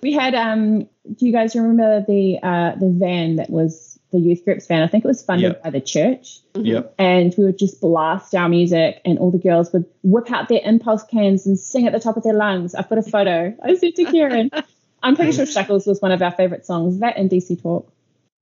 we 0.02 0.12
had. 0.12 0.34
Um, 0.34 0.80
do 1.16 1.26
you 1.26 1.32
guys 1.32 1.54
remember 1.56 2.04
the 2.06 2.38
uh, 2.42 2.74
the 2.76 2.90
van 2.94 3.36
that 3.36 3.48
was 3.48 3.93
the 4.14 4.20
youth 4.20 4.44
group's 4.44 4.66
van? 4.66 4.82
I 4.82 4.86
think 4.86 5.04
it 5.04 5.08
was 5.08 5.22
funded 5.22 5.52
Yep. 5.52 5.62
by 5.62 5.70
the 5.70 5.80
church. 5.80 6.40
yep. 6.54 6.94
and 6.98 7.34
we 7.36 7.44
would 7.44 7.58
just 7.58 7.80
blast 7.80 8.34
our 8.34 8.48
music 8.48 9.00
and 9.04 9.18
all 9.18 9.30
the 9.30 9.38
girls 9.38 9.72
would 9.72 9.84
whip 10.02 10.30
out 10.30 10.48
their 10.48 10.60
impulse 10.64 11.02
cans 11.04 11.46
and 11.46 11.58
sing 11.58 11.86
at 11.86 11.92
the 11.92 12.00
top 12.00 12.16
of 12.16 12.22
their 12.22 12.32
lungs. 12.34 12.74
I've 12.74 12.88
got 12.88 12.98
a 12.98 13.02
photo. 13.02 13.54
I 13.62 13.74
sent 13.74 13.96
to 13.96 14.04
Kieran. 14.04 14.50
I'm 15.02 15.16
pretty 15.16 15.32
sure 15.32 15.44
Shackles 15.44 15.86
was 15.86 16.00
one 16.00 16.12
of 16.12 16.22
our 16.22 16.30
favorite 16.32 16.64
songs. 16.64 17.00
That 17.00 17.16
and 17.18 17.28
DC 17.28 17.60
Talk, 17.62 17.90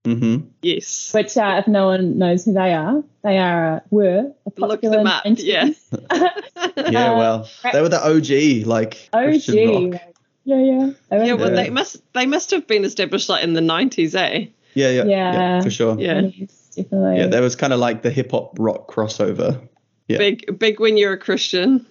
Mm-hmm. 0.04 0.46
Yes. 0.62 1.12
which 1.14 1.36
uh, 1.36 1.56
if 1.60 1.68
no 1.68 1.86
one 1.86 2.18
knows 2.18 2.44
who 2.44 2.52
they 2.52 2.72
are, 2.74 3.04
they 3.22 3.38
are 3.38 3.76
uh, 3.76 3.80
were 3.90 4.32
a 4.46 4.50
popular 4.50 4.68
Look 4.68 4.80
popular 4.82 4.96
them 4.98 5.06
up, 5.06 5.24
90s. 5.24 5.44
Yeah, 5.44 5.70
Uh, 6.10 6.28
well, 6.92 7.48
they 7.72 7.80
were 7.80 7.88
the 7.88 8.04
OG, 8.04 8.66
like 8.66 9.08
OG. 9.12 9.92
rock. 9.92 10.00
Yeah, 10.44 10.56
yeah. 10.56 10.90
Yeah, 11.12 11.32
well, 11.34 11.50
Yeah. 11.50 11.54
they 11.54 11.70
must 11.70 12.02
they 12.14 12.26
must 12.26 12.50
have 12.50 12.66
been 12.66 12.84
established 12.84 13.28
like 13.28 13.44
in 13.44 13.52
the 13.52 13.60
nineties, 13.60 14.16
eh? 14.16 14.46
Yeah, 14.74 14.90
yeah, 14.90 15.04
yeah, 15.04 15.32
Yeah. 15.32 15.60
for 15.62 15.70
sure. 15.70 15.98
Yeah, 16.00 16.20
Yeah. 16.20 16.30
Yes, 16.76 17.30
that 17.30 17.40
was 17.40 17.54
kind 17.56 17.72
of 17.72 17.80
like 17.80 18.02
the 18.02 18.10
hip 18.10 18.30
hop 18.30 18.56
rock 18.58 18.90
crossover. 18.90 19.60
Yeah. 20.08 20.18
Big 20.18 20.58
big 20.58 20.80
when 20.80 20.96
you're 20.96 21.12
a 21.12 21.18
Christian. 21.18 21.86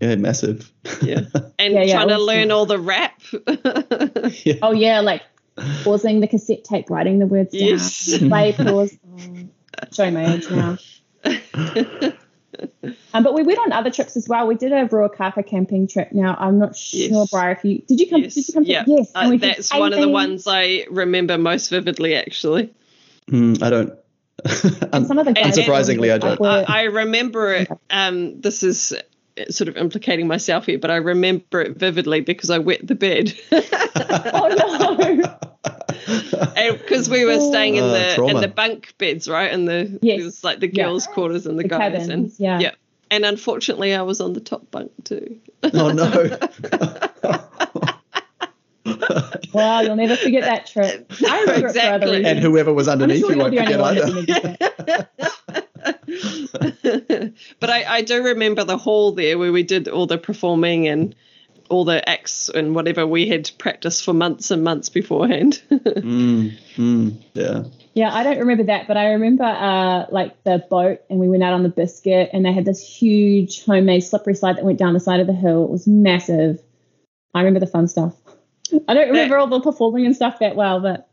Yeah, 0.00 0.14
massive. 0.16 0.72
Yeah. 1.02 1.22
And 1.58 1.74
Yeah, 1.74 1.82
yeah, 1.82 1.94
trying 1.94 2.08
to 2.08 2.14
awesome. 2.14 2.26
learn 2.26 2.50
all 2.50 2.66
the 2.66 2.78
rap. 2.78 3.20
yeah. 4.44 4.54
Oh 4.62 4.72
yeah, 4.72 5.00
like 5.00 5.22
pausing 5.84 6.20
the 6.20 6.26
cassette 6.28 6.64
tape, 6.64 6.88
writing 6.88 7.18
the 7.18 7.26
words 7.26 7.52
Yes. 7.52 8.06
down. 8.18 8.28
Play, 8.30 8.52
pause. 8.52 8.96
Oh, 9.82 9.86
showing 9.92 10.14
my 10.14 10.34
age 10.34 10.50
now. 10.50 10.76
Um, 13.12 13.24
but 13.24 13.34
we 13.34 13.42
went 13.42 13.58
on 13.58 13.72
other 13.72 13.90
trips 13.90 14.16
as 14.16 14.28
well. 14.28 14.46
We 14.46 14.54
did 14.54 14.70
a 14.72 14.86
Ruakaka 14.86 15.44
camping 15.46 15.88
trip. 15.88 16.12
Now 16.12 16.36
I'm 16.38 16.58
not 16.60 16.76
sure, 16.76 17.00
Yes. 17.00 17.30
Briar, 17.30 17.52
if 17.52 17.64
you 17.64 17.80
did 17.80 17.98
you 18.00 18.08
come? 18.08 18.22
yes. 18.22 18.34
Did 18.34 18.46
you 18.48 18.54
come? 18.54 18.64
To, 18.64 18.70
yeah. 18.70 18.84
Yes. 18.86 19.10
Uh, 19.14 19.18
and 19.20 19.30
we 19.30 19.36
that's 19.38 19.72
one 19.74 19.92
of 19.92 20.00
the 20.00 20.08
ones 20.08 20.46
I 20.46 20.86
remember 20.90 21.36
most 21.38 21.70
vividly 21.70 22.14
actually. 22.14 22.72
Mm, 23.30 23.60
I 23.62 23.70
don't. 23.70 23.92
And 24.92 25.06
some 25.06 25.18
of 25.18 25.26
the 25.26 25.32
Unsurprisingly, 25.32 26.12
I 26.12 26.18
don't. 26.18 26.40
were- 26.40 26.48
I, 26.48 26.64
I 26.68 26.82
remember 26.84 27.52
it. 27.52 27.68
Um, 27.90 28.40
this 28.40 28.62
is 28.62 28.94
sort 29.50 29.68
of 29.68 29.76
implicating 29.76 30.26
myself 30.26 30.66
here, 30.66 30.78
but 30.78 30.90
I 30.90 30.96
remember 30.96 31.60
it 31.60 31.76
vividly 31.76 32.20
because 32.20 32.50
I 32.50 32.58
wet 32.58 32.86
the 32.86 32.94
bed. 32.94 33.34
oh 33.96 35.06
no! 35.16 36.72
because 36.72 37.08
we 37.08 37.24
were 37.24 37.40
staying 37.40 37.76
in 37.76 37.84
Uh, 37.84 37.92
the 38.16 38.24
in 38.24 38.40
the 38.40 38.48
bunk 38.48 38.94
beds, 38.98 39.28
right? 39.28 39.50
And 39.52 39.68
the 39.68 39.98
Yes. 40.02 40.20
it 40.20 40.24
was 40.24 40.44
like 40.44 40.60
the 40.60 40.68
Yeah. 40.72 40.84
girls' 40.84 41.06
quarters 41.06 41.46
and 41.46 41.58
the, 41.58 41.62
The 41.64 41.68
guys. 41.68 41.78
cabins, 41.78 42.08
and 42.08 42.32
yeah. 42.38 42.70
And 43.12 43.24
unfortunately, 43.24 43.92
I 43.94 44.02
was 44.02 44.20
on 44.20 44.34
the 44.34 44.40
top 44.40 44.70
bunk 44.70 44.92
too. 45.04 45.36
oh 45.74 45.90
no. 45.90 46.38
Wow, 49.52 49.80
you'll 49.80 49.96
never 49.96 50.16
forget 50.16 50.42
that 50.44 50.66
trip. 50.66 51.10
I 51.28 51.40
remember 51.40 51.68
it 51.68 51.72
for 51.72 51.78
other 51.80 51.96
Exactly. 51.96 52.10
reasons. 52.18 52.26
and 52.26 52.38
whoever 52.40 52.72
was 52.72 52.86
underneath 52.88 53.20
sure 53.20 53.30
you 53.32 53.36
you're 53.36 53.78
won't 53.78 53.98
forget 53.98 54.28
either. 54.86 55.08
but 57.60 57.70
I, 57.70 57.84
I 57.96 58.02
do 58.02 58.22
remember 58.22 58.64
the 58.64 58.76
hall 58.78 59.12
there 59.12 59.38
where 59.38 59.52
we 59.52 59.62
did 59.62 59.88
all 59.88 60.06
the 60.06 60.18
performing 60.18 60.86
and 60.88 61.14
all 61.70 61.84
the 61.84 62.06
acts 62.08 62.48
and 62.48 62.74
whatever 62.74 63.06
we 63.06 63.26
had 63.26 63.50
practiced 63.58 64.04
for 64.04 64.12
months 64.12 64.50
and 64.50 64.62
months 64.62 64.88
beforehand. 64.88 65.62
Mm, 65.70 66.52
mm, 66.76 67.22
yeah. 67.34 67.64
Yeah, 67.94 68.14
I 68.14 68.22
don't 68.22 68.38
remember 68.38 68.64
that, 68.64 68.86
but 68.86 68.96
I 68.96 69.12
remember 69.12 69.44
uh, 69.44 70.06
like 70.10 70.42
the 70.44 70.64
boat, 70.70 71.00
and 71.10 71.18
we 71.18 71.28
went 71.28 71.42
out 71.42 71.52
on 71.52 71.62
the 71.62 71.68
biscuit, 71.68 72.30
and 72.32 72.44
they 72.44 72.52
had 72.52 72.64
this 72.64 72.80
huge 72.80 73.64
homemade 73.64 74.04
slippery 74.04 74.34
slide 74.34 74.56
that 74.56 74.64
went 74.64 74.78
down 74.78 74.92
the 74.94 75.00
side 75.00 75.20
of 75.20 75.26
the 75.26 75.32
hill. 75.32 75.64
It 75.64 75.70
was 75.70 75.86
massive. 75.86 76.60
I 77.34 77.40
remember 77.40 77.60
the 77.60 77.66
fun 77.66 77.88
stuff. 77.88 78.14
I 78.88 78.94
don't 78.94 79.08
remember 79.08 79.36
all 79.38 79.48
the 79.48 79.60
performing 79.60 80.06
and 80.06 80.14
stuff 80.14 80.38
that 80.38 80.54
well, 80.56 80.80
but 80.80 81.08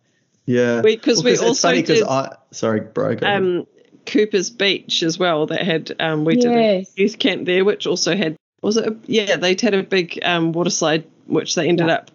Yeah. 0.46 0.82
Because 0.82 1.24
we 1.24 1.32
it's 1.32 1.41
also 1.41 1.70
funny 1.70 1.82
'cause 1.84 2.00
did- 2.00 2.08
I 2.08 2.36
sorry, 2.52 2.82
bro. 2.82 3.15
go 3.15 3.28
um, 3.28 3.67
Cooper's 4.06 4.50
Beach 4.52 5.04
as 5.04 5.17
well 5.20 5.48
that 5.48 5.62
had 5.62 5.96
um, 6.00 6.24
we 6.26 6.36
did 6.36 6.52
a 6.52 6.86
youth 6.96 7.17
camp 7.20 7.46
there, 7.46 7.65
which 7.65 7.88
also 7.88 8.15
had 8.15 8.36
was 8.62 8.78
it? 8.78 8.88
A, 8.88 8.96
yeah, 9.06 9.38
they'd 9.38 9.62
had 9.62 9.74
a 9.74 9.84
big 9.84 10.20
um, 10.24 10.52
water 10.52 10.70
slide 10.70 11.06
which 11.26 11.56
they 11.56 11.67
ended 11.67 11.88
Yeah. 11.88 11.96
up 11.96 12.12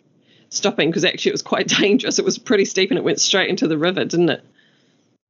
stopping 0.48 0.88
because 0.90 1.04
actually 1.04 1.30
it 1.30 1.34
was 1.34 1.42
quite 1.42 1.68
dangerous. 1.80 2.18
It 2.18 2.24
was 2.24 2.38
pretty 2.38 2.64
steep 2.64 2.90
and 2.90 2.98
it 2.98 3.04
went 3.04 3.20
straight 3.20 3.50
into 3.50 3.68
the 3.68 3.78
river, 3.78 4.04
didn't 4.04 4.30
it? 4.30 4.44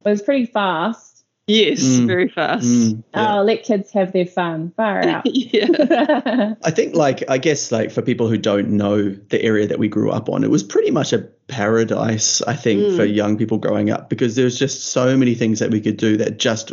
it 0.04 0.08
was 0.10 0.22
pretty 0.22 0.46
fast. 0.46 1.24
Yes, 1.48 1.80
Mm. 1.82 2.06
very 2.06 2.28
fast. 2.28 2.64
Mm, 2.64 3.02
yeah. 3.14 3.34
Oh, 3.38 3.42
let 3.42 3.64
kids 3.64 3.90
have 3.92 4.12
their 4.12 4.26
fun. 4.26 4.72
Far 4.76 5.02
out. 5.04 5.22
yeah. 5.26 6.54
I 6.64 6.70
think, 6.70 6.94
like, 6.94 7.28
I 7.28 7.38
guess, 7.38 7.72
like, 7.72 7.90
for 7.90 8.00
people 8.00 8.28
who 8.28 8.38
don't 8.38 8.70
know 8.70 9.10
the 9.10 9.42
area 9.42 9.66
that 9.66 9.80
we 9.80 9.88
grew 9.88 10.10
up 10.12 10.28
on, 10.28 10.44
it 10.44 10.50
was 10.50 10.62
pretty 10.62 10.92
much 10.92 11.12
a 11.12 11.18
paradise, 11.48 12.42
I 12.42 12.54
think, 12.54 12.80
Mm. 12.82 12.96
for 12.96 13.04
young 13.04 13.36
people 13.36 13.58
growing 13.58 13.90
up 13.90 14.08
because 14.08 14.36
there 14.36 14.44
was 14.44 14.56
just 14.58 14.84
so 14.86 15.16
many 15.16 15.34
things 15.34 15.58
that 15.58 15.70
we 15.72 15.80
could 15.80 15.96
do 15.96 16.16
that 16.18 16.38
just 16.38 16.72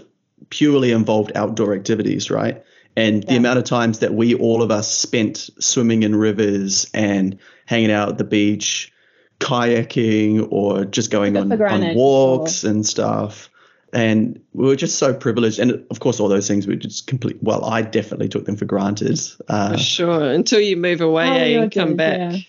purely 0.52 0.92
involved 0.92 1.32
outdoor 1.36 1.74
activities, 1.74 2.30
right? 2.30 2.64
And 3.00 3.24
the 3.24 3.36
amount 3.38 3.60
of 3.60 3.66
times 3.66 4.00
that 4.00 4.14
we, 4.14 4.34
all 4.36 4.62
of 4.62 4.72
us, 4.72 4.92
spent 4.92 5.50
swimming 5.60 6.04
in 6.04 6.16
rivers 6.16 6.90
and 6.94 7.38
hanging 7.66 7.92
out 7.92 8.10
at 8.10 8.18
the 8.18 8.24
beach, 8.24 8.92
kayaking, 9.40 10.48
or 10.52 10.86
just 10.86 11.12
going 11.12 11.38
on, 11.38 11.52
on 11.52 11.96
walks 11.96 12.64
and 12.64 12.86
stuff. 12.86 13.50
And 13.92 14.40
we 14.54 14.68
were 14.68 14.76
just 14.76 14.98
so 15.00 15.14
privileged. 15.14 15.60
And 15.60 15.86
of 15.90 16.00
course, 16.00 16.20
all 16.20 16.30
those 16.30 16.48
things 16.48 16.68
we 16.68 16.76
just 16.76 17.08
complete. 17.08 17.38
Well, 17.42 17.66
I 17.66 17.82
definitely 17.82 18.30
took 18.30 18.46
them 18.46 18.56
for 18.56 18.66
granted. 18.66 19.20
Uh, 19.48 19.72
For 19.74 19.78
sure. 19.80 20.32
Until 20.32 20.60
you 20.60 20.78
move 20.78 21.02
away 21.02 21.28
Oh, 21.28 21.46
you're 21.46 21.64
and 21.64 21.72
come 21.72 21.90
good, 21.90 21.98
back. 21.98 22.32
yeah. 22.34 22.40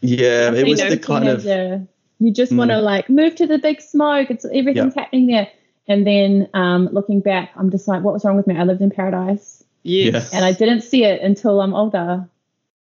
Yeah, 0.00 0.52
it 0.52 0.64
You 0.64 0.70
was 0.70 0.80
know, 0.80 0.90
the 0.90 0.98
kind 0.98 1.28
of 1.28 1.42
Teenager, 1.42 1.86
you 2.20 2.32
just 2.32 2.52
want 2.52 2.70
to 2.70 2.76
Mm. 2.76 2.82
like 2.84 3.10
move 3.10 3.34
to 3.36 3.46
the 3.46 3.58
big 3.58 3.80
smoke. 3.80 4.30
It's 4.30 4.44
everything's 4.44 4.94
happening 4.94 5.26
there. 5.26 5.48
And 5.88 6.06
then 6.06 6.48
um, 6.54 6.88
looking 6.92 7.20
back, 7.20 7.50
I'm 7.56 7.70
just 7.70 7.88
like, 7.88 8.02
what 8.04 8.14
was 8.14 8.24
wrong 8.24 8.36
with 8.36 8.46
me? 8.46 8.56
I 8.56 8.62
lived 8.64 8.80
in 8.80 8.90
paradise, 8.90 9.64
Yes. 9.88 10.32
and 10.34 10.44
I 10.44 10.52
didn't 10.52 10.82
see 10.82 11.04
it 11.04 11.20
until 11.22 11.60
I'm 11.60 11.74
older. 11.74 12.28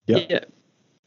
yeah, 0.07 0.19
Yeah. 0.29 0.41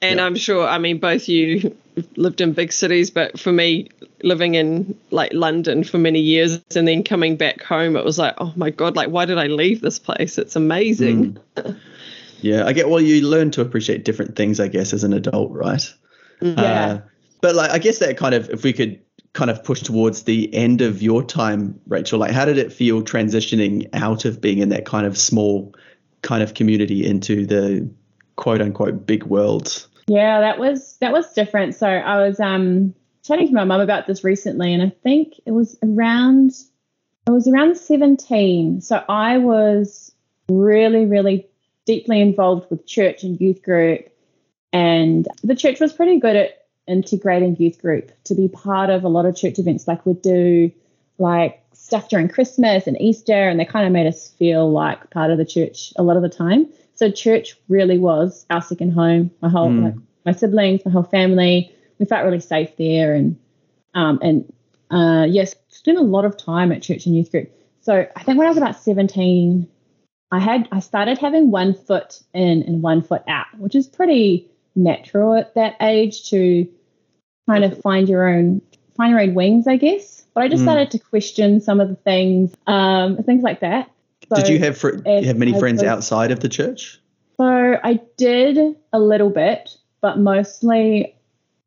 And 0.02 0.18
Yeah. 0.20 0.26
I'm 0.26 0.36
sure, 0.36 0.66
I 0.68 0.78
mean, 0.78 1.00
both 1.00 1.28
you 1.28 1.76
lived 2.16 2.40
in 2.42 2.54
big 2.54 2.72
cities, 2.72 3.10
but 3.12 3.38
for 3.40 3.52
me, 3.52 3.90
living 4.24 4.56
in 4.56 4.98
like 5.12 5.34
London 5.34 5.84
for 5.84 5.98
many 5.98 6.20
years 6.22 6.60
and 6.76 6.88
then 6.88 7.04
coming 7.04 7.36
back 7.36 7.62
home, 7.62 7.96
it 7.98 8.06
was 8.06 8.18
like, 8.18 8.36
oh 8.38 8.54
my 8.56 8.70
God, 8.70 8.96
like, 8.96 9.10
why 9.10 9.26
did 9.26 9.38
I 9.38 9.48
leave 9.48 9.82
this 9.82 10.00
place? 10.00 10.38
It's 10.38 10.56
amazing. 10.56 11.38
Mm. 11.58 11.78
yeah. 12.42 12.66
I 12.66 12.74
get. 12.74 12.90
Well, 12.90 13.02
you 13.02 13.28
learn 13.28 13.52
to 13.52 13.62
appreciate 13.62 14.06
different 14.06 14.36
things, 14.38 14.60
I 14.60 14.68
guess, 14.70 14.94
as 14.94 15.04
an 15.04 15.14
adult, 15.14 15.52
right? 15.52 15.94
Mm. 16.42 16.58
Yeah. 16.58 16.86
Uh, 16.86 17.02
but 17.42 17.56
like, 17.56 17.72
I 17.72 17.80
guess 17.80 18.00
that 18.00 18.18
kind 18.18 18.34
of, 18.36 18.50
if 18.50 18.64
we 18.64 18.72
could 18.74 19.00
kind 19.34 19.52
of 19.52 19.64
push 19.64 19.82
towards 19.82 20.24
the 20.24 20.54
end 20.54 20.82
of 20.82 21.02
your 21.02 21.24
time, 21.24 21.80
Rachel, 21.88 22.20
like, 22.20 22.32
how 22.32 22.46
did 22.46 22.58
it 22.58 22.72
feel 22.74 23.02
transitioning 23.04 23.88
out 23.94 24.26
of 24.26 24.42
being 24.42 24.60
in 24.60 24.70
that 24.70 24.86
kind 24.86 25.06
of 25.06 25.18
small 25.18 25.74
kind 26.22 26.44
of 26.44 26.54
community 26.54 27.06
into 27.06 27.46
the 27.46 27.90
quote 28.36 28.62
unquote 28.62 29.06
big 29.06 29.24
world? 29.24 29.88
Yeah, 30.08 30.40
that 30.42 30.60
was 30.60 30.98
that 31.02 31.12
was 31.12 31.32
different. 31.34 31.76
So 31.76 31.88
I 31.88 32.28
was 32.28 32.40
um 32.40 32.94
chatting 33.24 33.48
to 33.48 33.54
my 33.54 33.64
mum 33.64 33.82
about 33.82 34.08
this 34.08 34.24
recently, 34.24 34.74
and 34.74 34.82
I 34.82 34.90
think 35.04 35.34
it 35.46 35.52
was 35.52 35.78
around 35.84 36.52
it 37.28 37.32
was 37.32 37.48
around 37.48 37.78
17. 37.78 38.82
So 38.82 39.04
I 39.08 39.38
was 39.38 40.12
really, 40.50 41.06
really 41.06 41.48
deeply 41.86 42.22
involved 42.22 42.72
with 42.72 42.88
church 42.88 43.24
and 43.24 43.40
youth 43.40 43.62
group, 43.62 44.10
and 44.74 45.28
the 45.44 45.56
church 45.56 45.80
was 45.80 45.94
pretty 45.94 46.20
good 46.20 46.36
at 46.36 46.66
integrating 46.88 47.56
youth 47.58 47.80
group 47.80 48.12
to 48.24 48.34
be 48.34 48.48
part 48.48 48.90
of 48.90 49.04
a 49.04 49.10
lot 49.10 49.28
of 49.28 49.36
church 49.36 49.60
events. 49.60 49.88
Like 49.88 50.06
we'd 50.06 50.24
do 50.24 50.72
like 51.20 51.62
stuff 51.80 52.10
during 52.10 52.28
Christmas 52.28 52.88
and 52.88 53.02
Easter, 53.02 53.48
and 53.50 53.60
they 53.60 53.66
kind 53.66 53.88
of 53.88 53.94
made 53.94 54.08
us 54.08 54.30
feel 54.38 54.70
like 54.72 55.10
part 55.12 55.32
of 55.32 55.38
the 55.38 55.46
church 55.46 55.94
a 55.96 56.04
lot 56.04 56.18
of 56.18 56.22
the 56.22 56.30
time. 56.30 56.68
So 56.96 57.10
church 57.10 57.56
really 57.70 57.98
was 57.98 58.46
our 58.50 58.62
second 58.62 58.92
home. 58.92 59.32
My 59.42 59.50
whole 59.50 59.70
Mm. 59.70 59.84
like, 59.84 59.96
my 60.26 60.32
siblings, 60.34 60.86
my 60.86 60.92
whole 60.92 61.04
family, 61.04 61.72
we 61.98 62.06
felt 62.06 62.26
really 62.26 62.42
safe 62.42 62.76
there, 62.78 63.14
and 63.14 63.38
um, 63.94 64.20
and 64.22 64.54
uh, 64.92 65.26
yes, 65.30 65.56
spent 65.70 65.98
a 65.98 66.02
lot 66.02 66.26
of 66.26 66.38
time 66.38 66.72
at 66.72 66.82
church 66.82 67.06
and 67.06 67.16
youth 67.16 67.32
group. 67.32 67.52
So 67.82 68.06
I 68.16 68.24
think 68.24 68.38
when 68.38 68.46
I 68.48 68.50
was 68.50 68.58
about 68.58 68.76
seventeen, 68.80 69.68
I 70.32 70.40
had 70.40 70.68
I 70.72 70.80
started 70.82 71.18
having 71.18 71.52
one 71.52 71.74
foot 71.74 72.22
in 72.34 72.64
and 72.64 72.84
one 72.84 73.02
foot 73.02 73.24
out, 73.28 73.48
which 73.58 73.76
is 73.76 73.88
pretty 73.88 74.48
natural 74.76 75.34
at 75.34 75.56
that 75.56 75.76
age 75.82 76.30
to 76.30 76.68
kind 77.48 77.64
of 77.64 77.82
find 77.82 78.08
your 78.08 78.28
own 78.28 78.62
find 78.96 79.12
your 79.12 79.22
own 79.22 79.34
wings, 79.34 79.68
I 79.68 79.78
guess. 79.78 80.19
But 80.40 80.46
I 80.46 80.48
just 80.48 80.62
Mm. 80.64 80.68
started 80.68 80.92
to 80.92 81.00
question 81.00 81.60
some 81.60 81.82
of 81.82 81.90
the 81.90 81.96
things, 81.96 82.56
um, 82.66 83.18
things 83.24 83.44
like 83.44 83.60
that. 83.60 83.90
So, 84.30 84.38
Did 84.38 84.48
you 84.48 84.58
have 84.60 84.78
fr- 84.78 84.96
as 85.06 85.26
have 85.26 85.38
many 85.38 85.52
friends 85.52 85.82
was- 85.82 85.90
outside 85.92 86.32
of 86.32 86.40
the 86.40 86.48
church? 86.48 87.02
So 87.36 87.44
I 87.84 88.00
did 88.16 88.58
a 88.94 89.00
little 89.02 89.32
bit, 89.32 89.70
but 90.02 90.18
mostly 90.18 91.14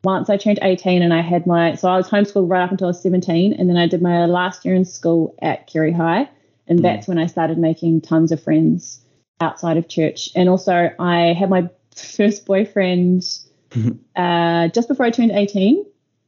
once 0.04 0.30
I 0.30 0.38
turned 0.38 0.58
18 0.62 1.02
and 1.02 1.12
I 1.12 1.20
had 1.20 1.46
my, 1.46 1.74
so 1.74 1.86
I 1.90 1.98
was 1.98 2.08
homeschooled 2.08 2.48
right 2.48 2.62
up 2.62 2.70
until 2.70 2.86
I 2.86 2.92
was 2.92 3.02
17, 3.02 3.52
and 3.52 3.68
then 3.68 3.76
I 3.76 3.86
did 3.86 4.00
my 4.00 4.24
last 4.24 4.64
year 4.64 4.74
in 4.74 4.86
school 4.86 5.34
at 5.42 5.66
Kerry 5.66 5.92
High, 5.92 6.30
and 6.66 6.78
Mm. 6.78 6.82
that's 6.82 7.06
when 7.06 7.18
I 7.18 7.26
started 7.26 7.58
making 7.58 8.00
tons 8.00 8.32
of 8.32 8.40
friends 8.42 9.02
outside 9.42 9.76
of 9.76 9.86
church. 9.86 10.30
And 10.34 10.48
also 10.48 10.88
I 10.98 11.34
had 11.34 11.50
my 11.50 11.68
first 11.94 12.46
boyfriend 12.46 13.22
uh, 14.16 14.68
just 14.68 14.88
before 14.88 15.04
I 15.04 15.10
turned 15.10 15.32
18, 15.32 15.84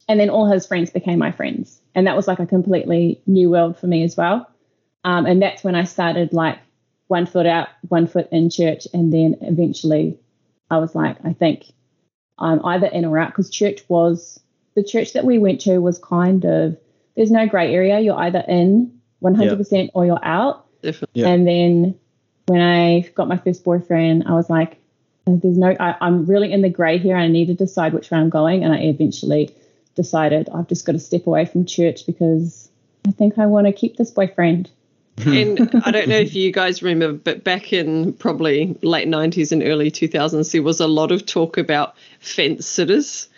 and 0.07 0.19
then 0.19 0.29
all 0.29 0.45
his 0.45 0.65
friends 0.65 0.91
became 0.91 1.19
my 1.19 1.31
friends, 1.31 1.81
and 1.93 2.07
that 2.07 2.15
was 2.15 2.27
like 2.27 2.39
a 2.39 2.45
completely 2.45 3.21
new 3.25 3.49
world 3.49 3.77
for 3.77 3.87
me 3.87 4.03
as 4.03 4.15
well. 4.15 4.47
Um, 5.03 5.25
and 5.25 5.41
that's 5.41 5.63
when 5.63 5.75
I 5.75 5.83
started 5.83 6.33
like 6.33 6.59
one 7.07 7.25
foot 7.25 7.45
out, 7.45 7.67
one 7.87 8.07
foot 8.07 8.29
in 8.31 8.49
church, 8.49 8.87
and 8.93 9.13
then 9.13 9.37
eventually 9.41 10.19
I 10.69 10.77
was 10.77 10.95
like, 10.95 11.17
I 11.23 11.33
think 11.33 11.65
I'm 12.37 12.63
either 12.65 12.87
in 12.87 13.05
or 13.05 13.17
out 13.17 13.29
because 13.29 13.49
church 13.49 13.81
was 13.87 14.39
the 14.75 14.83
church 14.83 15.13
that 15.13 15.23
we 15.23 15.37
went 15.37 15.61
to 15.61 15.79
was 15.79 15.99
kind 15.99 16.43
of 16.45 16.77
there's 17.15 17.31
no 17.31 17.47
grey 17.47 17.73
area. 17.73 17.99
You're 17.99 18.19
either 18.19 18.43
in 18.47 18.99
100% 19.23 19.89
or 19.93 20.05
you're 20.05 20.23
out. 20.23 20.65
Definitely. 20.81 21.21
Yeah. 21.21 21.29
And 21.29 21.47
then 21.47 21.99
when 22.47 22.61
I 22.61 23.01
got 23.15 23.27
my 23.27 23.37
first 23.37 23.63
boyfriend, 23.63 24.25
I 24.27 24.33
was 24.33 24.49
like, 24.49 24.77
there's 25.25 25.57
no, 25.57 25.75
I, 25.79 25.95
I'm 26.01 26.25
really 26.25 26.51
in 26.51 26.61
the 26.61 26.69
grey 26.69 26.97
here. 26.97 27.15
I 27.15 27.27
need 27.27 27.47
to 27.47 27.53
decide 27.53 27.93
which 27.93 28.11
way 28.11 28.19
I'm 28.19 28.29
going. 28.29 28.63
And 28.63 28.73
I 28.73 28.79
eventually 28.79 29.55
decided 29.95 30.49
I've 30.53 30.67
just 30.67 30.85
got 30.85 30.93
to 30.93 30.99
step 30.99 31.27
away 31.27 31.45
from 31.45 31.65
church 31.65 32.05
because 32.05 32.69
I 33.07 33.11
think 33.11 33.37
I 33.37 33.45
want 33.45 33.67
to 33.67 33.73
keep 33.73 33.97
this 33.97 34.11
boyfriend. 34.11 34.69
and 35.17 35.59
I 35.85 35.91
don't 35.91 36.09
know 36.09 36.17
if 36.17 36.35
you 36.35 36.51
guys 36.51 36.83
remember, 36.83 37.17
but 37.17 37.43
back 37.43 37.71
in 37.71 38.13
probably 38.13 38.77
late 38.81 39.07
90s 39.07 39.51
and 39.51 39.63
early 39.63 39.89
2000s, 39.89 40.51
there 40.51 40.63
was 40.63 40.79
a 40.79 40.87
lot 40.87 41.11
of 41.11 41.25
talk 41.25 41.57
about 41.57 41.95
fence 42.19 42.67
sitters. 42.67 43.29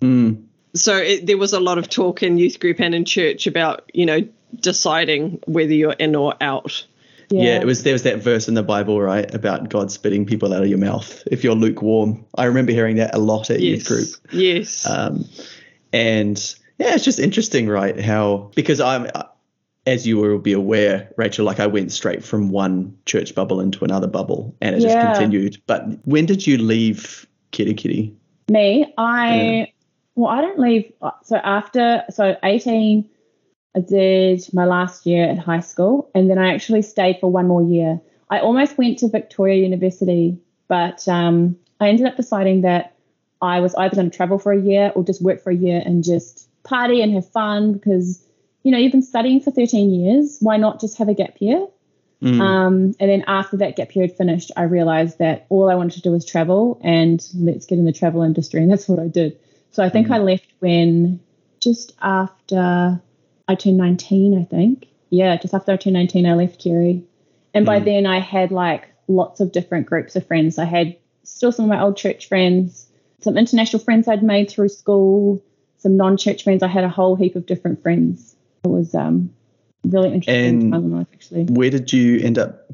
Mm. 0.00 0.44
So 0.74 0.96
it, 0.96 1.26
there 1.26 1.38
was 1.38 1.54
a 1.54 1.60
lot 1.60 1.78
of 1.78 1.88
talk 1.88 2.22
in 2.22 2.36
youth 2.36 2.60
group 2.60 2.80
and 2.80 2.94
in 2.94 3.04
church 3.06 3.46
about, 3.46 3.90
you 3.94 4.04
know, 4.04 4.28
deciding 4.60 5.40
whether 5.46 5.72
you're 5.72 5.92
in 5.92 6.14
or 6.14 6.34
out. 6.40 6.86
Yeah. 7.28 7.58
it 7.60 7.66
was 7.66 7.82
there 7.82 7.92
was 7.92 8.04
that 8.04 8.18
verse 8.18 8.46
in 8.46 8.54
the 8.54 8.62
Bible, 8.62 9.00
right, 9.00 9.32
about 9.34 9.68
God 9.68 9.90
spitting 9.90 10.26
people 10.26 10.54
out 10.54 10.62
of 10.62 10.68
your 10.68 10.78
mouth 10.78 11.22
if 11.28 11.42
you're 11.42 11.56
lukewarm. 11.56 12.24
I 12.36 12.44
remember 12.44 12.70
hearing 12.70 12.96
that 12.96 13.14
a 13.14 13.18
lot 13.18 13.50
at 13.50 13.60
youth 13.60 13.86
group. 13.86 14.08
Yes. 14.30 14.88
Um, 14.88 15.24
and 15.96 16.54
yeah, 16.78 16.94
it's 16.94 17.04
just 17.04 17.18
interesting, 17.18 17.68
right? 17.68 17.98
How 17.98 18.50
because 18.54 18.80
I'm, 18.80 19.08
as 19.86 20.06
you 20.06 20.18
will 20.18 20.38
be 20.38 20.52
aware, 20.52 21.10
Rachel, 21.16 21.46
like 21.46 21.58
I 21.58 21.66
went 21.66 21.90
straight 21.90 22.22
from 22.22 22.50
one 22.50 22.96
church 23.06 23.34
bubble 23.34 23.60
into 23.60 23.82
another 23.82 24.06
bubble, 24.06 24.54
and 24.60 24.76
it 24.76 24.80
just 24.80 24.98
continued. 24.98 25.60
But 25.66 25.86
when 26.04 26.26
did 26.26 26.46
you 26.46 26.58
leave 26.58 27.26
Kerikeri? 27.52 28.14
Me, 28.50 28.92
I 28.98 29.72
well, 30.16 30.30
I 30.30 30.42
don't 30.42 30.58
leave. 30.58 30.92
So 31.24 31.36
after 31.36 32.04
so 32.10 32.36
18, 32.42 33.08
I 33.74 33.80
did 33.80 34.46
my 34.52 34.66
last 34.66 35.06
year 35.06 35.24
at 35.24 35.38
high 35.38 35.60
school, 35.60 36.10
and 36.14 36.28
then 36.28 36.38
I 36.38 36.52
actually 36.52 36.82
stayed 36.82 37.18
for 37.20 37.30
one 37.30 37.48
more 37.48 37.62
year. 37.62 38.00
I 38.28 38.40
almost 38.40 38.76
went 38.76 38.98
to 38.98 39.08
Victoria 39.08 39.62
University, 39.62 40.38
but 40.68 41.08
um, 41.08 41.56
I 41.80 41.88
ended 41.88 42.06
up 42.06 42.16
deciding 42.16 42.62
that 42.62 42.95
I 43.40 43.60
was 43.60 43.74
either 43.74 43.94
going 43.94 44.10
to 44.10 44.16
travel 44.16 44.38
for 44.38 44.52
a 44.52 44.60
year 44.60 44.92
or 44.94 45.04
just 45.04 45.22
work 45.22 45.42
for 45.42 45.50
a 45.50 45.54
year 45.54 45.82
and 45.84 46.02
just 46.02 46.48
party 46.62 47.00
and 47.02 47.12
have 47.14 47.28
fun 47.30 47.74
because 47.74 48.24
you 48.62 48.72
know 48.72 48.78
you've 48.78 48.92
been 48.92 49.02
studying 49.02 49.40
for 49.40 49.50
13 49.50 49.90
years. 49.92 50.38
Why 50.40 50.56
not 50.56 50.80
just 50.80 50.98
have 50.98 51.08
a 51.08 51.14
gap 51.14 51.36
year? 51.40 51.66
Mm. 52.22 52.40
Um, 52.40 52.74
and 52.98 53.10
then 53.10 53.24
after 53.26 53.58
that 53.58 53.76
gap 53.76 53.90
period 53.90 54.16
finished, 54.16 54.50
I 54.56 54.62
realized 54.62 55.18
that 55.18 55.46
all 55.50 55.70
I 55.70 55.74
wanted 55.74 55.92
to 55.96 56.00
do 56.00 56.10
was 56.10 56.24
travel 56.24 56.80
and 56.82 57.24
let's 57.34 57.66
get 57.66 57.78
in 57.78 57.84
the 57.84 57.92
travel 57.92 58.22
industry. 58.22 58.62
And 58.62 58.70
that's 58.72 58.88
what 58.88 58.98
I 58.98 59.08
did. 59.08 59.38
So 59.70 59.82
I 59.82 59.90
think 59.90 60.10
I 60.10 60.18
left 60.18 60.46
when 60.60 61.20
just 61.60 61.94
after 62.00 63.00
I 63.48 63.54
turned 63.54 63.76
19, 63.76 64.38
I 64.40 64.44
think. 64.44 64.86
Yeah, 65.10 65.36
just 65.36 65.52
after 65.52 65.72
I 65.72 65.76
turned 65.76 65.94
19, 65.94 66.26
I 66.26 66.34
left 66.34 66.62
Kerry. 66.62 67.04
And 67.52 67.66
by 67.66 67.80
Mm. 67.80 67.84
then 67.84 68.06
I 68.06 68.20
had 68.20 68.50
like 68.50 68.88
lots 69.08 69.40
of 69.40 69.52
different 69.52 69.86
groups 69.86 70.16
of 70.16 70.26
friends. 70.26 70.58
I 70.58 70.64
had 70.64 70.96
still 71.24 71.52
some 71.52 71.66
of 71.66 71.68
my 71.68 71.80
old 71.80 71.96
church 71.96 72.28
friends, 72.28 72.85
some 73.20 73.36
international 73.36 73.82
friends 73.82 74.08
I'd 74.08 74.22
made 74.22 74.50
through 74.50 74.68
school, 74.68 75.42
some 75.78 75.96
non 75.96 76.16
church 76.16 76.44
friends. 76.44 76.62
I 76.62 76.68
had 76.68 76.84
a 76.84 76.88
whole 76.88 77.16
heap 77.16 77.36
of 77.36 77.46
different 77.46 77.82
friends. 77.82 78.34
It 78.64 78.68
was 78.68 78.94
um, 78.94 79.32
really 79.84 80.12
interesting 80.12 80.62
And 80.62 80.72
time 80.72 80.84
in 80.84 80.96
life, 80.96 81.06
actually. 81.12 81.44
Where 81.44 81.70
did 81.70 81.92
you 81.92 82.20
end 82.20 82.38
up 82.38 82.66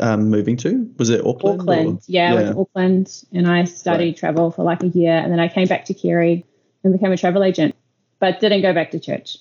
um, 0.00 0.30
moving 0.30 0.56
to? 0.58 0.90
Was 0.98 1.10
it 1.10 1.24
Auckland? 1.24 1.60
or- 1.60 1.72
Auckland. 1.72 2.02
Yeah, 2.06 2.32
I 2.32 2.34
went 2.34 2.52
to 2.54 2.60
Auckland 2.60 3.24
and 3.32 3.48
I 3.48 3.64
studied 3.64 4.04
Right. 4.08 4.16
travel 4.16 4.50
for 4.50 4.62
like 4.64 4.82
a 4.82 4.88
year 4.88 5.12
and 5.12 5.32
then 5.32 5.40
I 5.40 5.48
came 5.48 5.68
back 5.68 5.86
to 5.86 5.94
Kerry 5.94 6.44
and 6.82 6.92
became 6.92 7.12
a 7.12 7.16
travel 7.16 7.42
agent, 7.42 7.74
but 8.18 8.40
didn't 8.40 8.62
go 8.62 8.72
back 8.72 8.90
to 8.92 9.00
church. 9.00 9.36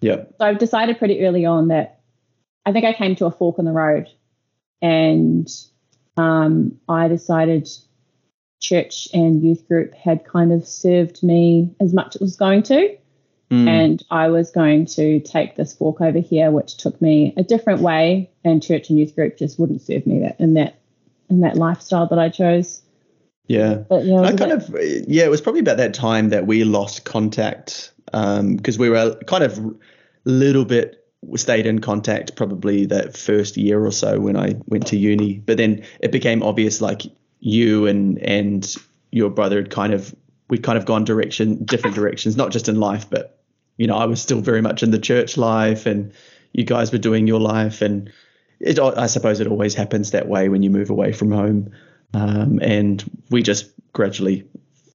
Yeah. 0.00 0.24
So 0.38 0.44
I've 0.44 0.58
decided 0.58 0.98
pretty 0.98 1.24
early 1.24 1.44
on 1.46 1.68
that 1.68 2.00
I 2.66 2.72
think 2.72 2.84
I 2.84 2.92
came 2.92 3.16
to 3.16 3.26
a 3.26 3.30
fork 3.30 3.58
in 3.58 3.64
the 3.64 3.72
road 3.72 4.08
and 4.80 5.48
um, 6.16 6.78
I 6.88 7.08
decided 7.08 7.68
church 8.62 9.08
and 9.12 9.42
youth 9.42 9.66
group 9.68 9.92
had 9.92 10.24
kind 10.24 10.52
of 10.52 10.66
served 10.66 11.22
me 11.22 11.74
as 11.80 11.92
much 11.92 12.14
as 12.14 12.16
it 12.16 12.20
was 12.22 12.36
going 12.36 12.62
to. 12.62 12.96
Mm. 13.50 13.68
And 13.68 14.02
I 14.10 14.28
was 14.28 14.50
going 14.50 14.86
to 14.86 15.20
take 15.20 15.56
this 15.56 15.78
walk 15.78 16.00
over 16.00 16.20
here, 16.20 16.50
which 16.50 16.78
took 16.78 17.02
me 17.02 17.34
a 17.36 17.42
different 17.42 17.82
way, 17.82 18.30
and 18.44 18.62
church 18.62 18.88
and 18.88 18.98
youth 18.98 19.14
group 19.14 19.36
just 19.36 19.58
wouldn't 19.58 19.82
serve 19.82 20.06
me 20.06 20.20
that 20.20 20.40
in 20.40 20.54
that 20.54 20.78
in 21.28 21.40
that 21.40 21.56
lifestyle 21.56 22.06
that 22.06 22.18
I 22.18 22.30
chose. 22.30 22.80
yeah. 23.48 23.74
But 23.74 24.06
yeah, 24.06 24.20
I 24.20 24.34
kind 24.34 24.52
of 24.52 24.74
yeah, 25.06 25.24
it 25.24 25.30
was 25.30 25.42
probably 25.42 25.60
about 25.60 25.76
that 25.76 25.92
time 25.92 26.30
that 26.30 26.46
we 26.46 26.64
lost 26.64 27.04
contact 27.04 27.92
because 28.06 28.78
we 28.78 28.88
were 28.88 29.16
kind 29.26 29.44
of 29.44 29.58
a 29.58 29.74
little 30.24 30.64
bit 30.64 31.04
stayed 31.36 31.66
in 31.66 31.80
contact 31.80 32.36
probably 32.36 32.86
that 32.86 33.16
first 33.16 33.56
year 33.56 33.84
or 33.84 33.92
so 33.92 34.18
when 34.18 34.36
I 34.36 34.56
went 34.66 34.86
to 34.88 34.96
uni, 34.96 35.34
but 35.38 35.56
then 35.56 35.84
it 36.00 36.10
became 36.10 36.42
obvious 36.42 36.80
like 36.80 37.02
you 37.42 37.86
and 37.86 38.18
and 38.18 38.76
your 39.10 39.28
brother 39.28 39.56
had 39.56 39.70
kind 39.70 39.92
of 39.92 40.14
we'd 40.48 40.62
kind 40.62 40.78
of 40.78 40.86
gone 40.86 41.04
direction 41.04 41.62
different 41.64 41.94
directions, 42.00 42.36
not 42.36 42.50
just 42.50 42.68
in 42.68 42.80
life, 42.80 43.10
but 43.10 43.40
you 43.76 43.86
know 43.86 43.96
I 43.96 44.06
was 44.06 44.22
still 44.22 44.40
very 44.40 44.62
much 44.62 44.82
in 44.82 44.92
the 44.92 44.98
church 44.98 45.36
life, 45.36 45.84
and 45.84 46.12
you 46.52 46.64
guys 46.64 46.92
were 46.92 46.98
doing 46.98 47.26
your 47.26 47.40
life, 47.40 47.82
and 47.82 48.10
it 48.60 48.78
I 48.78 49.06
suppose 49.06 49.40
it 49.40 49.48
always 49.48 49.74
happens 49.74 50.12
that 50.12 50.28
way 50.28 50.48
when 50.48 50.62
you 50.62 50.70
move 50.70 50.88
away 50.88 51.12
from 51.12 51.30
home. 51.30 51.70
Um, 52.14 52.60
and 52.60 53.02
we 53.30 53.42
just 53.42 53.70
gradually 53.94 54.46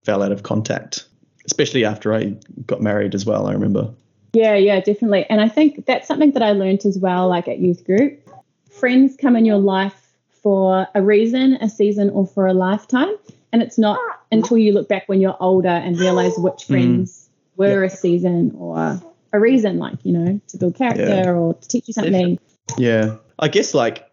fell 0.04 0.22
out 0.22 0.32
of 0.32 0.44
contact, 0.44 1.06
especially 1.46 1.84
after 1.84 2.14
I 2.14 2.36
got 2.66 2.82
married 2.82 3.16
as 3.16 3.26
well. 3.26 3.48
I 3.48 3.54
remember. 3.54 3.94
Yeah, 4.34 4.56
yeah, 4.56 4.80
definitely. 4.80 5.26
And 5.30 5.42
I 5.42 5.50
think 5.50 5.88
that's 5.88 6.08
something 6.08 6.32
that 6.34 6.44
I 6.44 6.52
learned 6.52 6.86
as 6.86 7.00
well, 7.00 7.28
like 7.28 7.48
at 7.48 7.58
youth 7.58 7.84
group. 7.84 8.22
Friends 8.70 9.18
come 9.20 9.36
in 9.36 9.46
your 9.46 9.58
life 9.58 10.07
for 10.42 10.88
a 10.94 11.02
reason, 11.02 11.54
a 11.56 11.70
season, 11.70 12.10
or 12.10 12.26
for 12.26 12.48
a 12.48 12.54
lifetime. 12.54 13.14
And 13.52 13.62
it's 13.62 13.78
not 13.78 14.00
ah. 14.02 14.20
until 14.32 14.58
you 14.58 14.74
look 14.74 14.88
back 14.88 15.08
when 15.08 15.22
you're 15.22 15.38
older 15.40 15.70
and 15.70 16.00
realize 16.00 16.34
which 16.38 16.64
mm. 16.64 16.68
friends 16.68 17.30
were 17.56 17.84
a 17.84 17.90
season 17.90 18.54
or 18.58 19.02
a 19.34 19.40
reason, 19.40 19.78
like, 19.78 19.96
you 20.04 20.14
know, 20.14 20.40
to 20.48 20.58
build 20.58 20.76
character 20.76 21.06
Yeah. 21.06 21.32
or 21.32 21.54
to 21.54 21.68
teach 21.68 21.88
you 21.88 21.94
something. 21.94 22.40
Yeah, 22.78 23.18
I 23.40 23.48
guess 23.48 23.74
like 23.74 24.04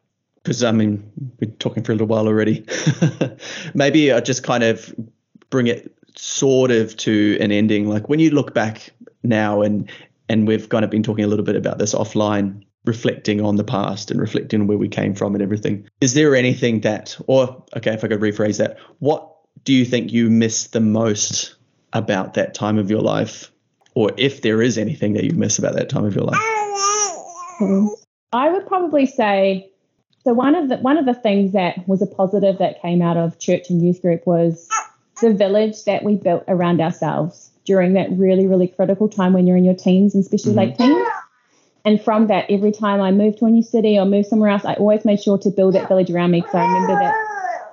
because 0.42 0.62
I 0.62 0.72
mean 0.72 1.10
we're 1.40 1.50
talking 1.52 1.82
for 1.82 1.92
a 1.92 1.94
little 1.94 2.06
while 2.06 2.28
already. 2.28 2.64
Maybe 3.74 4.12
I 4.12 4.20
just 4.20 4.42
kind 4.42 4.62
of 4.62 4.94
bring 5.50 5.66
it 5.66 5.92
sort 6.16 6.70
of 6.70 6.96
to 6.98 7.38
an 7.40 7.50
ending. 7.50 7.88
Like 7.88 8.08
when 8.08 8.20
you 8.20 8.30
look 8.30 8.54
back 8.54 8.90
now, 9.22 9.62
and 9.62 9.90
and 10.28 10.46
we've 10.46 10.68
kind 10.68 10.84
of 10.84 10.90
been 10.90 11.02
talking 11.02 11.24
a 11.24 11.28
little 11.28 11.44
bit 11.44 11.56
about 11.56 11.78
this 11.78 11.94
offline, 11.94 12.64
reflecting 12.84 13.40
on 13.40 13.56
the 13.56 13.64
past 13.64 14.10
and 14.10 14.20
reflecting 14.20 14.60
on 14.60 14.66
where 14.66 14.78
we 14.78 14.88
came 14.88 15.14
from 15.14 15.34
and 15.34 15.42
everything. 15.42 15.88
Is 16.00 16.14
there 16.14 16.34
anything 16.34 16.80
that, 16.80 17.16
or 17.26 17.64
okay, 17.76 17.94
if 17.94 18.04
I 18.04 18.08
could 18.08 18.20
rephrase 18.20 18.58
that, 18.58 18.78
what 18.98 19.30
do 19.64 19.72
you 19.72 19.84
think 19.84 20.12
you 20.12 20.30
miss 20.30 20.68
the 20.68 20.80
most 20.80 21.54
about 21.92 22.34
that 22.34 22.54
time 22.54 22.78
of 22.78 22.90
your 22.90 23.00
life, 23.00 23.50
or 23.94 24.10
if 24.16 24.42
there 24.42 24.60
is 24.60 24.76
anything 24.76 25.14
that 25.14 25.24
you 25.24 25.32
miss 25.32 25.58
about 25.58 25.74
that 25.74 25.88
time 25.88 26.04
of 26.04 26.14
your 26.14 26.24
life? 26.24 26.40
Um, 27.60 27.94
I 28.32 28.50
would 28.50 28.66
probably 28.66 29.06
say 29.06 29.70
so. 30.24 30.34
One 30.34 30.54
of 30.56 30.68
the 30.68 30.76
one 30.78 30.98
of 30.98 31.06
the 31.06 31.14
things 31.14 31.52
that 31.52 31.86
was 31.88 32.02
a 32.02 32.06
positive 32.06 32.58
that 32.58 32.82
came 32.82 33.00
out 33.00 33.16
of 33.16 33.38
church 33.38 33.70
and 33.70 33.80
youth 33.80 34.02
group 34.02 34.26
was 34.26 34.68
the 35.22 35.32
village 35.32 35.84
that 35.84 36.02
we 36.02 36.16
built 36.16 36.42
around 36.48 36.80
ourselves 36.80 37.52
during 37.64 37.92
that 37.94 38.10
really 38.10 38.48
really 38.48 38.66
critical 38.66 39.08
time 39.08 39.32
when 39.32 39.46
you're 39.46 39.56
in 39.56 39.64
your 39.64 39.76
teens 39.76 40.14
and 40.14 40.22
especially 40.22 40.52
late 40.52 40.76
teens. 40.76 41.08
And 41.84 42.00
from 42.00 42.28
that, 42.28 42.46
every 42.50 42.72
time 42.72 43.00
I 43.00 43.10
moved 43.10 43.38
to 43.38 43.44
a 43.46 43.50
new 43.50 43.62
city 43.62 43.98
or 43.98 44.06
moved 44.06 44.28
somewhere 44.28 44.50
else, 44.50 44.64
I 44.64 44.74
always 44.74 45.04
made 45.04 45.22
sure 45.22 45.36
to 45.38 45.50
build 45.50 45.74
that 45.74 45.88
village 45.88 46.10
around 46.10 46.30
me 46.30 46.40
because 46.40 46.54
I 46.54 46.64
remember 46.66 46.96
that 46.98 47.14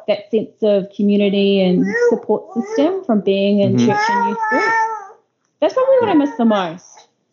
that 0.07 0.31
sense 0.31 0.61
of 0.63 0.91
community 0.95 1.61
and 1.61 1.85
support 2.09 2.43
system 2.53 3.03
from 3.05 3.21
being 3.21 3.59
in 3.59 3.77
Mhm. 3.77 3.85
church 3.85 4.09
and 4.09 4.25
youth 4.25 4.39
group. 4.49 4.73
That's 5.61 5.73
probably 5.73 5.95
what 5.99 6.09
I 6.09 6.13
miss 6.15 6.35
the 6.37 6.45
most. 6.45 6.85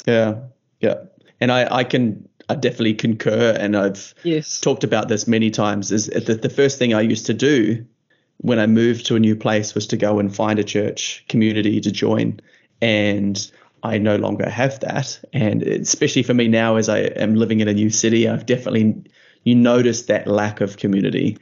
Yeah. 0.07 0.35
Yeah. 0.81 0.95
And 1.41 1.51
I, 1.51 1.66
I 1.74 1.85
can 1.85 2.29
I 2.51 2.55
definitely 2.55 2.95
concur 2.95 3.57
and 3.59 3.76
I've 3.76 4.14
Yes. 4.22 4.61
talked 4.61 4.85
about 4.85 5.09
this 5.09 5.26
many 5.26 5.51
times 5.51 5.93
is 5.93 6.07
the, 6.07 6.35
the 6.35 6.49
first 6.49 6.79
thing 6.79 6.95
I 6.95 7.01
used 7.01 7.26
to 7.26 7.35
do 7.35 7.85
when 8.39 8.59
I 8.59 8.66
moved 8.66 9.07
to 9.07 9.16
a 9.16 9.20
new 9.20 9.35
place 9.35 9.74
was 9.74 9.87
to 9.89 9.97
go 9.97 10.18
and 10.18 10.35
find 10.35 10.59
a 10.59 10.64
church 10.64 11.24
community 11.29 11.81
to 11.81 11.91
join. 11.91 12.41
And 12.81 13.51
I 13.83 13.99
no 13.99 14.16
longer 14.16 14.49
have 14.49 14.81
that. 14.81 15.20
And 15.33 15.62
especially 15.62 16.22
for 16.22 16.35
me 16.35 16.49
now, 16.49 16.76
as 16.76 16.89
I 16.89 16.99
am 16.99 17.35
living 17.37 17.61
in 17.61 17.68
a 17.68 17.72
new 17.74 17.91
city, 17.91 18.29
I've 18.29 18.47
definitely, 18.47 19.05
you 19.45 19.55
notice 19.55 20.03
that 20.07 20.26
lack 20.26 20.61
of 20.61 20.76
community. 20.76 21.39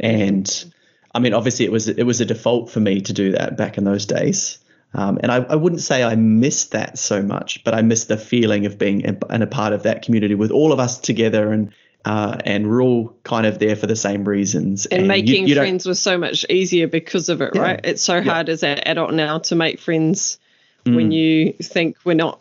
And 0.00 0.72
I 1.14 1.18
mean, 1.18 1.34
obviously 1.34 1.64
it 1.64 1.72
was, 1.72 1.88
it 1.88 2.02
was 2.04 2.20
a 2.20 2.24
default 2.24 2.70
for 2.70 2.80
me 2.80 3.00
to 3.02 3.12
do 3.12 3.32
that 3.32 3.56
back 3.56 3.78
in 3.78 3.84
those 3.84 4.06
days. 4.06 4.58
Um, 4.94 5.18
and 5.22 5.30
I, 5.30 5.36
I 5.38 5.56
wouldn't 5.56 5.82
say 5.82 6.02
I 6.02 6.14
miss 6.16 6.66
that 6.66 6.98
so 6.98 7.22
much, 7.22 7.62
but 7.64 7.74
I 7.74 7.82
miss 7.82 8.04
the 8.04 8.16
feeling 8.16 8.64
of 8.66 8.78
being 8.78 9.02
in, 9.02 9.18
in 9.30 9.42
a 9.42 9.46
part 9.46 9.72
of 9.74 9.82
that 9.82 10.02
community 10.02 10.34
with 10.34 10.50
all 10.50 10.72
of 10.72 10.78
us 10.80 10.98
together 10.98 11.52
and 11.52 11.72
uh, 12.04 12.38
and 12.44 12.70
we're 12.70 12.80
all 12.80 13.18
kind 13.24 13.46
of 13.46 13.58
there 13.58 13.74
for 13.74 13.88
the 13.88 13.96
same 13.96 14.22
reasons. 14.24 14.86
And, 14.86 15.02
you- 15.02 15.08
making 15.08 15.48
you 15.48 15.56
don't- 15.56 15.64
friends 15.64 15.86
was 15.86 15.98
so 15.98 16.16
much 16.16 16.46
easier 16.48 16.86
because 16.86 17.28
of 17.28 17.42
it, 17.42 17.50
Yeah. 17.52 17.60
right? 17.60 17.80
It's 17.82 18.00
so 18.00 18.14
Yeah. 18.18 18.22
hard 18.22 18.48
as 18.48 18.62
an 18.62 18.78
adult 18.86 19.12
now 19.12 19.38
to 19.40 19.56
make 19.56 19.80
friends 19.80 20.38
Mm. 20.86 20.96
when 20.96 21.12
you 21.12 21.52
think 21.54 21.96
we're 22.04 22.14
not, 22.14 22.40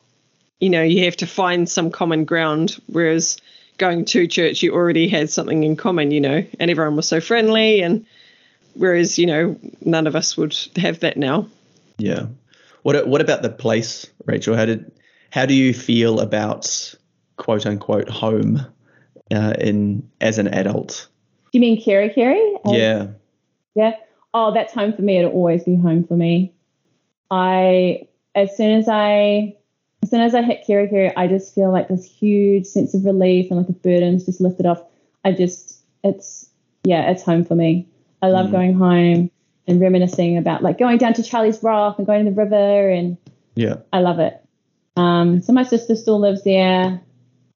you 0.60 0.70
know, 0.70 0.84
you 0.84 1.06
have 1.06 1.18
to 1.18 1.28
find 1.28 1.68
some 1.68 1.92
common 1.92 2.26
ground. 2.26 2.80
Whereas 2.88 3.38
going 3.78 4.06
to 4.06 4.28
church, 4.28 4.62
you 4.62 4.74
already 4.74 5.08
had 5.08 5.30
something 5.30 5.64
in 5.64 5.76
common, 5.76 6.12
you 6.12 6.22
know, 6.22 6.46
and 6.60 6.72
everyone 6.72 6.96
was 6.96 7.08
so 7.08 7.20
friendly. 7.20 7.82
And 7.82 8.06
whereas, 8.74 9.18
you 9.18 9.26
know, 9.26 9.60
none 9.82 10.08
of 10.08 10.16
us 10.16 10.38
would 10.38 10.56
have 10.76 11.00
that 11.00 11.18
now. 11.18 11.48
Yeah. 11.98 12.28
What 12.84 13.08
what 13.08 13.22
about 13.22 13.42
the 13.42 13.50
place, 13.50 14.06
Rachel? 14.26 14.56
How 14.56 14.66
did 14.66 14.92
how 15.32 15.46
do 15.46 15.56
you 15.56 15.74
feel 15.74 16.20
about 16.20 16.96
quote 17.38 17.66
unquote 17.66 18.10
home 18.10 18.66
uh, 19.34 19.54
in 19.60 20.08
as 20.22 20.38
an 20.38 20.48
adult? 20.48 21.08
Do 21.52 21.58
you 21.58 21.62
mean 21.62 21.84
Kerikeri? 21.84 22.60
yeah. 22.66 23.08
Yeah. 23.74 23.94
Oh, 24.34 24.54
that's 24.54 24.74
home 24.74 24.94
for 24.94 25.02
me. 25.02 25.18
It'll 25.18 25.32
always 25.32 25.64
be 25.64 25.76
home 25.76 26.06
for 26.06 26.16
me. 26.16 26.54
I, 27.32 28.08
as 28.36 28.56
soon 28.56 28.78
as 28.78 28.88
I, 28.88 29.56
as 30.04 30.10
soon 30.12 30.22
as 30.22 30.36
I 30.36 30.42
hit 30.44 30.64
Kerikeri, 30.68 31.14
I 31.16 31.28
just 31.28 31.56
feel 31.56 31.72
like 31.72 31.88
this 31.88 32.06
huge 32.06 32.66
sense 32.66 32.94
of 32.94 33.06
relief 33.06 33.50
and 33.50 33.60
like 33.60 33.70
a 33.70 33.74
burden's 33.74 34.26
just 34.26 34.42
lifted 34.42 34.66
off. 34.66 34.84
I 35.24 35.32
just, 35.32 35.80
it's, 36.04 36.50
yeah, 36.84 37.10
it's 37.10 37.24
home 37.24 37.44
for 37.46 37.56
me. 37.56 37.88
I 38.22 38.28
love 38.30 38.48
Mm. 38.48 38.52
going 38.52 38.74
home 38.76 39.32
and 39.68 39.82
reminiscing 39.82 40.38
about 40.38 40.62
like 40.62 40.78
going 40.78 40.98
down 41.00 41.14
to 41.14 41.24
Charlie's 41.24 41.64
Rock 41.64 41.98
and 41.98 42.06
going 42.06 42.26
to 42.26 42.32
the 42.32 42.38
river 42.38 42.90
and 42.90 43.18
Yeah. 43.56 43.78
I 43.92 44.02
love 44.02 44.20
it. 44.20 44.40
Um, 44.98 45.42
so 45.42 45.54
my 45.54 45.64
sister 45.64 45.96
still 45.96 46.20
lives 46.20 46.44
there, 46.44 47.02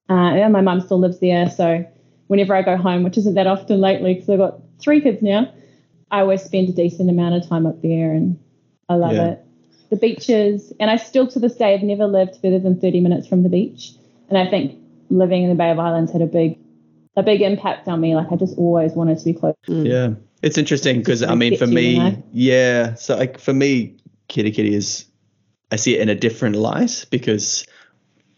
uh, 0.10 0.14
and 0.14 0.52
my 0.54 0.62
mum 0.62 0.82
still 0.82 1.00
lives 1.00 1.20
there. 1.20 1.50
So 1.50 1.86
whenever 2.28 2.56
I 2.56 2.62
go 2.64 2.78
home, 2.78 3.04
which 3.04 3.18
isn't 3.18 3.36
that 3.36 3.48
often 3.48 3.80
lately, 3.80 4.14
because 4.16 4.30
I've 4.30 4.40
got 4.40 4.60
three 4.80 5.02
kids 5.02 5.22
now, 5.22 5.52
I 6.12 6.22
always 6.22 6.42
spend 6.42 6.70
a 6.70 6.72
decent 6.74 7.10
amount 7.10 7.36
of 7.36 7.48
time 7.48 7.66
up 7.66 7.82
there, 7.82 8.12
and 8.12 8.40
I 8.90 8.96
love 8.96 9.16
Yeah. 9.16 9.28
it. 9.32 9.46
The 9.90 9.96
beaches, 9.96 10.72
and 10.80 10.90
I 10.90 10.98
still 10.98 11.28
to 11.28 11.40
this 11.40 11.56
day 11.56 11.72
have 11.72 11.82
never 11.82 12.06
lived 12.06 12.36
further 12.42 12.60
than 12.60 12.80
30 12.80 13.00
minutes 13.02 13.28
from 13.28 13.44
the 13.44 13.50
beach, 13.50 13.94
and 14.30 14.38
I 14.38 14.50
think 14.50 14.78
living 15.10 15.44
in 15.44 15.50
the 15.50 15.56
Bay 15.56 15.72
of 15.72 15.80
Islands 15.80 16.12
had 16.12 16.22
a 16.22 16.28
big, 16.28 16.60
a 17.16 17.24
big 17.24 17.42
impact 17.42 17.88
on 17.88 18.00
me. 18.00 18.16
Like 18.16 18.32
I 18.32 18.36
just 18.36 18.58
always 18.58 18.94
wanted 18.94 19.18
to 19.18 19.26
be 19.26 19.34
close. 19.34 19.56
Mm. 19.68 19.88
Yeah. 19.88 20.10
It's 20.42 20.58
interesting 20.58 21.00
because 21.00 21.22
I 21.22 21.36
mean, 21.36 21.58
for 21.58 21.68
me, 21.68 22.24
yeah. 22.32 22.94
So 22.94 23.18
like 23.18 23.40
for 23.40 23.54
me, 23.54 23.98
Kerikeri 24.30 24.72
is, 24.72 25.06
I 25.72 25.76
see 25.76 25.96
it 25.96 26.02
in 26.02 26.08
a 26.10 26.16
different 26.16 26.56
light 26.56 27.06
because, 27.10 27.66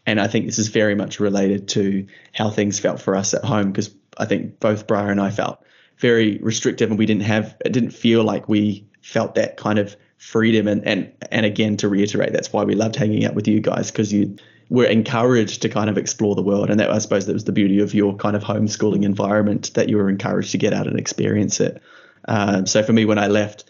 and 0.06 0.20
I 0.20 0.28
think 0.28 0.47
this 0.47 0.58
is 0.58 0.70
very 0.70 0.95
much 0.95 1.20
related 1.20 1.68
to 1.70 2.08
how 2.34 2.49
things 2.49 2.80
felt 2.80 2.99
for 2.99 3.16
us 3.16 3.34
at 3.34 3.43
home 3.43 3.72
because 3.72 3.93
I 4.18 4.26
think 4.26 4.60
both 4.60 4.88
Briar 4.88 5.12
and 5.12 5.22
I 5.22 5.30
felt 5.30 5.64
very 5.97 6.39
restrictive 6.39 6.89
and 6.89 6.97
we 6.97 7.06
didn't 7.06 7.24
have, 7.24 7.56
it 7.64 7.72
didn't 7.72 7.91
feel 7.91 8.24
like 8.24 8.49
we 8.49 8.88
felt 9.02 9.36
that 9.36 9.58
kind 9.58 9.78
of 9.78 9.95
freedom. 10.22 10.67
And 10.67 10.88
and 10.88 11.11
and 11.32 11.45
again 11.45 11.78
to 11.78 11.89
reiterate 11.89 12.32
that's 12.32 12.53
why 12.53 12.63
we 12.63 12.76
loved 12.76 12.95
hanging 12.95 13.26
out 13.26 13.34
with 13.34 13.47
you 13.47 13.59
guys 13.59 13.89
because 13.91 14.13
you 14.13 14.38
were 14.69 14.86
encouraged 14.86 15.63
to 15.63 15.69
kind 15.69 15.89
of 15.89 15.97
explore 15.97 16.36
the 16.36 16.43
world. 16.43 16.69
And 16.69 16.80
that 16.80 16.91
I 16.91 16.99
suppose 16.99 17.26
that 17.26 17.34
was 17.34 17.45
the 17.45 17.51
beauty 17.51 17.80
of 17.80 17.93
your 17.95 18.15
kind 18.15 18.36
of 18.36 18.43
homeschooling 18.43 19.03
environment 19.03 19.74
that 19.74 19.89
you 19.89 19.97
were 19.97 20.09
encouraged 20.09 20.51
to 20.51 20.59
get 20.59 20.74
out 20.74 20.88
and 20.88 20.99
experience 20.99 21.59
it. 21.59 21.82
Um, 22.28 22.67
so 22.67 22.84
for 22.84 22.93
me 22.93 23.03
when 23.03 23.17
I 23.17 23.28
left 23.28 23.65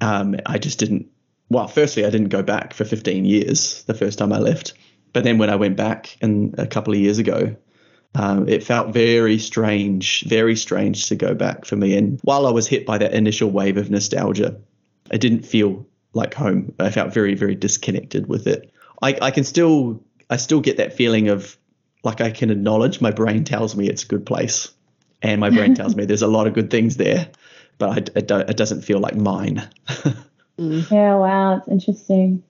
um, 0.00 0.36
I 0.46 0.56
just 0.56 0.78
didn't 0.78 1.08
well 1.50 1.68
firstly 1.68 2.06
I 2.06 2.10
didn't 2.10 2.30
go 2.30 2.42
back 2.42 2.72
for 2.72 2.86
15 2.86 3.26
years 3.26 3.84
the 3.84 3.94
first 3.94 4.18
time 4.18 4.32
I 4.32 4.38
left. 4.38 4.72
But 5.12 5.24
then 5.24 5.36
when 5.36 5.50
I 5.50 5.56
went 5.56 5.76
back 5.76 6.16
and 6.22 6.58
a 6.58 6.66
couple 6.66 6.94
of 6.94 7.00
years 7.00 7.18
ago 7.18 7.54
um, 8.14 8.48
it 8.48 8.64
felt 8.64 8.94
very 8.94 9.38
strange, 9.38 10.22
very 10.22 10.56
strange 10.56 11.06
to 11.08 11.16
go 11.16 11.34
back 11.34 11.66
for 11.66 11.76
me. 11.76 11.98
And 11.98 12.18
while 12.22 12.46
I 12.46 12.50
was 12.50 12.66
hit 12.66 12.86
by 12.86 12.96
that 12.96 13.12
initial 13.12 13.50
wave 13.50 13.76
of 13.76 13.90
nostalgia, 13.90 14.58
it 15.10 15.20
didn't 15.20 15.44
feel 15.44 15.86
like 16.12 16.34
home. 16.34 16.74
I 16.78 16.90
felt 16.90 17.12
very, 17.12 17.34
very 17.34 17.54
disconnected 17.54 18.28
with 18.28 18.46
it. 18.46 18.72
I, 19.02 19.16
I 19.20 19.30
can 19.30 19.44
still, 19.44 20.02
I 20.30 20.36
still 20.36 20.60
get 20.60 20.78
that 20.78 20.94
feeling 20.94 21.28
of 21.28 21.56
like 22.02 22.20
I 22.20 22.30
can 22.30 22.50
acknowledge 22.50 23.00
my 23.00 23.10
brain 23.10 23.44
tells 23.44 23.76
me 23.76 23.88
it's 23.88 24.04
a 24.04 24.06
good 24.06 24.24
place, 24.24 24.70
and 25.22 25.40
my 25.40 25.50
brain 25.50 25.74
tells 25.74 25.96
me 25.96 26.04
there's 26.04 26.22
a 26.22 26.28
lot 26.28 26.46
of 26.46 26.54
good 26.54 26.70
things 26.70 26.96
there, 26.96 27.28
but 27.78 27.90
I, 27.90 28.18
it, 28.18 28.28
don't, 28.28 28.48
it 28.48 28.56
doesn't 28.56 28.82
feel 28.82 29.00
like 29.00 29.16
mine. 29.16 29.68
Yeah, 30.58 31.16
wow, 31.16 31.56
it's 31.56 31.68
interesting. 31.68 32.42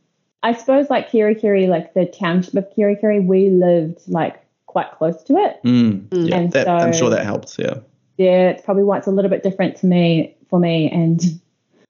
I 0.43 0.53
suppose 0.53 0.89
like 0.89 1.11
Kerikeri, 1.11 1.69
like 1.69 1.95
the 1.95 2.07
township 2.07 2.55
of 2.55 2.69
Kerikeri, 2.77 3.25
we 3.25 3.51
lived 3.51 4.01
like 4.07 4.45
quite 4.67 4.93
close 4.93 5.23
to 5.25 5.37
it. 5.39 5.61
Mm, 5.65 6.07
yeah, 6.13 6.37
And 6.37 6.53
that, 6.53 6.69
I'm 6.69 6.93
sure 6.93 7.11
that 7.11 7.25
helps. 7.25 7.59
Yeah. 7.59 7.79
Yeah, 8.17 8.51
it's 8.51 8.63
probably 8.63 8.85
why 8.85 8.99
it's 8.99 9.07
a 9.07 9.11
little 9.11 9.31
bit 9.31 9.43
different 9.43 9.77
to 9.79 9.87
me 9.87 10.37
for 10.49 10.59
me. 10.59 10.91
And 10.91 11.21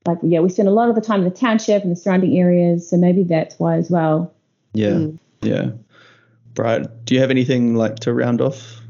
like, 0.07 0.19
yeah, 0.23 0.41
we 0.41 0.49
spend 0.49 0.69
a 0.69 0.73
lot 0.73 0.89
of 0.89 0.95
the 0.95 1.01
time 1.01 1.21
in 1.21 1.29
the 1.29 1.35
township 1.35 1.83
and 1.83 1.93
the 1.93 1.97
surrounding 1.97 2.39
areas, 2.39 2.89
so 2.89 2.97
maybe 2.97 3.23
that's 3.23 3.59
why 3.59 3.77
as 3.77 3.91
well. 3.91 4.33
Yeah. 4.73 4.91
Mm. 4.91 5.19
Yeah. 5.43 5.71
Briar, 6.55 6.91
do 7.05 7.15
you 7.15 7.21
have 7.21 7.31
anything 7.31 7.75
like 7.75 8.01
to 8.01 8.13
round 8.13 8.41
off? 8.41 8.81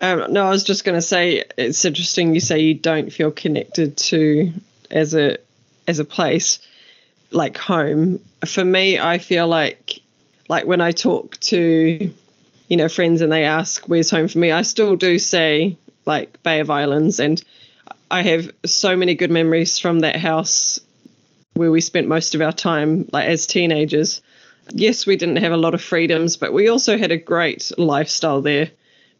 Um, 0.00 0.32
no, 0.32 0.44
I 0.44 0.50
was 0.50 0.64
just 0.64 0.84
going 0.84 0.96
to 0.96 1.02
say 1.02 1.44
it's 1.56 1.84
interesting. 1.84 2.34
You 2.34 2.40
say 2.40 2.58
you 2.60 2.74
don't 2.74 3.12
feel 3.12 3.30
connected 3.30 3.96
to 3.96 4.52
as 4.90 5.14
a 5.14 5.38
as 5.86 5.98
a 5.98 6.04
place 6.04 6.58
like 7.30 7.56
home. 7.56 8.20
For 8.44 8.64
me, 8.64 8.98
I 8.98 9.18
feel 9.18 9.46
like 9.46 10.00
like 10.48 10.66
when 10.66 10.80
I 10.80 10.92
talk 10.92 11.38
to 11.40 12.12
you 12.68 12.76
know 12.76 12.88
friends 12.88 13.20
and 13.20 13.32
they 13.32 13.44
ask 13.44 13.86
where's 13.86 14.10
home 14.10 14.28
for 14.28 14.38
me, 14.38 14.50
I 14.52 14.62
still 14.62 14.96
do 14.96 15.18
say 15.18 15.76
like 16.04 16.42
Bay 16.42 16.60
of 16.60 16.70
Islands, 16.70 17.20
and 17.20 17.42
I 18.10 18.22
have 18.22 18.50
so 18.64 18.96
many 18.96 19.14
good 19.14 19.30
memories 19.30 19.78
from 19.78 20.00
that 20.00 20.16
house 20.16 20.80
where 21.54 21.70
we 21.70 21.80
spent 21.80 22.08
most 22.08 22.34
of 22.34 22.40
our 22.40 22.52
time 22.52 23.08
like 23.12 23.28
as 23.28 23.46
teenagers. 23.46 24.22
Yes, 24.72 25.06
we 25.06 25.16
didn't 25.16 25.36
have 25.36 25.52
a 25.52 25.56
lot 25.56 25.74
of 25.74 25.82
freedoms, 25.82 26.36
but 26.36 26.52
we 26.52 26.68
also 26.68 26.96
had 26.96 27.12
a 27.12 27.16
great 27.16 27.70
lifestyle 27.78 28.40
there 28.40 28.70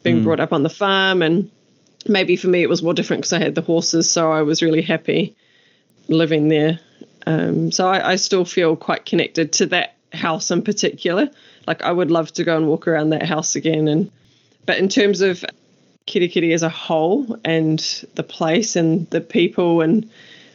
being 0.03 0.23
brought 0.23 0.39
up 0.39 0.53
on 0.53 0.61
the 0.61 0.69
farm 0.69 1.23
and 1.23 1.49
maybe 2.07 2.35
for 2.35 2.47
me 2.47 2.61
it 2.61 2.69
was 2.69 2.83
more 2.83 2.93
different 2.93 3.21
because 3.21 3.33
I 3.33 3.39
had 3.39 3.55
the 3.55 3.61
horses 3.61 4.11
so 4.11 4.31
I 4.31 4.43
was 4.43 4.61
really 4.61 4.83
happy 4.83 5.35
living 6.07 6.47
there. 6.47 6.79
Um, 7.25 7.71
so 7.71 7.87
I, 7.87 8.11
I 8.11 8.15
still 8.17 8.45
feel 8.45 8.75
quite 8.75 9.05
connected 9.05 9.53
to 9.53 9.65
that 9.67 9.95
house 10.13 10.51
in 10.51 10.61
particular. 10.61 11.29
Like 11.65 11.81
I 11.81 11.91
would 11.91 12.11
love 12.11 12.31
to 12.33 12.43
go 12.43 12.55
and 12.55 12.67
walk 12.67 12.87
around 12.87 13.09
that 13.09 13.23
house 13.23 13.55
again 13.55 13.87
and 13.87 14.11
but 14.65 14.77
in 14.77 14.89
terms 14.89 15.21
of 15.21 15.43
Kerikeri 16.07 16.53
as 16.53 16.63
a 16.63 16.69
whole 16.69 17.39
and 17.43 17.79
the 18.15 18.23
place 18.23 18.75
and 18.75 19.09
the 19.09 19.21
people 19.21 19.81
and 19.81 20.09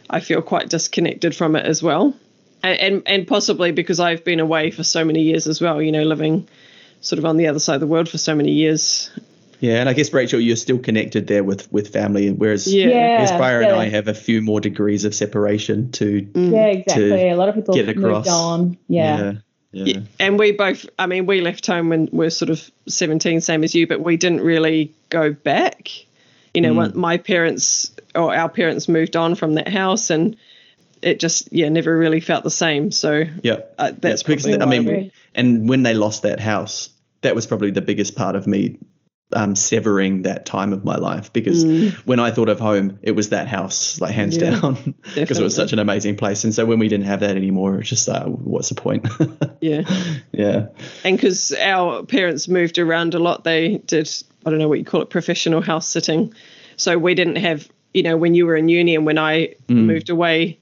I 0.09 0.20
feel 0.20 0.42
quite 0.42 0.68
disconnected 0.68 1.34
from 1.34 1.57
it 1.57 1.66
as 1.66 1.82
well 1.82 2.14
and, 2.62 2.78
and 2.78 3.03
and 3.07 3.26
possibly 3.26 3.72
because 3.72 4.01
I've 4.01 4.24
been 4.24 4.40
away 4.40 4.70
for 4.70 4.84
so 4.84 5.05
many 5.05 5.22
years 5.22 5.46
as 5.46 5.61
well 5.61 5.82
you 5.82 5.92
know 5.92 6.05
living 6.05 6.48
sort 7.01 7.18
of 7.18 7.24
on 7.24 7.36
the 7.36 7.48
other 7.48 7.59
side 7.59 7.74
of 7.74 7.80
the 7.80 7.86
world 7.86 8.09
for 8.09 8.18
so 8.18 8.34
many 8.34 8.53
years 8.53 9.11
Yeah, 9.61 9.80
and 9.80 9.88
I 9.90 9.92
guess 9.92 10.12
Rachel, 10.12 10.40
you're 10.40 10.57
still 10.57 10.78
connected 10.78 11.26
there 11.26 11.44
with 11.44 11.70
with 11.70 11.92
family, 11.92 12.30
whereas 12.30 12.72
Yeah. 12.72 12.86
Yeah, 12.88 13.16
I 13.18 13.20
guess 13.20 13.36
Briar 13.36 13.61
and. 13.61 13.72
I 13.72 13.88
have 13.88 14.09
a 14.09 14.14
few 14.14 14.40
more 14.40 14.61
degrees 14.61 15.05
of 15.05 15.14
separation 15.14 15.92
to. 15.92 16.26
Yeah, 16.34 16.66
exactly. 16.66 17.28
A 17.28 17.36
lot 17.36 17.51
of 17.51 17.55
people 17.55 17.74
get 17.74 17.88
across. 17.88 18.24
moved 18.24 18.28
on. 18.28 18.78
Yeah. 18.88 19.18
Yeah. 19.18 19.32
Yeah. 19.72 19.84
Yeah, 19.84 20.00
and 20.18 20.38
we 20.38 20.52
both 20.52 20.86
i 20.98 21.06
mean 21.06 21.26
we 21.26 21.40
left 21.40 21.66
home 21.66 21.88
when 21.90 22.08
we 22.12 22.26
are 22.26 22.30
sort 22.30 22.50
of 22.50 22.70
17 22.88 23.40
same 23.40 23.64
as 23.64 23.74
you 23.74 23.86
but 23.86 24.00
we 24.00 24.16
didn't 24.16 24.40
really 24.40 24.92
go 25.10 25.32
back 25.32 25.88
you 26.54 26.60
know 26.60 26.74
when 26.74 26.96
my 26.98 27.18
parents 27.18 27.94
or 28.14 28.34
our 28.34 28.48
parents 28.48 28.88
moved 28.88 29.14
on 29.16 29.34
from 29.36 29.54
that 29.54 29.68
house 29.68 30.10
and 30.10 30.36
it 31.02 31.20
just 31.20 31.52
yeah 31.52 31.68
never 31.68 31.96
really 31.96 32.20
felt 32.20 32.42
the 32.44 32.50
same 32.50 32.90
so 32.90 33.24
Yeah. 33.42 33.60
uh, 33.78 33.92
that's 33.98 34.22
because 34.22 34.44
probably 34.44 34.62
I 34.62 34.66
mean, 34.80 34.86
we- 34.86 35.12
and 35.34 35.68
when 35.68 35.84
they 35.84 35.94
lost 35.94 36.22
that 36.22 36.40
house, 36.40 36.90
that 37.22 37.36
was 37.36 37.46
probably 37.46 37.70
the 37.70 37.80
biggest 37.80 38.16
part 38.16 38.34
of 38.34 38.48
me 38.48 38.78
um, 39.32 39.54
severing 39.54 40.22
that 40.22 40.44
time 40.46 40.72
of 40.72 40.84
my 40.84 40.96
life 40.96 41.32
because 41.32 41.64
when 42.04 42.18
I 42.18 42.30
thought 42.30 42.48
of 42.48 42.58
home, 42.58 42.98
it 43.02 43.12
was 43.12 43.28
that 43.30 43.46
house, 43.48 44.00
like 44.00 44.12
hands 44.12 44.36
Yeah, 44.36 44.50
down, 44.50 44.94
because 45.14 45.38
it 45.38 45.42
was 45.42 45.54
such 45.54 45.72
an 45.72 45.78
amazing 45.78 46.16
place. 46.16 46.44
And 46.44 46.54
so 46.54 46.66
when 46.66 46.78
we 46.78 46.88
didn't 46.88 47.06
have 47.06 47.20
that 47.20 47.36
anymore, 47.36 47.78
it's 47.80 47.88
just 47.88 48.08
uh, 48.08 48.24
what's 48.24 48.68
the 48.68 48.74
point? 48.74 49.06
Yeah. 49.60 49.82
yeah. 50.32 50.68
And 51.04 51.16
because 51.16 51.52
our 51.52 52.02
parents 52.04 52.48
moved 52.48 52.78
around 52.78 53.14
a 53.14 53.18
lot, 53.18 53.44
they 53.44 53.76
did, 53.78 54.10
I 54.46 54.50
don't 54.50 54.58
know 54.58 54.68
what 54.68 54.78
you 54.78 54.84
call 54.86 55.02
it, 55.02 55.10
professional 55.10 55.60
house 55.60 55.86
sitting. 55.86 56.32
So 56.76 56.96
we 56.98 57.14
didn't 57.14 57.36
have, 57.36 57.68
you 57.92 58.02
know, 58.02 58.16
when 58.16 58.34
you 58.34 58.46
were 58.46 58.56
in 58.56 58.68
uni 58.70 58.94
and 58.96 59.04
when 59.04 59.18
I 59.18 59.54
Mm. 59.68 59.84
moved 59.84 60.08
away 60.10 60.58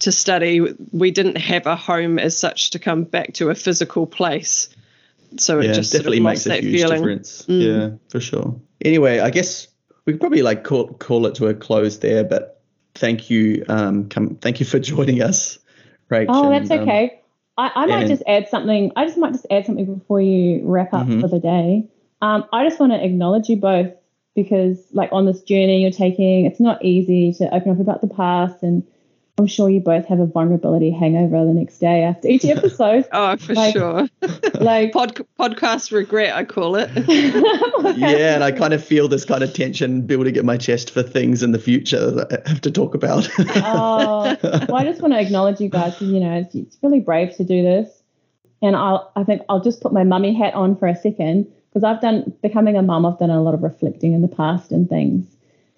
to 0.00 0.12
study, 0.12 0.60
we 0.92 1.10
didn't 1.10 1.38
have 1.38 1.66
a 1.66 1.74
home 1.76 2.18
as 2.18 2.36
such 2.36 2.70
to 2.70 2.78
come 2.78 3.04
back 3.04 3.32
to 3.34 3.48
a 3.50 3.54
physical 3.54 4.06
place. 4.06 4.68
So 5.40 5.60
it 5.60 5.66
yeah, 5.66 5.72
just 5.72 5.90
sort 5.90 6.00
of 6.00 6.04
definitely 6.12 6.20
makes 6.20 6.46
a 6.46 6.54
huge 6.56 6.80
feeling. 6.80 6.96
difference. 6.98 7.42
Mm. 7.46 7.62
Yeah, 7.62 7.96
for 8.10 8.20
sure. 8.20 8.60
Anyway, 8.84 9.18
I 9.20 9.30
guess 9.30 9.68
we 10.06 10.12
could 10.12 10.20
probably 10.20 10.42
like 10.42 10.64
call 10.64 10.88
call 10.94 11.26
it 11.26 11.36
to 11.36 11.46
a 11.46 11.54
close 11.54 11.98
there. 11.98 12.24
But 12.24 12.60
thank 12.94 13.30
you, 13.30 13.64
um, 13.68 14.08
come 14.08 14.36
thank 14.36 14.60
you 14.60 14.66
for 14.66 14.78
joining 14.92 15.22
us, 15.22 15.58
Rach. 16.10 16.26
Oh, 16.28 16.50
and, 16.50 16.68
that's 16.68 16.70
um, 16.70 16.80
okay. 16.80 17.20
I, 17.56 17.70
I 17.74 17.86
might 17.86 18.00
and- 18.00 18.08
just 18.08 18.22
add 18.26 18.48
something. 18.48 18.92
I 18.96 19.06
just 19.06 19.18
might 19.18 19.32
just 19.32 19.46
add 19.50 19.66
something 19.66 19.94
before 19.94 20.20
you 20.20 20.62
wrap 20.64 20.92
up 20.92 21.06
Mhm. 21.06 21.20
for 21.20 21.28
the 21.28 21.38
day. 21.38 21.88
Um, 22.20 22.44
I 22.52 22.66
just 22.68 22.80
want 22.80 22.92
to 22.92 23.04
acknowledge 23.04 23.48
you 23.48 23.56
both 23.56 23.92
because, 24.34 24.78
like, 24.92 25.10
on 25.12 25.26
this 25.26 25.42
journey 25.42 25.82
you're 25.82 25.90
taking, 25.90 26.46
it's 26.46 26.58
not 26.58 26.84
easy 26.84 27.32
to 27.34 27.54
open 27.54 27.70
up 27.72 27.80
about 27.80 28.00
the 28.00 28.08
past, 28.08 28.62
and 28.62 28.82
I'm 29.36 29.48
sure 29.48 29.68
you 29.68 29.80
both 29.80 30.06
have 30.06 30.20
a 30.20 30.26
vulnerability 30.26 30.92
hangover 30.92 31.44
the 31.44 31.52
next 31.54 31.78
day 31.78 32.04
after 32.04 32.28
each 32.28 32.44
episode. 32.44 33.04
Oh, 33.12 33.36
for 33.36 33.54
Like- 33.54 33.72
sure. 33.74 34.08
like, 34.60 34.92
Pod, 34.92 35.20
podcast 35.40 35.90
regret, 35.90 36.34
I 36.36 36.44
call 36.44 36.76
it. 36.76 36.88
yeah, 37.98 38.34
and 38.36 38.44
I 38.44 38.52
kind 38.52 38.72
of 38.72 38.84
feel 38.84 39.08
this 39.08 39.24
kind 39.24 39.42
of 39.42 39.52
tension 39.52 40.02
building 40.02 40.36
in 40.36 40.46
my 40.46 40.56
chest 40.56 40.90
for 40.90 41.02
things 41.02 41.42
in 41.42 41.50
the 41.50 41.58
future 41.58 42.10
that 42.12 42.44
I 42.46 42.48
have 42.48 42.60
to 42.60 42.70
talk 42.70 42.94
about. 42.94 43.28
oh, 43.38 44.36
well, 44.42 44.76
I 44.76 44.84
just 44.84 45.00
want 45.02 45.14
to 45.14 45.20
acknowledge 45.20 45.60
you 45.60 45.68
guys. 45.68 45.94
'cause, 45.98 46.08
You 46.08 46.20
know, 46.20 46.34
it's, 46.38 46.54
it's 46.54 46.78
really 46.82 47.00
brave 47.00 47.34
to 47.36 47.44
do 47.44 47.62
this, 47.62 47.90
and 48.62 48.76
I'll, 48.76 49.10
I 49.16 49.24
think 49.24 49.42
I'll 49.48 49.60
just 49.62 49.80
put 49.80 49.92
my 49.92 50.04
mummy 50.04 50.32
hat 50.32 50.54
on 50.54 50.76
for 50.76 50.86
a 50.86 50.94
second 50.94 51.48
because 51.70 51.82
I've 51.82 52.00
done 52.00 52.32
becoming 52.40 52.76
a 52.76 52.82
mum. 52.82 53.04
I've 53.04 53.18
done 53.18 53.30
a 53.30 53.42
lot 53.42 53.54
of 53.54 53.64
reflecting 53.64 54.12
in 54.14 54.22
the 54.22 54.28
past 54.28 54.70
and 54.70 54.88
things, 54.88 55.26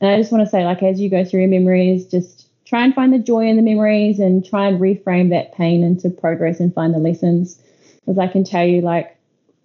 and 0.01 0.11
I 0.11 0.19
just 0.19 0.31
want 0.31 0.45
to 0.45 0.51
say, 0.51 0.63
like, 0.65 0.83
as 0.83 1.01
you 1.01 1.09
go 1.09 1.25
through 1.25 1.41
your 1.41 1.49
memories, 1.49 2.05
just 2.07 2.46
try 2.67 2.85
and 2.85 2.95
find 2.95 3.13
the 3.13 3.19
joy 3.19 3.47
in 3.47 3.57
the 3.57 3.63
memories 3.63 4.19
and 4.19 4.45
try 4.45 4.67
and 4.67 4.81
reframe 4.81 5.31
that 5.31 5.55
pain 5.55 5.83
into 5.83 6.11
progress 6.11 6.61
and 6.61 6.75
find 6.75 6.93
the 6.93 6.99
lessons. 6.99 7.61
Because 8.01 8.19
I 8.19 8.27
can 8.27 8.45
tell 8.45 8.67
you, 8.67 8.83
like, 8.83 9.17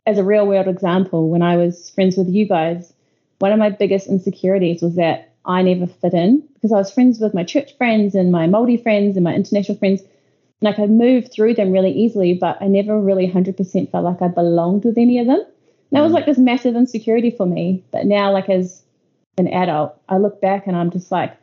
as 0.05 0.17
a 0.17 0.23
real 0.23 0.47
world 0.47 0.67
example, 0.67 1.29
when 1.29 1.41
I 1.41 1.57
was 1.57 1.89
friends 1.89 2.17
with 2.17 2.29
you 2.29 2.47
guys, 2.47 2.93
one 3.39 3.51
of 3.51 3.59
my 3.59 3.69
biggest 3.69 4.07
insecurities 4.07 4.81
was 4.81 4.95
that 4.95 5.33
I 5.45 5.63
never 5.63 5.87
fit 5.87 6.13
in 6.13 6.43
because 6.53 6.71
I 6.71 6.77
was 6.77 6.91
friends 6.91 7.19
with 7.19 7.33
my 7.33 7.43
church 7.43 7.75
friends 7.77 8.13
and 8.13 8.31
my 8.31 8.47
Māori 8.47 8.81
friends 8.81 9.17
and 9.17 9.23
my 9.23 9.33
international 9.33 9.77
friends. 9.77 10.01
And 10.59 10.69
I 10.69 10.73
could 10.73 10.91
move 10.91 11.31
through 11.31 11.55
them 11.55 11.71
really 11.71 11.91
easily, 11.91 12.35
but 12.35 12.61
I 12.61 12.67
never 12.67 12.99
really 12.99 13.27
100% 13.27 13.91
felt 13.91 14.05
like 14.05 14.21
I 14.21 14.27
belonged 14.27 14.85
with 14.85 14.99
any 14.99 15.17
of 15.17 15.25
them. 15.25 15.39
And 15.39 15.45
that 15.91 16.01
was 16.01 16.11
mm. 16.11 16.15
like 16.15 16.27
this 16.27 16.37
massive 16.37 16.75
insecurity 16.75 17.31
for 17.31 17.47
me. 17.47 17.83
But 17.91 18.05
now, 18.05 18.31
like 18.31 18.47
as 18.47 18.83
an 19.39 19.47
adult, 19.47 19.99
I 20.07 20.17
look 20.17 20.39
back 20.39 20.67
and 20.67 20.75
I'm 20.75 20.91
just 20.91 21.11
like, 21.11 21.35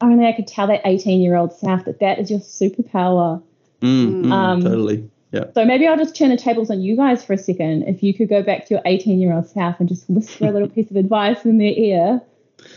only 0.00 0.26
I 0.26 0.32
could 0.32 0.46
tell 0.46 0.66
that 0.68 0.82
18 0.84 1.20
year 1.20 1.36
old 1.36 1.52
self 1.52 1.84
that 1.84 2.00
that 2.00 2.18
is 2.18 2.30
your 2.30 2.40
superpower. 2.40 3.42
Mm, 3.82 4.24
mm, 4.24 4.32
Um, 4.32 4.62
totally. 4.62 5.10
Yeah. 5.32 5.44
So 5.54 5.64
maybe 5.64 5.86
I'll 5.86 5.96
just 5.98 6.16
turn 6.16 6.30
the 6.30 6.36
tables 6.36 6.70
on 6.70 6.80
you 6.80 6.96
guys 6.96 7.24
for 7.24 7.34
a 7.34 7.38
second. 7.38 7.82
If 7.82 8.02
you 8.02 8.14
could 8.14 8.28
go 8.28 8.42
back 8.42 8.66
to 8.66 8.74
your 8.74 8.82
18 8.86 9.18
year 9.20 9.32
old 9.34 9.46
self 9.48 9.78
and 9.78 9.88
just 9.88 10.08
whisper 10.08 10.46
a 10.46 10.50
little 10.52 10.68
piece 10.76 10.90
of 10.90 10.96
advice 10.96 11.44
in 11.44 11.58
their 11.58 11.72
ear, 11.72 12.22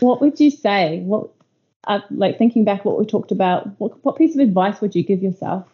what 0.00 0.20
would 0.20 0.38
you 0.38 0.50
say? 0.50 1.00
What, 1.00 1.30
uh, 1.86 2.00
like 2.10 2.38
thinking 2.38 2.64
back 2.64 2.84
what 2.84 2.98
we 2.98 3.06
talked 3.06 3.32
about, 3.32 3.68
what, 3.80 4.04
what 4.04 4.16
piece 4.16 4.34
of 4.34 4.40
advice 4.40 4.80
would 4.80 4.94
you 4.94 5.02
give 5.02 5.22
yourself? 5.22 5.66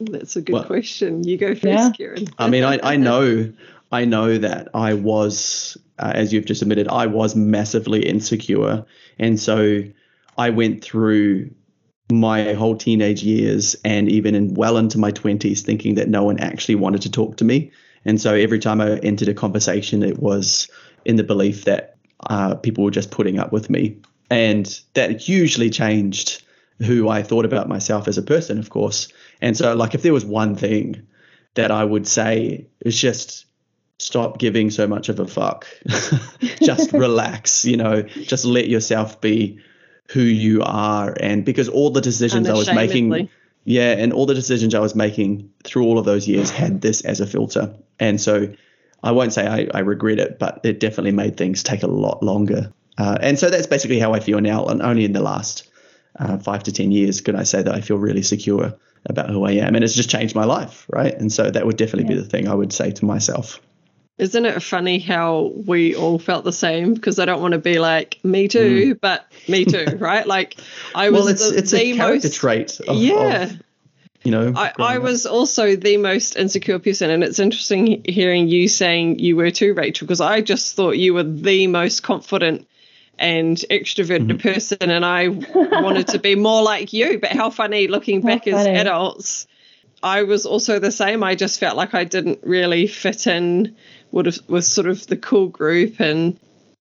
That's 0.00 0.36
a 0.36 0.42
good 0.42 0.52
Well- 0.54 0.64
question. 0.64 1.24
You 1.24 1.36
go 1.36 1.54
first, 1.54 1.64
Yeah. 1.64 1.90
Kieran. 1.90 2.26
I 2.38 2.48
mean, 2.48 2.64
I, 2.64 2.78
I 2.82 2.96
know, 2.96 3.52
I 3.92 4.04
know 4.04 4.38
that 4.38 4.68
I 4.74 4.94
was, 4.94 5.76
uh, 5.98 6.12
as 6.14 6.32
you've 6.32 6.46
just 6.46 6.62
admitted, 6.62 6.88
I 6.88 7.06
was 7.06 7.36
massively 7.36 8.04
insecure, 8.06 8.84
and 9.18 9.38
so 9.38 9.82
I 10.36 10.50
went 10.50 10.82
through 10.84 11.50
my 12.10 12.52
whole 12.52 12.76
teenage 12.76 13.22
years 13.22 13.76
and 13.84 14.10
even 14.10 14.34
in 14.34 14.54
well 14.54 14.76
into 14.76 14.98
my 14.98 15.10
twenties, 15.10 15.62
thinking 15.62 15.94
that 15.94 16.08
no 16.08 16.24
one 16.24 16.38
actually 16.38 16.74
wanted 16.74 17.02
to 17.02 17.10
talk 17.10 17.36
to 17.38 17.44
me, 17.44 17.72
and 18.04 18.20
so 18.20 18.34
every 18.34 18.58
time 18.58 18.80
I 18.80 18.98
entered 18.98 19.28
a 19.28 19.34
conversation, 19.34 20.02
it 20.02 20.18
was 20.18 20.68
in 21.04 21.16
the 21.16 21.24
belief 21.24 21.64
that 21.64 21.96
uh, 22.28 22.54
people 22.56 22.84
were 22.84 22.90
just 22.90 23.10
putting 23.10 23.38
up 23.38 23.52
with 23.52 23.70
me, 23.70 23.98
and 24.30 24.80
that 24.94 25.20
hugely 25.20 25.70
changed 25.70 26.42
who 26.78 27.08
I 27.08 27.22
thought 27.22 27.44
about 27.44 27.68
myself 27.68 28.08
as 28.08 28.18
a 28.18 28.22
person, 28.22 28.58
of 28.58 28.70
course. 28.70 29.08
And 29.40 29.56
so, 29.56 29.74
like, 29.74 29.94
if 29.94 30.02
there 30.02 30.12
was 30.12 30.24
one 30.24 30.56
thing 30.56 31.06
that 31.54 31.70
I 31.70 31.84
would 31.84 32.06
say 32.06 32.66
is 32.80 33.00
just 33.00 33.46
stop 33.98 34.38
giving 34.38 34.70
so 34.70 34.86
much 34.86 35.08
of 35.08 35.20
a 35.20 35.26
fuck. 35.26 35.66
just 36.62 36.92
relax, 36.92 37.64
you 37.64 37.76
know, 37.76 38.02
just 38.02 38.44
let 38.44 38.68
yourself 38.68 39.20
be 39.20 39.60
who 40.10 40.20
you 40.20 40.62
are. 40.62 41.14
And 41.20 41.44
because 41.44 41.68
all 41.68 41.90
the 41.90 42.00
decisions 42.00 42.48
I 42.48 42.54
was 42.54 42.72
making, 42.72 43.28
yeah, 43.64 43.92
and 43.92 44.12
all 44.12 44.26
the 44.26 44.34
decisions 44.34 44.74
I 44.74 44.80
was 44.80 44.94
making 44.94 45.50
through 45.64 45.84
all 45.84 45.98
of 45.98 46.04
those 46.04 46.28
years 46.28 46.50
had 46.50 46.80
this 46.80 47.00
as 47.02 47.20
a 47.20 47.26
filter. 47.26 47.74
And 47.98 48.20
so 48.20 48.52
I 49.02 49.12
won't 49.12 49.32
say 49.32 49.46
I, 49.46 49.68
I 49.76 49.80
regret 49.80 50.18
it, 50.18 50.38
but 50.38 50.60
it 50.64 50.80
definitely 50.80 51.12
made 51.12 51.36
things 51.36 51.62
take 51.62 51.82
a 51.82 51.88
lot 51.88 52.22
longer. 52.22 52.72
Uh, 52.96 53.18
and 53.20 53.38
so 53.38 53.50
that's 53.50 53.66
basically 53.66 53.98
how 53.98 54.12
I 54.12 54.20
feel 54.20 54.40
now. 54.40 54.66
And 54.66 54.82
only 54.82 55.04
in 55.04 55.12
the 55.12 55.22
last 55.22 55.68
uh, 56.18 56.38
five 56.38 56.62
to 56.64 56.72
10 56.72 56.92
years 56.92 57.20
could 57.20 57.34
I 57.34 57.42
say 57.42 57.62
that 57.62 57.74
I 57.74 57.80
feel 57.80 57.96
really 57.96 58.22
secure 58.22 58.74
about 59.06 59.30
who 59.30 59.44
I 59.44 59.52
am. 59.52 59.74
And 59.74 59.84
it's 59.84 59.94
just 59.94 60.10
changed 60.10 60.34
my 60.34 60.44
life, 60.44 60.86
right? 60.88 61.14
And 61.14 61.32
so 61.32 61.50
that 61.50 61.66
would 61.66 61.76
definitely 61.76 62.14
be 62.14 62.20
the 62.20 62.26
thing 62.26 62.48
I 62.48 62.54
would 62.54 62.72
say 62.72 62.90
to 62.92 63.04
myself. 63.04 63.60
Isn't 64.18 64.46
it 64.46 64.62
funny 64.62 65.00
how 65.00 65.52
we 65.66 65.94
all 65.96 66.18
felt 66.18 66.44
the 66.44 66.52
same? 66.52 66.94
Because 66.94 67.18
I 67.18 67.24
don't 67.24 67.40
want 67.42 67.52
to 67.52 67.58
be 67.58 67.78
like 67.80 68.20
me 68.22 68.46
too, 68.48 68.94
but 68.94 69.26
me 69.48 69.64
too, 69.64 69.96
right? 70.00 70.26
Like 70.26 70.56
I 70.94 71.10
was 71.10 71.20
Mm. 71.20 71.24
Well, 71.24 71.28
it's 71.28 71.48
the, 71.48 71.58
it's 71.58 71.70
the 71.72 71.78
a 71.78 71.96
character 71.96 72.28
most, 72.28 72.34
trait. 72.34 72.80
Of, 72.86 72.96
Yeah. 72.96 73.42
of, 73.44 73.60
you 74.22 74.30
know, 74.30 74.52
I, 74.54 74.72
I 74.78 74.98
was 74.98 75.26
also 75.26 75.74
the 75.76 75.96
most 75.96 76.36
insecure 76.36 76.78
person, 76.78 77.10
and 77.10 77.24
it's 77.24 77.38
interesting 77.40 78.02
hearing 78.06 78.48
you 78.48 78.68
saying 78.68 79.18
you 79.18 79.36
were 79.36 79.50
too, 79.50 79.74
Rachel, 79.74 80.06
because 80.06 80.20
I 80.20 80.40
just 80.42 80.76
thought 80.76 80.92
you 80.96 81.12
were 81.14 81.24
the 81.24 81.66
most 81.66 82.02
confident 82.02 82.68
and 83.18 83.56
extroverted 83.70 84.28
Mm-hmm. 84.28 84.36
person, 84.38 84.90
and 84.90 85.04
I 85.04 85.28
wanted 85.28 86.08
to 86.08 86.18
be 86.18 86.36
more 86.36 86.62
like 86.62 86.92
you. 86.92 87.18
But 87.18 87.32
how 87.32 87.50
funny 87.50 87.88
looking 87.88 88.22
How 88.22 88.28
back 88.28 88.46
as 88.46 88.64
adults, 88.66 89.46
I 90.02 90.22
was 90.22 90.46
also 90.46 90.78
the 90.78 90.92
same. 90.92 91.22
I 91.22 91.34
just 91.34 91.60
felt 91.60 91.76
like 91.76 91.94
I 91.94 92.04
didn't 92.04 92.40
really 92.44 92.86
fit 92.86 93.26
in 93.26 93.76
with, 94.14 94.48
was 94.48 94.66
sort 94.66 94.86
of 94.86 95.06
the 95.06 95.16
cool 95.16 95.48
group, 95.48 96.00
and 96.00 96.38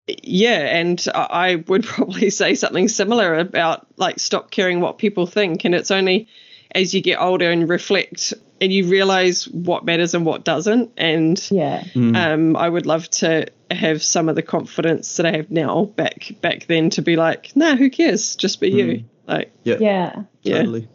yeah, 0.07 0.59
and 0.59 1.03
I 1.15 1.21
I 1.51 1.55
would 1.55 1.83
probably 1.85 2.29
say 2.29 2.55
something 2.55 2.87
similar 2.87 3.35
about 3.35 3.87
like 3.97 4.19
stop 4.19 4.51
caring 4.51 4.81
what 4.81 4.97
people 4.97 5.25
think, 5.25 5.65
and 5.65 5.73
it's 5.73 5.91
only 5.91 6.27
as 6.73 6.93
you 6.93 7.01
get 7.01 7.19
older 7.19 7.51
and 7.51 7.67
reflect 7.67 8.33
and 8.61 8.71
you 8.71 8.87
realize 8.87 9.45
what 9.49 9.83
matters 9.83 10.13
and 10.13 10.25
what 10.25 10.45
doesn't. 10.45 10.91
And 10.95 11.37
Yeah. 11.51 11.83
Mm. 11.93 12.15
um, 12.15 12.55
I 12.55 12.69
would 12.69 12.85
love 12.85 13.09
to 13.09 13.47
have 13.71 14.03
some 14.03 14.29
of 14.29 14.35
the 14.35 14.41
confidence 14.43 15.17
that 15.17 15.25
I 15.25 15.31
have 15.37 15.51
now 15.51 15.85
back 15.85 16.31
back 16.41 16.67
then 16.67 16.89
to 16.91 17.01
be 17.01 17.15
like, 17.15 17.55
nah, 17.55 17.75
who 17.75 17.89
cares? 17.89 18.35
Just 18.35 18.61
be 18.61 18.69
you. 18.69 19.03
Like, 19.27 19.51
yeah, 19.63 19.77
Yeah. 19.79 20.23
yeah, 20.43 20.57
totally. 20.59 20.87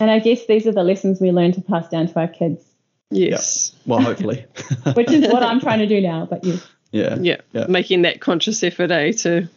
And 0.00 0.10
I 0.10 0.20
guess 0.20 0.46
these 0.46 0.66
are 0.66 0.72
the 0.72 0.84
lessons 0.84 1.20
we 1.20 1.32
learn 1.32 1.52
to 1.52 1.60
pass 1.60 1.88
down 1.88 2.06
to 2.06 2.20
our 2.20 2.28
kids, 2.28 2.64
yes, 3.10 3.72
Well, 3.86 4.00
hopefully. 4.00 4.44
which 4.94 5.10
is 5.10 5.30
what 5.32 5.42
I'm 5.42 5.60
trying 5.60 5.78
to 5.80 5.86
do 5.86 6.00
now. 6.00 6.26
But 6.28 6.44
you, 6.44 6.58
yeah. 6.92 7.16
yeah, 7.20 7.36
Yeah. 7.52 7.66
making 7.68 8.02
that 8.02 8.20
conscious 8.20 8.62
effort, 8.62 8.90
eh, 8.90 9.12
to 9.12 9.48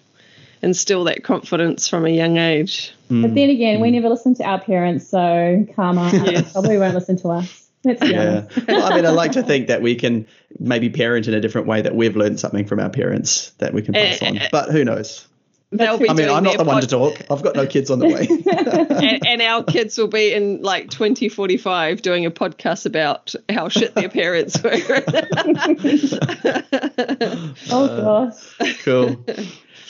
instill 0.62 1.06
that 1.06 1.24
confidence 1.24 1.88
from 1.88 2.06
a 2.06 2.10
young 2.10 2.38
age. 2.38 2.93
Mm. 3.10 3.24
but 3.24 3.36
then 3.36 3.49
again, 3.49 3.82
we 3.82 3.91
never 3.91 4.10
listen 4.10 4.36
to 4.36 4.43
our 4.43 4.60
parents, 4.62 5.08
so 5.08 5.66
karma 5.76 6.10
Yes. 6.14 6.52
probably 6.54 6.78
won't 6.78 6.93
listen 6.93 7.18
to 7.18 7.30
us. 7.30 7.68
Let's 7.84 7.99
be 7.99 8.10
Yeah. 8.10 8.45
Well, 8.68 8.84
I 8.91 8.95
mean, 8.95 9.06
I 9.08 9.10
like 9.10 9.32
to 9.34 9.41
think 9.43 9.68
that 9.68 9.82
we 9.82 9.95
can 9.95 10.28
maybe 10.60 10.89
parent 10.89 11.28
in 11.28 11.34
a 11.34 11.41
different 11.41 11.66
way 11.68 11.82
that 11.82 11.95
we've 11.95 12.16
learned 12.16 12.39
something 12.39 12.66
from 12.66 12.80
our 12.80 12.89
parents 12.91 13.52
that 13.58 13.74
we 13.74 13.82
can 13.82 13.95
pass 13.95 14.22
Eh, 14.22 14.28
on. 14.28 14.38
eh, 14.38 14.49
But 14.52 14.70
who 14.70 14.86
knows? 14.86 15.28
They'll 15.74 15.97
be 15.97 16.09
I 16.09 16.13
mean, 16.13 16.26
doing 16.26 16.36
I'm 16.38 16.43
not 16.43 16.57
their 16.57 16.65
the 16.65 16.65
one 16.65 16.82
to 16.82 16.88
talk. 16.88 17.15
I've 17.32 17.41
got 17.43 17.55
no 17.55 17.65
kids 17.65 17.89
on 17.89 17.99
the 17.99 18.07
way. 18.07 18.28
and, 19.07 19.26
and 19.26 19.41
our 19.41 19.63
kids 19.72 19.97
will 19.97 20.09
be 20.09 20.34
in 20.34 20.61
like 20.61 20.89
2045 20.89 22.01
doing 22.01 22.26
a 22.26 22.32
podcast 22.32 22.86
about 22.86 23.34
how 23.47 23.69
shit 23.69 23.95
their 23.95 24.09
parents 24.09 24.61
were. 24.61 24.72
Oh 27.72 28.32
gosh. 28.59 28.84
cool. 28.84 29.24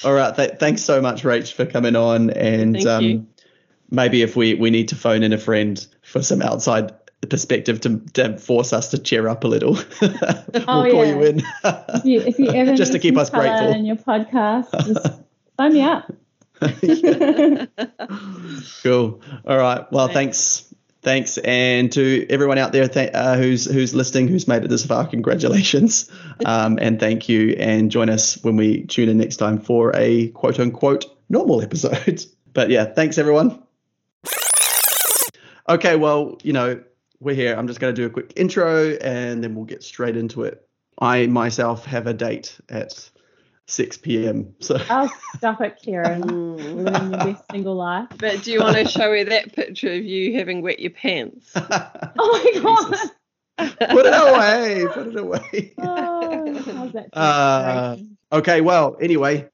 All 0.04 0.14
right. 0.14 0.36
Th- 0.36 0.52
thanks 0.60 0.84
so 0.84 1.02
much, 1.02 1.24
Rach, 1.24 1.52
for 1.54 1.66
coming 1.66 1.96
on. 1.96 2.30
And 2.32 2.76
Thank 2.76 2.88
um, 2.88 3.04
you. 3.04 3.28
maybe 3.90 4.22
if 4.22 4.36
we, 4.36 4.54
we 4.56 4.70
need 4.70 4.90
to 4.90 4.96
phone 4.96 5.24
in 5.24 5.34
a 5.34 5.38
friend 5.38 5.86
for 6.04 6.22
some 6.22 6.42
outside 6.42 6.92
perspective 7.30 7.82
to, 7.82 8.00
to 8.14 8.38
force 8.38 8.74
us 8.74 8.90
to 8.92 8.98
cheer 8.98 9.28
up 9.28 9.44
a 9.44 9.48
little. 9.48 9.74
we'll 9.74 10.12
Oh, 10.56 10.62
call 10.64 11.06
yeah. 11.06 11.16
you 11.16 11.24
in. 11.24 11.42
If 11.64 12.06
you, 12.06 12.20
if 12.22 12.40
you 12.40 12.50
ever 12.50 12.76
Just 12.76 12.92
to 12.94 12.98
need 12.98 13.02
keep 13.04 13.14
some 13.16 13.22
us 13.22 13.30
colour 13.30 13.44
grateful. 13.48 13.72
in 13.74 13.86
your 13.86 13.96
podcast, 13.98 14.72
just 14.86 15.22
sign 15.58 15.74
me 15.74 15.82
up. 15.82 16.12
cool. 18.84 19.22
All 19.46 19.58
right. 19.58 19.92
Well, 19.92 20.08
thanks. 20.08 20.72
Thanks, 21.04 21.40
and 21.40 21.92
to 21.94 22.28
everyone 22.30 22.60
out 22.60 22.74
there 22.74 22.88
th- 22.88 23.10
uh, 23.16 23.36
who's 23.36 23.66
who's 23.66 23.96
listening, 23.96 24.28
who's 24.28 24.48
made 24.48 24.64
it 24.64 24.68
this 24.68 24.86
far, 24.86 25.08
congratulations, 25.08 26.12
um, 26.46 26.78
and 26.80 27.00
thank 27.00 27.28
you. 27.28 27.56
And 27.58 27.90
join 27.90 28.08
us 28.08 28.38
when 28.44 28.56
we 28.56 28.84
tune 28.84 29.10
in 29.10 29.18
next 29.18 29.38
time 29.38 29.60
for 29.60 29.96
a 29.96 30.28
quote 30.30 30.60
unquote 30.60 31.06
normal 31.30 31.62
episode. 31.62 32.24
But 32.54 32.70
yeah, 32.70 32.84
thanks 32.84 33.18
everyone. 33.18 33.64
Okay, 35.70 35.96
well, 35.96 36.38
you 36.44 36.52
know, 36.52 36.84
we're 37.22 37.34
here. 37.34 37.56
I'm 37.56 37.66
just 37.66 37.80
going 37.80 37.96
to 37.96 38.02
do 38.02 38.06
a 38.06 38.10
quick 38.10 38.34
intro, 38.36 38.90
and 38.96 39.42
then 39.42 39.56
we'll 39.56 39.64
get 39.64 39.84
straight 39.84 40.18
into 40.18 40.44
it. 40.44 40.68
I 41.00 41.28
myself 41.28 41.86
have 41.86 42.08
a 42.08 42.14
date 42.14 42.60
at 42.68 43.10
6 43.68 43.98
p.m. 43.98 44.56
So 44.60 44.78
Oh, 44.90 45.10
stop 45.38 45.62
it, 45.62 45.78
Kieran. 45.82 46.22
Living 46.76 47.12
your 47.12 47.34
best 47.34 47.44
single 47.52 47.76
life. 47.76 48.10
But 48.18 48.44
do 48.44 48.52
you 48.52 48.60
want 48.60 48.76
to 48.78 48.88
show 48.88 49.10
her 49.12 49.24
that 49.24 49.54
picture 49.54 49.92
of 49.94 50.04
you 50.04 50.38
having 50.38 50.62
wet 50.62 50.80
your 50.80 50.92
pants? 50.92 51.54
Oh 52.24 52.54
my 52.54 52.62
god. 52.62 53.90
put 53.90 54.06
it 54.06 54.14
away. 54.14 54.88
Put 54.94 55.08
it 55.08 55.18
away. 55.18 55.74
Oh, 55.78 56.64
how's 56.76 56.92
that? 56.94 57.10
Uh. 57.16 57.98
Okay, 58.34 58.62
well, 58.62 58.98
anyway, 59.02 59.50